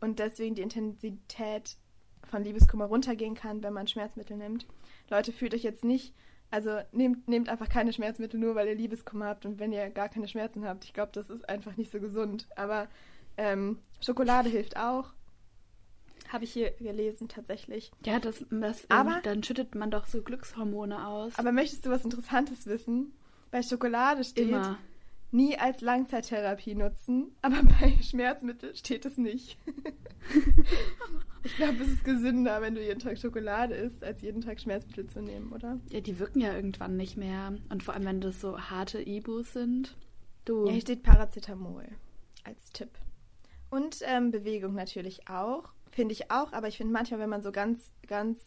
und 0.00 0.18
deswegen 0.18 0.54
die 0.54 0.62
Intensität 0.62 1.76
von 2.24 2.42
Liebeskummer 2.42 2.86
runtergehen 2.86 3.34
kann, 3.34 3.62
wenn 3.62 3.72
man 3.72 3.86
Schmerzmittel 3.86 4.36
nimmt. 4.36 4.66
Leute, 5.10 5.32
fühlt 5.32 5.54
euch 5.54 5.62
jetzt 5.62 5.84
nicht, 5.84 6.14
also 6.50 6.78
nehmt, 6.92 7.28
nehmt 7.28 7.48
einfach 7.48 7.68
keine 7.68 7.92
Schmerzmittel 7.92 8.38
nur, 8.38 8.54
weil 8.54 8.68
ihr 8.68 8.74
Liebeskummer 8.74 9.26
habt 9.26 9.46
und 9.46 9.58
wenn 9.58 9.72
ihr 9.72 9.90
gar 9.90 10.08
keine 10.08 10.28
Schmerzen 10.28 10.64
habt. 10.66 10.84
Ich 10.84 10.92
glaube, 10.92 11.12
das 11.12 11.30
ist 11.30 11.48
einfach 11.48 11.76
nicht 11.76 11.90
so 11.92 12.00
gesund. 12.00 12.48
Aber 12.56 12.88
ähm, 13.36 13.78
Schokolade 14.00 14.48
hilft 14.48 14.76
auch. 14.76 15.12
Habe 16.28 16.44
ich 16.44 16.52
hier 16.52 16.70
gelesen 16.72 17.28
tatsächlich. 17.28 17.92
Ja, 18.04 18.18
das, 18.18 18.44
das 18.50 18.84
Aber- 18.90 19.16
ähm, 19.16 19.20
dann 19.22 19.42
schüttet 19.42 19.74
man 19.74 19.90
doch 19.90 20.06
so 20.06 20.22
Glückshormone 20.22 21.06
aus. 21.06 21.38
Aber 21.38 21.52
möchtest 21.52 21.86
du 21.86 21.90
was 21.90 22.04
Interessantes 22.04 22.66
wissen? 22.66 23.12
Bei 23.50 23.62
Schokolade 23.62 24.24
steht 24.24 24.48
immer. 24.48 24.78
nie 25.30 25.56
als 25.58 25.80
Langzeittherapie 25.80 26.74
nutzen, 26.74 27.30
aber 27.42 27.62
bei 27.62 27.96
Schmerzmittel 28.02 28.74
steht 28.74 29.04
es 29.06 29.16
nicht. 29.18 29.56
ich 31.44 31.56
glaube, 31.56 31.76
es 31.82 31.88
ist 31.88 32.04
gesünder, 32.04 32.60
wenn 32.60 32.74
du 32.74 32.82
jeden 32.82 33.00
Tag 33.00 33.18
Schokolade 33.18 33.74
isst, 33.74 34.02
als 34.02 34.20
jeden 34.22 34.40
Tag 34.40 34.60
Schmerzmittel 34.60 35.06
zu 35.08 35.20
nehmen, 35.22 35.52
oder? 35.52 35.78
Ja, 35.90 36.00
die 36.00 36.18
wirken 36.18 36.40
ja 36.40 36.54
irgendwann 36.54 36.96
nicht 36.96 37.16
mehr. 37.16 37.54
Und 37.68 37.82
vor 37.82 37.94
allem, 37.94 38.04
wenn 38.04 38.20
das 38.20 38.40
so 38.40 38.58
harte 38.58 39.00
Ibus 39.06 39.52
sind. 39.52 39.96
Du. 40.44 40.66
Ja, 40.66 40.72
hier 40.72 40.80
steht 40.80 41.02
Paracetamol 41.02 41.86
als 42.44 42.70
Tipp. 42.72 42.90
Und 43.70 43.98
ähm, 44.02 44.30
Bewegung 44.30 44.74
natürlich 44.74 45.28
auch. 45.28 45.64
Finde 45.96 46.12
ich 46.12 46.30
auch, 46.30 46.52
aber 46.52 46.68
ich 46.68 46.76
finde 46.76 46.92
manchmal, 46.92 47.20
wenn 47.20 47.30
man 47.30 47.42
so 47.42 47.50
ganz, 47.50 47.90
ganz 48.06 48.38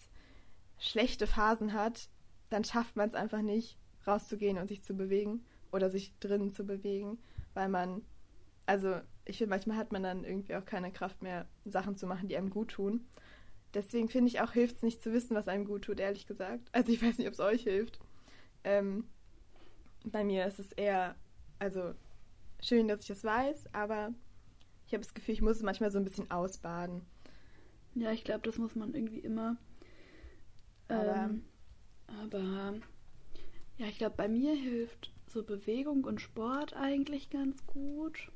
schlechte 0.77 1.25
Phasen 1.25 1.73
hat, 1.73 2.07
dann 2.51 2.63
schafft 2.63 2.95
man 2.95 3.09
es 3.09 3.15
einfach 3.15 3.41
nicht, 3.41 3.79
rauszugehen 4.05 4.59
und 4.59 4.67
sich 4.67 4.83
zu 4.83 4.93
bewegen 4.93 5.43
oder 5.71 5.89
sich 5.89 6.13
drinnen 6.19 6.53
zu 6.53 6.63
bewegen, 6.63 7.17
weil 7.55 7.67
man, 7.67 8.03
also 8.67 9.01
ich 9.25 9.39
finde, 9.39 9.49
manchmal 9.49 9.77
hat 9.77 9.91
man 9.91 10.03
dann 10.03 10.25
irgendwie 10.25 10.53
auch 10.53 10.63
keine 10.63 10.91
Kraft 10.91 11.23
mehr, 11.23 11.47
Sachen 11.65 11.95
zu 11.95 12.05
machen, 12.05 12.27
die 12.27 12.37
einem 12.37 12.51
gut 12.51 12.69
tun. 12.69 13.07
Deswegen 13.73 14.09
finde 14.09 14.29
ich 14.29 14.41
auch, 14.41 14.51
hilft 14.51 14.75
es 14.75 14.83
nicht 14.83 15.01
zu 15.01 15.11
wissen, 15.11 15.35
was 15.35 15.47
einem 15.47 15.65
gut 15.65 15.85
tut, 15.85 15.99
ehrlich 15.99 16.27
gesagt. 16.27 16.69
Also 16.71 16.91
ich 16.91 17.01
weiß 17.01 17.17
nicht, 17.17 17.27
ob 17.27 17.33
es 17.33 17.39
euch 17.39 17.63
hilft. 17.63 17.99
Ähm, 18.63 19.07
bei 20.03 20.23
mir 20.23 20.45
ist 20.45 20.59
es 20.59 20.71
eher, 20.73 21.15
also 21.57 21.95
schön, 22.61 22.87
dass 22.87 23.01
ich 23.01 23.07
das 23.07 23.23
weiß, 23.23 23.73
aber 23.73 24.13
ich 24.85 24.93
habe 24.93 25.03
das 25.03 25.15
Gefühl, 25.15 25.33
ich 25.33 25.41
muss 25.41 25.57
es 25.57 25.63
manchmal 25.63 25.89
so 25.89 25.97
ein 25.97 26.05
bisschen 26.05 26.29
ausbaden. 26.29 27.01
Ja, 27.95 28.11
ich 28.11 28.23
glaube, 28.23 28.41
das 28.41 28.57
muss 28.57 28.75
man 28.75 28.93
irgendwie 28.93 29.19
immer. 29.19 29.57
Aber- 30.87 31.15
Ähm, 31.15 31.43
aber 32.07 32.75
ja, 33.77 33.87
ich 33.87 33.97
glaube, 33.97 34.15
bei 34.17 34.27
mir 34.27 34.53
hilft 34.55 35.11
so 35.27 35.43
Bewegung 35.43 36.03
und 36.05 36.21
Sport 36.21 36.73
eigentlich 36.75 37.29
ganz 37.29 37.65
gut. 37.67 38.31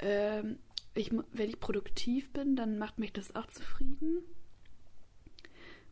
Ähm, 0.00 0.58
ich, 0.94 1.10
wenn 1.32 1.48
ich 1.48 1.60
produktiv 1.60 2.32
bin, 2.32 2.56
dann 2.56 2.78
macht 2.78 2.98
mich 2.98 3.12
das 3.12 3.34
auch 3.36 3.46
zufrieden. 3.46 4.22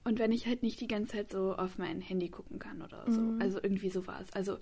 Und 0.04 0.18
wenn 0.18 0.32
ich 0.32 0.46
halt 0.46 0.62
nicht 0.62 0.80
die 0.80 0.86
ganze 0.86 1.12
Zeit 1.12 1.30
so 1.30 1.54
auf 1.56 1.78
mein 1.78 2.00
Handy 2.00 2.28
gucken 2.28 2.58
kann 2.58 2.82
oder 2.82 3.10
so. 3.10 3.20
Mhm. 3.20 3.40
Also 3.40 3.58
irgendwie 3.62 3.90
sowas. 3.90 4.30
Also 4.32 4.58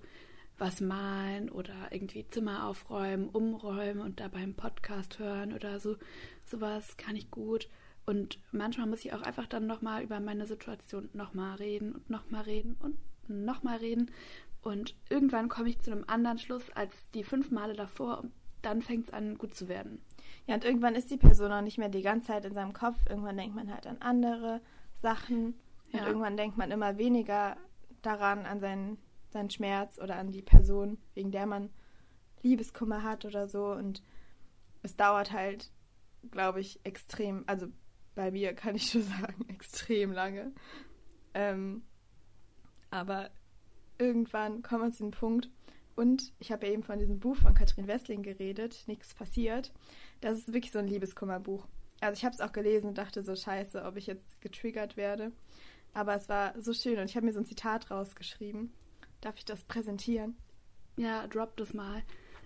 was 0.57 0.81
malen 0.81 1.49
oder 1.49 1.73
irgendwie 1.91 2.27
Zimmer 2.29 2.67
aufräumen, 2.67 3.29
umräumen 3.29 4.01
und 4.01 4.19
dabei 4.19 4.39
einen 4.39 4.55
Podcast 4.55 5.19
hören 5.19 5.53
oder 5.53 5.79
so. 5.79 5.97
Sowas 6.45 6.97
kann 6.97 7.15
ich 7.15 7.31
gut. 7.31 7.67
Und 8.05 8.39
manchmal 8.51 8.87
muss 8.87 9.05
ich 9.05 9.13
auch 9.13 9.21
einfach 9.21 9.47
dann 9.47 9.65
nochmal 9.65 10.03
über 10.03 10.19
meine 10.19 10.45
Situation 10.45 11.09
nochmal 11.13 11.55
reden 11.55 11.93
und 11.93 12.09
nochmal 12.09 12.43
reden 12.43 12.75
und 12.79 12.97
nochmal 13.27 13.77
reden. 13.77 14.11
Und 14.61 14.95
irgendwann 15.09 15.49
komme 15.49 15.69
ich 15.69 15.79
zu 15.79 15.91
einem 15.91 16.03
anderen 16.07 16.37
Schluss 16.37 16.69
als 16.71 16.93
die 17.11 17.23
fünf 17.23 17.51
Male 17.51 17.73
davor 17.73 18.19
und 18.19 18.31
dann 18.61 18.81
fängt 18.81 19.07
es 19.07 19.13
an, 19.13 19.37
gut 19.37 19.55
zu 19.55 19.67
werden. 19.67 20.01
Ja, 20.47 20.55
und 20.55 20.63
irgendwann 20.65 20.95
ist 20.95 21.11
die 21.11 21.17
Person 21.17 21.51
auch 21.51 21.61
nicht 21.61 21.77
mehr 21.77 21.89
die 21.89 22.01
ganze 22.01 22.27
Zeit 22.27 22.45
in 22.45 22.53
seinem 22.53 22.73
Kopf. 22.73 22.97
Irgendwann 23.09 23.37
denkt 23.37 23.55
man 23.55 23.73
halt 23.73 23.87
an 23.87 23.97
andere 23.99 24.61
Sachen. 25.01 25.55
Und 25.91 25.99
Ja. 25.99 26.07
irgendwann 26.07 26.37
denkt 26.37 26.57
man 26.57 26.71
immer 26.71 26.97
weniger 26.97 27.57
daran, 28.01 28.45
an 28.45 28.59
seinen, 28.59 28.97
seinen 29.33 29.49
Schmerz 29.49 29.99
oder 29.99 30.15
an 30.15 30.31
die 30.31 30.41
Person, 30.41 30.97
wegen 31.13 31.31
der 31.31 31.45
man 31.45 31.69
Liebeskummer 32.41 33.03
hat 33.03 33.25
oder 33.25 33.47
so. 33.47 33.67
Und 33.67 34.01
es 34.81 34.95
dauert 34.95 35.31
halt, 35.31 35.71
glaube 36.31 36.61
ich, 36.61 36.79
extrem, 36.83 37.43
also 37.47 37.67
bei 38.15 38.31
mir 38.31 38.53
kann 38.55 38.75
ich 38.75 38.89
schon 38.89 39.03
sagen, 39.03 39.47
extrem 39.49 40.11
lange. 40.11 40.53
Ähm, 41.33 41.83
aber 42.89 43.31
irgendwann 43.97 44.61
kommt 44.61 44.81
man 44.81 44.91
zu 44.91 45.03
dem 45.03 45.11
Punkt, 45.11 45.49
und 45.95 46.33
ich 46.39 46.51
habe 46.51 46.65
ja 46.65 46.73
eben 46.73 46.83
von 46.83 46.99
diesem 46.99 47.19
Buch 47.19 47.35
von 47.35 47.53
Katrin 47.53 47.87
Wessling 47.87 48.23
geredet, 48.23 48.83
Nichts 48.87 49.13
passiert. 49.13 49.71
Das 50.21 50.37
ist 50.39 50.53
wirklich 50.53 50.71
so 50.71 50.79
ein 50.79 50.87
Liebeskummerbuch. 50.87 51.67
Also 52.01 52.17
ich 52.17 52.25
habe 52.25 52.33
es 52.33 52.41
auch 52.41 52.51
gelesen 52.51 52.87
und 52.87 52.97
dachte 52.97 53.23
so, 53.23 53.35
scheiße, 53.35 53.83
ob 53.83 53.95
ich 53.97 54.07
jetzt 54.07 54.41
getriggert 54.41 54.97
werde. 54.97 55.31
Aber 55.93 56.15
es 56.15 56.27
war 56.29 56.59
so 56.59 56.73
schön 56.73 56.97
und 56.97 57.05
ich 57.05 57.15
habe 57.15 57.25
mir 57.25 57.33
so 57.33 57.39
ein 57.39 57.45
Zitat 57.45 57.91
rausgeschrieben. 57.91 58.73
Darf 59.23 59.37
ich 59.37 59.45
das 59.45 59.63
präsentieren? 59.63 60.35
Ja, 60.97 61.25
drop 61.27 61.55
das 61.55 61.73
mal. 61.73 62.03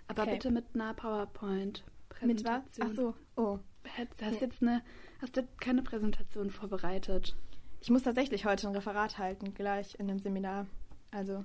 Aber 0.08 0.22
Okay. 0.24 0.34
bitte 0.34 0.52
mit 0.52 0.66
einer 0.76 0.94
PowerPoint. 0.94 1.84
Mit 2.22 2.44
was? 2.46 2.62
Ach 2.80 2.90
so. 2.96 3.16
Oh. 3.36 3.58
Hast, 3.98 4.22
hast 4.22 4.36
Ja. 4.36 4.42
jetzt 4.48 4.62
eine, 4.62 4.84
hast 5.20 5.36
du 5.38 5.48
keine 5.60 5.82
Präsentation 5.82 6.52
vorbereitet? 6.52 7.36
Ich 7.82 7.90
muss 7.90 8.04
tatsächlich 8.04 8.46
heute 8.46 8.68
ein 8.68 8.76
Referat 8.76 9.18
halten, 9.18 9.54
gleich 9.56 10.00
in 10.00 10.10
einem 10.10 10.20
Seminar. 10.20 10.68
Also, 11.10 11.44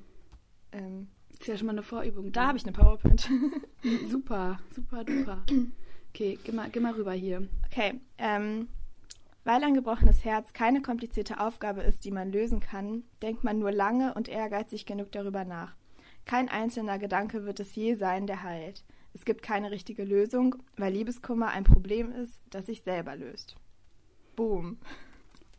ähm, 0.72 1.08
Ist 1.30 1.46
ja 1.46 1.56
schon 1.56 1.66
mal 1.66 1.72
eine 1.72 1.82
Vorübung. 1.82 2.30
da 2.32 2.48
habe 2.48 2.58
ich 2.58 2.64
eine 2.64 2.72
PowerPoint. 2.72 3.28
Super, 4.10 4.58
super, 4.74 5.02
duper. 5.04 5.44
Okay, 6.14 6.38
geh 6.44 6.52
mal, 6.52 6.68
geh 6.68 6.78
mal 6.78 6.92
rüber 6.92 7.14
hier. 7.14 7.48
Okay, 7.64 7.98
ähm, 8.18 8.68
weil 9.44 9.62
ein 9.64 9.74
gebrochenes 9.74 10.24
Herz 10.24 10.52
keine 10.52 10.82
komplizierte 10.82 11.40
Aufgabe 11.40 11.82
ist, 11.82 12.04
die 12.04 12.10
man 12.10 12.30
lösen 12.30 12.60
kann, 12.60 13.04
denkt 13.22 13.44
man 13.44 13.58
nur 13.58 13.72
lange 13.72 14.14
und 14.14 14.28
ehrgeizig 14.28 14.86
genug 14.86 15.12
darüber 15.12 15.44
nach. 15.44 15.74
Kein 16.24 16.48
einzelner 16.48 16.98
Gedanke 16.98 17.44
wird 17.44 17.60
es 17.60 17.74
je 17.74 17.94
sein, 17.94 18.26
der 18.26 18.42
heilt. 18.42 18.84
Es 19.14 19.24
gibt 19.24 19.42
keine 19.42 19.70
richtige 19.70 20.04
Lösung, 20.04 20.56
weil 20.76 20.92
Liebeskummer 20.92 21.48
ein 21.48 21.64
Problem 21.64 22.12
ist, 22.12 22.40
das 22.50 22.66
sich 22.66 22.82
selber 22.82 23.16
löst. 23.16 23.56
Boom. 24.36 24.78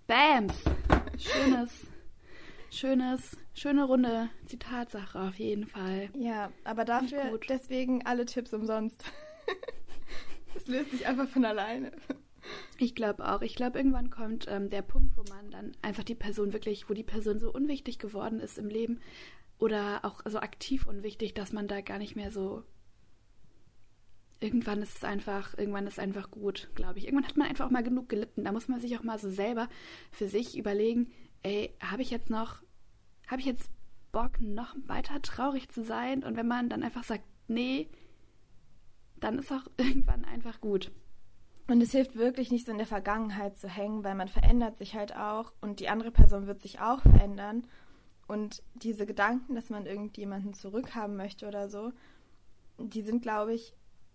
Bams! 0.07 0.63
Schönes, 1.17 1.87
schönes, 2.71 3.37
schöne 3.53 3.83
runde 3.83 4.29
Zitatsache 4.45 5.19
auf 5.19 5.35
jeden 5.35 5.67
Fall. 5.67 6.09
Ja, 6.17 6.51
aber 6.63 6.85
dafür 6.85 7.25
gut. 7.31 7.45
deswegen 7.49 8.05
alle 8.05 8.25
Tipps 8.25 8.53
umsonst. 8.53 9.03
Es 10.55 10.67
löst 10.67 10.91
sich 10.91 11.07
einfach 11.07 11.27
von 11.27 11.45
alleine. 11.45 11.91
Ich 12.77 12.95
glaube 12.95 13.27
auch. 13.31 13.41
Ich 13.41 13.55
glaube, 13.55 13.77
irgendwann 13.77 14.09
kommt 14.09 14.45
ähm, 14.49 14.69
der 14.69 14.81
Punkt, 14.81 15.15
wo 15.17 15.23
man 15.29 15.51
dann 15.51 15.71
einfach 15.81 16.03
die 16.03 16.15
Person 16.15 16.53
wirklich, 16.53 16.89
wo 16.89 16.93
die 16.93 17.03
Person 17.03 17.39
so 17.39 17.51
unwichtig 17.51 17.99
geworden 17.99 18.39
ist 18.39 18.57
im 18.57 18.67
Leben 18.67 18.99
oder 19.59 20.03
auch 20.03 20.21
so 20.25 20.39
aktiv 20.39 20.87
unwichtig, 20.87 21.33
dass 21.33 21.53
man 21.53 21.67
da 21.67 21.81
gar 21.81 21.97
nicht 21.97 22.15
mehr 22.15 22.31
so. 22.31 22.63
Irgendwann 24.39 24.81
ist 24.81 24.97
es 24.97 25.03
einfach, 25.05 25.57
irgendwann 25.57 25.87
ist 25.87 25.93
es 25.93 25.99
einfach 25.99 26.29
gut, 26.29 26.69
glaube 26.75 26.99
ich. 26.99 27.05
Irgendwann 27.05 27.29
hat 27.29 27.37
man 27.37 27.47
einfach 27.47 27.65
auch 27.65 27.71
mal 27.71 27.83
genug 27.83 28.09
gelitten. 28.09 28.43
Da 28.43 28.51
muss 28.51 28.67
man 28.67 28.81
sich 28.81 28.97
auch 28.97 29.03
mal 29.03 29.17
so 29.17 29.29
selber 29.29 29.69
für 30.11 30.27
sich 30.27 30.57
überlegen, 30.57 31.11
ey, 31.43 31.73
habe 31.79 32.01
ich 32.01 32.09
jetzt 32.09 32.29
noch, 32.29 32.61
habe 33.27 33.39
ich 33.39 33.45
jetzt 33.45 33.69
Bock, 34.11 34.41
noch 34.41 34.75
weiter 34.85 35.21
traurig 35.21 35.69
zu 35.69 35.83
sein? 35.83 36.23
Und 36.23 36.35
wenn 36.35 36.47
man 36.47 36.67
dann 36.67 36.83
einfach 36.83 37.05
sagt, 37.05 37.23
nee, 37.47 37.89
dann 39.21 39.39
ist 39.39 39.51
auch 39.51 39.65
irgendwann 39.77 40.25
einfach 40.25 40.59
gut. 40.59 40.91
Und 41.67 41.81
es 41.81 41.91
hilft 41.91 42.15
wirklich 42.15 42.51
nicht 42.51 42.65
so 42.65 42.71
in 42.71 42.77
der 42.77 42.87
Vergangenheit 42.87 43.57
zu 43.57 43.69
hängen, 43.69 44.03
weil 44.03 44.15
man 44.15 44.27
verändert 44.27 44.77
sich 44.77 44.95
halt 44.95 45.15
auch 45.15 45.53
und 45.61 45.79
die 45.79 45.87
andere 45.87 46.11
Person 46.11 46.45
wird 46.45 46.61
sich 46.61 46.81
auch 46.81 47.01
verändern. 47.01 47.65
Und 48.27 48.63
diese 48.73 49.05
Gedanken, 49.05 49.55
dass 49.55 49.69
man 49.69 49.85
irgendjemanden 49.85 50.53
zurückhaben 50.53 51.15
möchte 51.15 51.47
oder 51.47 51.69
so, 51.69 51.91
die 52.77 53.01
sind, 53.01 53.21
glaube 53.21 53.53
ich, 53.53 53.73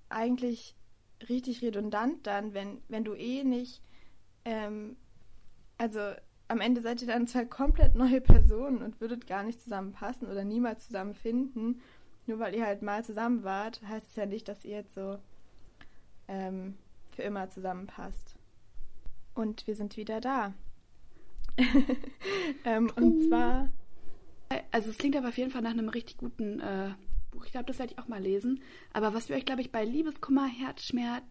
eigentlich 0.08 0.74
richtig 1.28 1.62
redundant 1.62 2.26
dann, 2.26 2.54
wenn, 2.54 2.80
wenn 2.88 3.04
du 3.04 3.14
eh 3.14 3.44
nicht, 3.44 3.82
ähm, 4.44 4.96
also 5.78 6.00
am 6.48 6.60
Ende 6.60 6.80
seid 6.80 7.02
ihr 7.02 7.08
dann 7.08 7.26
zwei 7.26 7.44
komplett 7.44 7.94
neue 7.94 8.20
Personen 8.20 8.82
und 8.82 9.00
würdet 9.00 9.26
gar 9.26 9.42
nicht 9.42 9.60
zusammenpassen 9.60 10.28
oder 10.28 10.44
niemals 10.44 10.86
zusammenfinden. 10.86 11.80
Nur 12.26 12.38
weil 12.38 12.54
ihr 12.54 12.66
halt 12.66 12.82
mal 12.82 13.04
zusammen 13.04 13.42
wart, 13.42 13.80
heißt 13.86 14.08
es 14.08 14.16
ja 14.16 14.26
nicht, 14.26 14.48
dass 14.48 14.64
ihr 14.64 14.76
jetzt 14.76 14.94
so 14.94 15.18
ähm, 16.26 16.76
für 17.18 17.24
immer 17.24 17.50
zusammenpasst. 17.50 18.36
Und 19.34 19.66
wir 19.66 19.74
sind 19.74 19.96
wieder 19.96 20.20
da. 20.20 20.54
ähm, 22.64 22.92
und 22.94 23.26
zwar, 23.26 23.70
Also 24.70 24.90
es 24.90 24.98
klingt 24.98 25.16
aber 25.16 25.30
auf 25.30 25.36
jeden 25.36 25.50
Fall 25.50 25.62
nach 25.62 25.72
einem 25.72 25.88
richtig 25.88 26.18
guten 26.18 26.60
äh, 26.60 26.94
Buch. 27.32 27.44
Ich 27.44 27.50
glaube, 27.50 27.66
das 27.66 27.80
werde 27.80 27.92
ich 27.92 27.98
auch 27.98 28.06
mal 28.06 28.22
lesen. 28.22 28.62
Aber 28.92 29.14
was 29.14 29.28
wir 29.28 29.34
euch, 29.34 29.44
glaube 29.44 29.62
ich, 29.62 29.72
bei 29.72 29.84
Liebeskummer, 29.84 30.46
Herzschmerz, 30.46 31.24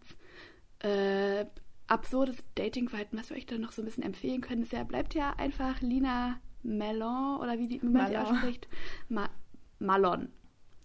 äh, 0.80 1.46
absurdes 1.86 2.44
Datingverhalten, 2.54 3.18
was 3.18 3.30
wir 3.30 3.38
euch 3.38 3.46
da 3.46 3.56
noch 3.56 3.72
so 3.72 3.80
ein 3.80 3.86
bisschen 3.86 4.04
empfehlen 4.04 4.42
können, 4.42 4.64
ist 4.64 4.72
ja, 4.72 4.84
bleibt 4.84 5.14
ja 5.14 5.32
einfach 5.38 5.80
Lina 5.80 6.38
Mellon 6.62 7.40
oder 7.40 7.58
wie, 7.58 7.66
die, 7.66 7.82
wie 7.82 7.86
man 7.86 8.08
sie 8.08 8.12
Malon. 8.12 8.36
ausspricht. 8.36 8.68
Ma 9.08 9.30
Malon. 9.78 10.28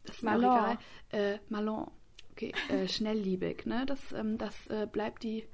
Das 0.06 0.16
ist 0.16 0.24
mir 0.24 0.32
auch 0.32 0.38
egal. 0.38 0.78
Äh, 1.10 1.40
Malon. 1.50 1.92
Okay, 2.34 2.52
äh, 2.70 2.88
schnellliebig, 2.88 3.66
ne? 3.66 3.86
Das, 3.86 4.12
ähm, 4.12 4.38
das 4.38 4.68
äh, 4.68 4.88
bleibt 4.92 5.24
die, 5.24 5.46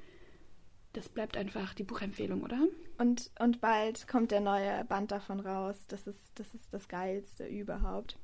das 0.93 1.09
bleibt 1.09 1.35
einfach 1.37 1.73
die 1.73 1.83
Buchempfehlung, 1.83 2.41
oder? 2.41 2.67
und, 2.99 3.31
und 3.39 3.61
bald 3.61 4.07
kommt 4.07 4.31
der 4.31 4.41
neue 4.41 4.83
Band 4.85 5.11
davon 5.11 5.39
raus. 5.39 5.85
Das 5.87 6.05
ist 6.05 6.19
das, 6.35 6.53
ist 6.53 6.71
das 6.73 6.87
Geilste 6.87 7.47
überhaupt. 7.47 8.17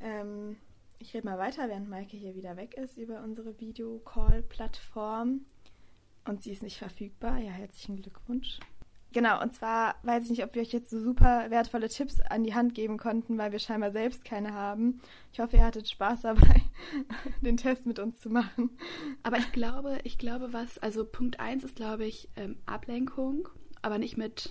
Ähm, 0.00 0.56
ich 0.98 1.14
rede 1.14 1.26
mal 1.26 1.38
weiter, 1.38 1.68
während 1.68 1.88
Maike 1.88 2.16
hier 2.16 2.34
wieder 2.34 2.56
weg 2.56 2.74
ist 2.74 2.98
über 2.98 3.22
unsere 3.22 3.58
Videocall-Plattform. 3.58 5.46
Und 6.26 6.42
sie 6.42 6.52
ist 6.52 6.62
nicht 6.62 6.78
verfügbar. 6.78 7.38
Ja, 7.38 7.50
herzlichen 7.52 8.00
Glückwunsch. 8.00 8.60
Genau, 9.14 9.40
und 9.40 9.54
zwar 9.54 9.94
weiß 10.02 10.24
ich 10.24 10.30
nicht, 10.30 10.44
ob 10.44 10.56
wir 10.56 10.62
euch 10.62 10.72
jetzt 10.72 10.90
so 10.90 11.00
super 11.00 11.48
wertvolle 11.48 11.88
Tipps 11.88 12.20
an 12.20 12.42
die 12.42 12.52
Hand 12.52 12.74
geben 12.74 12.98
konnten, 12.98 13.38
weil 13.38 13.52
wir 13.52 13.60
scheinbar 13.60 13.92
selbst 13.92 14.24
keine 14.24 14.54
haben. 14.54 15.00
Ich 15.32 15.38
hoffe, 15.38 15.56
ihr 15.56 15.64
hattet 15.64 15.88
Spaß 15.88 16.22
dabei, 16.22 16.62
den 17.40 17.56
Test 17.56 17.86
mit 17.86 18.00
uns 18.00 18.18
zu 18.18 18.28
machen. 18.28 18.70
Aber 19.22 19.38
ich 19.38 19.52
glaube, 19.52 20.00
ich 20.02 20.18
glaube, 20.18 20.52
was, 20.52 20.78
also 20.78 21.04
Punkt 21.04 21.38
1 21.38 21.62
ist, 21.62 21.76
glaube 21.76 22.04
ich, 22.04 22.28
ähm, 22.34 22.56
Ablenkung, 22.66 23.48
aber 23.82 23.98
nicht 23.98 24.16
mit, 24.16 24.50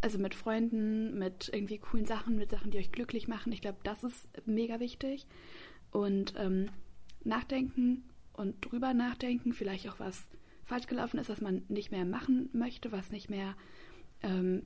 also 0.00 0.16
mit 0.16 0.34
Freunden, 0.34 1.18
mit 1.18 1.50
irgendwie 1.52 1.76
coolen 1.76 2.06
Sachen, 2.06 2.36
mit 2.36 2.48
Sachen, 2.48 2.70
die 2.70 2.78
euch 2.78 2.92
glücklich 2.92 3.28
machen. 3.28 3.52
Ich 3.52 3.60
glaube, 3.60 3.80
das 3.82 4.02
ist 4.02 4.26
mega 4.46 4.80
wichtig. 4.80 5.26
Und 5.90 6.32
ähm, 6.38 6.70
nachdenken 7.22 8.08
und 8.32 8.64
drüber 8.64 8.94
nachdenken, 8.94 9.52
vielleicht 9.52 9.90
auch 9.90 10.00
was 10.00 10.26
falsch 10.64 10.86
gelaufen 10.86 11.18
ist, 11.18 11.28
was 11.28 11.42
man 11.42 11.64
nicht 11.68 11.90
mehr 11.90 12.06
machen 12.06 12.48
möchte, 12.54 12.92
was 12.92 13.10
nicht 13.10 13.28
mehr 13.28 13.56
ähm, 14.22 14.64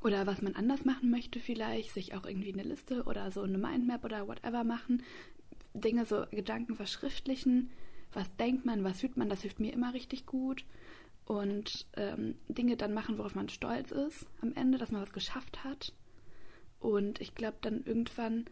oder 0.00 0.26
was 0.26 0.42
man 0.42 0.54
anders 0.54 0.84
machen 0.84 1.10
möchte 1.10 1.40
vielleicht, 1.40 1.92
sich 1.92 2.14
auch 2.14 2.24
irgendwie 2.24 2.52
eine 2.52 2.62
Liste 2.62 3.04
oder 3.04 3.30
so 3.30 3.42
eine 3.42 3.58
Mindmap 3.58 4.04
oder 4.04 4.28
whatever 4.28 4.64
machen, 4.64 5.02
Dinge 5.74 6.06
so 6.06 6.24
Gedanken 6.30 6.76
verschriftlichen, 6.76 7.70
was 8.12 8.34
denkt 8.36 8.64
man, 8.64 8.84
was 8.84 9.00
fühlt 9.00 9.16
man, 9.16 9.28
das 9.28 9.42
hilft 9.42 9.60
mir 9.60 9.72
immer 9.72 9.94
richtig 9.94 10.26
gut. 10.26 10.64
Und 11.24 11.86
ähm, 11.96 12.36
Dinge 12.48 12.76
dann 12.76 12.94
machen, 12.94 13.18
worauf 13.18 13.34
man 13.34 13.50
stolz 13.50 13.90
ist 13.90 14.26
am 14.40 14.54
Ende, 14.54 14.78
dass 14.78 14.90
man 14.90 15.02
was 15.02 15.12
geschafft 15.12 15.62
hat. 15.62 15.92
Und 16.80 17.20
ich 17.20 17.34
glaube 17.34 17.58
dann 17.60 17.84
irgendwann, 17.84 18.46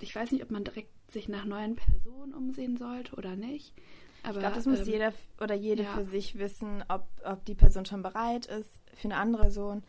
ich 0.00 0.14
weiß 0.14 0.32
nicht, 0.32 0.42
ob 0.42 0.50
man 0.50 0.64
direkt 0.64 0.92
sich 1.10 1.28
nach 1.28 1.44
neuen 1.44 1.76
Personen 1.76 2.32
umsehen 2.32 2.76
sollte 2.78 3.14
oder 3.16 3.36
nicht, 3.36 3.74
aber 4.22 4.36
Ich 4.36 4.40
glaube, 4.40 4.54
das 4.56 4.66
muss 4.66 4.80
ähm, 4.80 4.92
jeder 4.92 5.12
oder 5.40 5.54
jede 5.54 5.84
ja. 5.84 5.94
für 5.94 6.04
sich 6.04 6.38
wissen, 6.38 6.84
ob, 6.88 7.06
ob 7.24 7.44
die 7.44 7.54
Person 7.54 7.86
schon 7.86 8.02
bereit 8.02 8.46
ist 8.46 8.70
für 8.98 9.08
eine 9.08 9.16
andere 9.16 9.42
Person. 9.42 9.82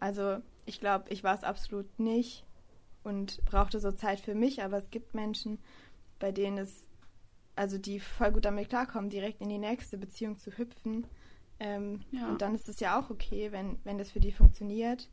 Also 0.00 0.38
ich 0.66 0.80
glaube, 0.80 1.06
ich 1.10 1.24
war 1.24 1.34
es 1.34 1.44
absolut 1.44 1.98
nicht 1.98 2.44
und 3.04 3.44
brauchte 3.44 3.80
so 3.80 3.92
Zeit 3.92 4.20
für 4.20 4.34
mich, 4.34 4.62
aber 4.62 4.78
es 4.78 4.90
gibt 4.90 5.14
Menschen, 5.14 5.58
bei 6.18 6.32
denen 6.32 6.58
es, 6.58 6.86
also 7.54 7.78
die 7.78 8.00
voll 8.00 8.32
gut 8.32 8.44
damit 8.44 8.68
klarkommen, 8.68 9.10
direkt 9.10 9.40
in 9.40 9.48
die 9.48 9.58
nächste 9.58 9.96
Beziehung 9.96 10.36
zu 10.38 10.50
hüpfen. 10.58 11.06
Ähm, 11.58 12.00
Ja. 12.10 12.28
Und 12.28 12.42
dann 12.42 12.54
ist 12.54 12.68
es 12.68 12.80
ja 12.80 12.98
auch 13.00 13.08
okay, 13.10 13.50
wenn, 13.52 13.78
wenn 13.84 13.96
das 13.98 14.10
für 14.10 14.20
die 14.20 14.32
funktioniert. 14.32 15.08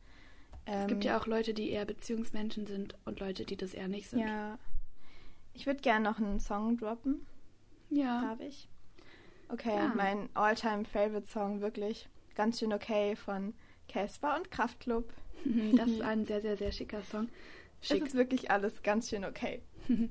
Es 0.65 0.75
Ähm, 0.75 0.87
gibt 0.87 1.03
ja 1.05 1.17
auch 1.19 1.27
Leute, 1.27 1.53
die 1.53 1.69
eher 1.69 1.85
Beziehungsmenschen 1.85 2.65
sind 2.65 2.95
und 3.05 3.19
Leute, 3.19 3.45
die 3.45 3.55
das 3.57 3.73
eher 3.73 3.87
nicht 3.87 4.09
sind. 4.09 4.19
Ja. 4.21 4.57
Ich 5.53 5.65
würde 5.67 5.81
gerne 5.81 6.03
noch 6.09 6.17
einen 6.17 6.39
Song 6.39 6.77
droppen. 6.77 7.25
Ja. 7.89 8.21
Darf 8.21 8.39
ich? 8.39 8.67
Okay, 9.49 9.75
Ja. 9.75 9.93
mein 9.95 10.29
all-time 10.33 10.83
favorite 10.83 11.27
Song 11.27 11.61
wirklich. 11.61 12.09
Ganz 12.35 12.59
schön 12.59 12.73
okay 12.73 13.15
von 13.15 13.53
Casper 13.87 14.35
und 14.37 14.51
Kraftklub. 14.51 15.13
Das 15.75 15.89
ist 15.89 16.01
ein 16.03 16.25
sehr, 16.25 16.41
sehr, 16.41 16.55
sehr 16.57 16.71
schicker 16.71 17.03
Song. 17.03 17.27
Es 17.81 17.89
Schick. 17.89 18.05
ist 18.05 18.15
wirklich 18.15 18.49
alles 18.49 18.81
ganz 18.81 19.09
schön 19.09 19.25
okay. 19.25 19.61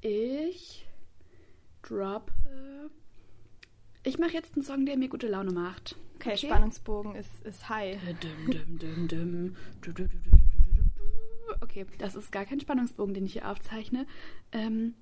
Ich 0.00 0.86
droppe. 1.82 2.90
Ich 4.04 4.18
mache 4.18 4.32
jetzt 4.32 4.54
einen 4.54 4.64
Song, 4.64 4.86
der 4.86 4.96
mir 4.96 5.08
gute 5.08 5.26
Laune 5.26 5.50
macht. 5.50 5.96
Okay, 6.14 6.36
Spannungsbogen 6.36 7.14
ist, 7.14 7.44
ist 7.44 7.68
high. 7.68 7.98
Okay, 11.60 11.86
das 11.98 12.14
ist 12.14 12.30
gar 12.30 12.44
kein 12.44 12.60
Spannungsbogen, 12.60 13.14
den 13.14 13.26
ich 13.26 13.34
hier 13.34 13.50
aufzeichne. 13.50 14.06
Ähm, 14.52 14.94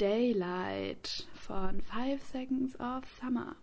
Daylight 0.00 1.26
von 1.34 1.82
Five 1.82 2.22
Seconds 2.24 2.78
of 2.80 3.04
Summer. 3.20 3.54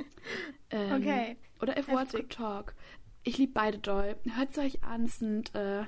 ähm, 0.70 0.92
Okay, 0.92 1.36
Oder 1.60 1.76
If 1.78 1.88
Words. 1.88 2.12
Could 2.12 2.30
Talk. 2.30 2.74
Ich 3.22 3.36
liebe 3.36 3.52
beide 3.52 3.76
doll. 3.78 4.16
Hört 4.34 4.50
es 4.52 4.58
euch 4.58 4.82
an, 4.82 5.04
es 5.04 5.18
sind 5.18 5.54
äh, 5.54 5.84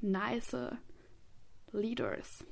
nice 0.00 0.56
Leaders. 1.72 2.46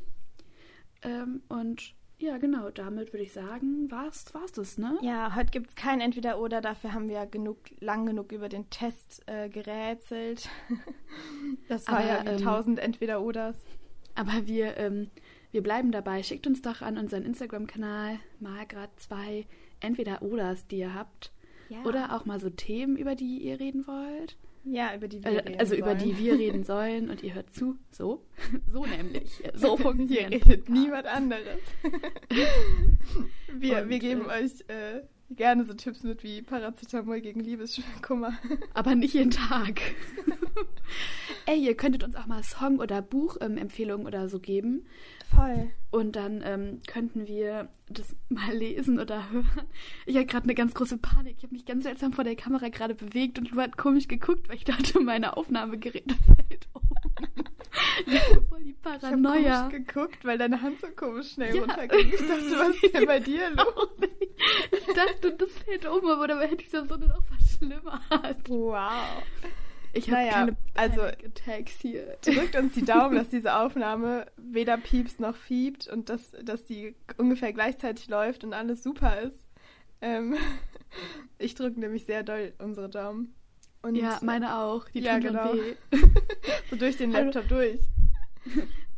Ähm, 1.03 1.43
und 1.49 1.95
Ja, 2.19 2.37
genau. 2.37 2.69
Damit 2.71 3.15
würde 3.15 3.23
ich 3.25 3.33
sagen, 3.33 3.91
war's, 3.91 4.35
war's 4.35 4.53
das, 4.53 4.77
ne? 4.77 4.99
Ja, 5.01 5.35
heute 5.37 5.51
gibt 5.51 5.71
es 5.71 5.75
kein 5.75 6.03
Entweder-Oder. 6.03 6.61
Dafür 6.61 6.93
haben 6.93 7.09
wir 7.09 7.15
ja 7.15 7.25
genug, 7.25 7.59
lang 7.81 8.05
genug 8.05 8.31
über 8.31 8.51
den 8.51 8.69
Test 8.69 9.23
äh, 9.27 9.49
gerätselt. 9.49 10.51
das 11.69 11.89
war 11.89 12.01
Aber, 12.01 12.07
ja 12.07 12.25
ähm, 12.27 12.39
tausend 12.43 12.79
Entweder-Oders. 12.79 13.57
Aber 14.17 14.47
wir, 14.47 14.77
ähm, 14.77 15.11
wir 15.53 15.63
bleiben 15.63 15.93
dabei. 15.93 16.23
Schickt 16.23 16.47
uns 16.47 16.63
doch 16.63 16.83
an 16.83 16.99
unseren 16.99 17.25
Instagram-Kanal 17.25 18.19
mal 18.41 18.67
gerade 18.67 18.93
zwei 18.97 19.47
Entweder-Oders, 19.81 20.67
die 20.67 20.79
ihr 20.79 20.95
habt. 20.95 21.33
Ja. 21.69 21.83
Oder 21.85 22.17
auch 22.17 22.25
mal 22.25 22.41
so 22.41 22.49
Themen, 22.51 22.97
über 22.97 23.15
die 23.15 23.39
ihr 23.39 23.61
reden 23.61 23.87
wollt. 23.87 24.37
Ja, 24.65 24.95
über 24.95 25.07
die 25.09 25.23
wir 25.23 25.31
Äh, 25.31 25.39
reden 25.39 25.61
also 25.61 25.75
über 25.77 25.97
sollen. 25.99 25.99
die 25.99 26.19
wir 26.19 26.35
reden 26.39 26.65
sollen 26.65 27.11
und 27.11 27.23
ihr 27.23 27.35
hört 27.35 27.55
zu. 27.55 27.77
So. 27.91 28.23
So 28.73 28.85
nämlich. 28.87 29.43
So 29.55 29.77
Hier 29.77 29.85
funktioniert 29.85 30.33
redet 30.33 30.47
Podcast. 30.65 30.69
niemand 30.71 31.07
anderes. 31.07 31.61
wir, 33.59 33.83
Und, 33.83 33.89
wir 33.89 33.99
geben 33.99 34.23
äh, 34.29 34.43
euch 34.45 34.53
äh, 34.69 35.03
gerne 35.31 35.65
so 35.65 35.75
Tipps 35.75 36.03
mit 36.03 36.23
wie 36.23 36.43
Paracetamol 36.43 37.21
gegen 37.21 37.41
Liebeskummer. 37.41 38.33
Aber 38.75 38.95
nicht 38.95 39.15
jeden 39.15 39.31
Tag. 39.31 39.81
Ey, 41.47 41.59
ihr 41.65 41.77
könntet 41.77 42.05
uns 42.05 42.17
auch 42.17 42.27
mal 42.27 42.43
Song- 42.43 42.79
oder 42.79 43.03
Buchempfehlungen 43.03 44.07
oder 44.07 44.29
so 44.29 44.39
geben. 44.39 44.87
Voll. 45.35 45.71
Und 45.91 46.17
dann 46.17 46.43
ähm, 46.45 46.81
könnten 46.87 47.27
wir 47.27 47.69
das 47.89 48.15
mal 48.29 48.53
lesen 48.55 48.99
oder 48.99 49.31
hören. 49.31 49.49
Ich 50.07 50.17
hatte 50.17 50.27
gerade 50.27 50.45
eine 50.45 50.55
ganz 50.55 50.75
große 50.75 50.99
Panik. 50.99 51.37
Ich 51.39 51.45
habe 51.45 51.55
mich 51.55 51.65
ganz 51.67 51.85
seltsam 51.85 52.13
vor 52.13 52.25
der 52.25 52.37
Kamera 52.37 52.69
gerade 52.69 52.95
bewegt 52.95 53.39
und 53.39 53.51
Lu 53.51 53.61
hat 53.61 53.77
komisch 53.77 54.09
geguckt, 54.09 54.49
weil 54.49 54.57
ich 54.57 54.65
dachte, 54.65 55.01
meine 55.01 55.37
Aufnahmegerät 55.37 56.05
fällt 56.27 56.69
um. 56.75 56.83
Ich 58.07 58.15
hab 58.21 58.49
voll 58.49 58.63
die 58.65 58.71
Ich 58.71 58.85
habe 58.85 58.99
Paranoia. 59.01 59.69
komisch 59.69 59.87
geguckt, 59.87 60.25
weil 60.25 60.39
deine 60.39 60.61
Hand 60.63 60.81
so 60.81 60.87
komisch 60.89 61.33
schnell 61.33 61.55
Ja. 61.55 61.63
runterging. 61.63 62.09
Ich 62.13 62.17
dachte, 62.21 62.59
was 62.59 62.83
ist 62.83 62.95
denn 62.95 63.07
bei 63.07 63.21
dir 63.21 63.51
los? 63.57 63.89
Ich 64.73 64.95
dachte, 64.95 65.33
das 65.33 65.51
fällt 65.65 65.87
um, 65.87 66.07
aber 66.09 66.27
dabei 66.29 66.49
hätte 66.49 66.63
ich 66.63 66.71
das 66.71 66.89
so 66.89 66.97
noch 66.97 67.23
verschlimmert. 67.25 68.01
Wow. 68.49 69.23
Ich 69.93 70.11
habe 70.11 70.21
Naja, 70.23 70.33
keine 70.33 70.57
also- 70.75 71.03
Attacks 71.03 71.73
hier. 71.81 72.17
Drückt 72.23 72.57
uns 72.57 72.75
die 72.75 72.85
Daumen, 72.85 73.17
dass 73.17 73.29
diese 73.31 73.55
Aufnahme 73.57 74.27
weder 74.37 74.77
piepst 74.77 75.21
noch 75.21 75.37
fiebt 75.37 75.89
und 75.89 76.09
dass, 76.09 76.33
dass 76.43 76.65
die 76.67 76.95
ungefähr 77.17 77.53
gleichzeitig 77.53 78.09
läuft 78.09 78.45
und 78.45 78.53
alles 78.53 78.83
super 78.83 79.21
ist. 79.21 79.39
Ähm, 80.01 80.37
ich 81.39 81.55
drücke 81.55 81.81
nämlich 81.81 82.05
sehr 82.05 82.23
doll 82.23 82.53
unsere 82.59 82.89
Daumen. 82.89 83.35
Und 83.83 83.95
Ja, 83.95 84.19
meine 84.23 84.57
auch. 84.59 84.89
Die 84.91 85.01
Ja, 85.01 85.19
genau. 85.19 85.55
so 86.71 86.77
durch 86.77 86.97
den. 86.97 87.13
Laptop 87.13 87.49
durch. 87.49 87.81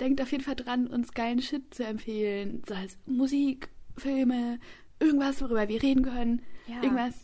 Denkt 0.01 0.21
auf 0.23 0.33
jeden 0.33 0.45
Fall 0.45 0.57
dran, 0.57 0.87
uns 0.87 1.13
geilen 1.13 1.43
Shit 1.43 1.75
zu 1.75 1.85
empfehlen. 1.85 2.63
Sei 2.67 2.85
es 2.85 2.97
Musik, 3.07 3.69
Filme, 3.97 4.59
irgendwas, 4.99 5.43
worüber 5.43 5.69
wir 5.69 5.83
reden 5.83 6.05
können. 6.05 6.43
Ja. 6.67 6.83
Irgendwas, 6.83 7.15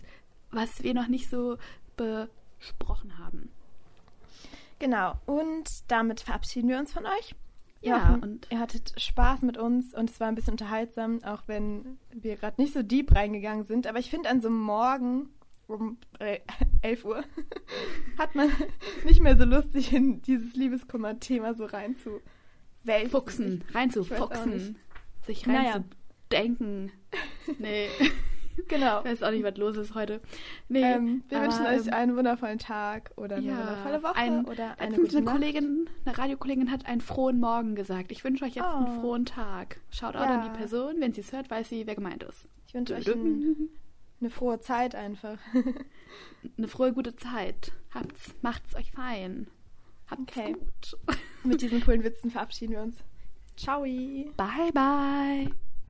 was 0.51 0.83
wir 0.83 0.93
noch 0.93 1.09
nicht 1.09 1.31
so 1.31 1.57
besprochen 1.97 3.19
haben. 3.19 3.51
Genau. 4.79 5.15
Und 5.27 5.91
damit 5.91 6.21
verabschieden 6.21 6.69
wir 6.69 6.79
uns 6.79 6.93
von 6.93 7.07
euch. 7.07 7.35
Ja, 7.83 8.09
hoffen, 8.09 8.23
und- 8.23 8.47
ihr 8.51 8.59
hattet 8.59 8.93
Spaß 9.01 9.43
mit 9.43 9.59
uns 9.59 9.95
und 9.95 10.11
es 10.11 10.19
war 10.19 10.29
ein 10.29 10.35
bisschen 10.35 10.55
unterhaltsam, 10.55 11.23
auch 11.25 11.43
wenn 11.47 11.99
wir 12.13 12.37
gerade 12.37 12.61
nicht 12.61 12.73
so 12.75 12.83
deep 12.83 13.15
reingegangen 13.15 13.65
sind. 13.65 13.87
Aber 13.87 13.99
ich 13.99 14.11
finde, 14.11 14.29
an 14.29 14.41
so 14.41 14.49
einem 14.49 14.61
Morgen 14.61 15.29
um 15.69 15.99
äh, 16.19 16.41
11 16.83 17.05
Uhr 17.05 17.25
hat 18.19 18.35
man 18.35 18.51
nicht 19.05 19.21
mehr 19.23 19.37
so 19.37 19.45
Lust, 19.45 19.73
sich 19.73 19.93
in 19.93 20.23
dieses 20.23 20.55
Liebeskummer-Thema 20.55 21.55
so. 21.55 21.69
Fuchsen, 23.11 23.65
rein 23.73 23.91
zu 23.91 24.01
Ich 24.03 24.11
weiß 24.11 24.21
auch 24.21 24.33
fuchsen. 24.33 24.51
nicht. 24.53 24.75
Sich 25.27 25.47
rein 25.47 25.55
Naja. 25.55 25.73
zu 25.75 25.85
denken. 26.33 26.93
Nee, 27.59 27.89
Genau. 28.69 29.01
ich 29.01 29.05
weiß 29.05 29.23
auch 29.23 29.31
nicht, 29.31 29.45
was 29.45 29.57
los 29.57 29.77
ist 29.77 29.95
heute. 29.95 30.21
Nee, 30.69 30.83
Ähm, 30.83 31.23
wir 31.29 31.39
aber, 31.39 31.47
wünschen 31.47 31.67
euch 31.67 31.87
ähm, 31.89 31.93
einen 31.93 32.17
wundervollen 32.17 32.59
Tag 32.59 33.11
oder 33.17 33.37
eine 33.37 33.47
ja, 33.47 33.59
wundervolle 33.59 34.03
Woche 34.03 34.17
ein, 34.17 34.45
oder 34.47 34.79
eine 34.81 34.97
gute 34.97 35.19
eine. 35.19 35.27
Kollegin, 35.27 35.89
eine 36.05 36.17
Radiokollegin 36.19 36.71
hat 36.71 36.87
einen 36.87 37.01
frohen 37.01 37.39
Morgen 37.39 37.75
gesagt. 37.75 38.11
Ich 38.13 38.25
wünsche 38.25 38.45
euch 38.45 38.55
jetzt 38.55 38.65
einen 38.67 38.97
Oh. 38.99 39.01
frohen 39.01 39.25
Tag. 39.27 39.81
Schaut 39.91 40.17
auch 40.17 40.21
Ja. 40.21 40.41
an 40.41 40.51
die 40.53 40.57
Person. 40.59 40.95
Wenn 41.01 41.13
sie 41.13 41.21
es 41.21 41.33
hört, 41.33 41.51
weiß 41.51 41.69
sie, 41.69 41.87
wer 41.87 41.95
gemeint 41.95 42.23
ist. 42.25 42.47
Ich 42.67 42.75
wünsche 42.75 42.95
euch 42.95 43.07
ein, 43.09 43.69
eine 44.21 44.31
frohe 44.31 44.61
Zeit 44.61 44.95
einfach. 44.95 45.39
Eine 46.57 46.69
frohe, 46.69 46.93
gute 46.93 47.17
Zeit. 47.17 47.73
Habt's, 47.93 48.35
macht's 48.41 48.75
euch 48.77 48.93
fein. 48.93 49.49
Habt's 50.09 50.37
Okay. 50.37 50.53
gut. 50.53 50.99
Mit 51.45 51.61
diesen 51.63 51.81
coolen 51.83 52.05
Witzen 52.05 52.31
verabschieden 52.31 52.73
wir 52.73 52.83
uns. 52.83 52.97
Ciao. 53.57 53.83
Bye, 53.83 54.73
bye. 54.73 55.51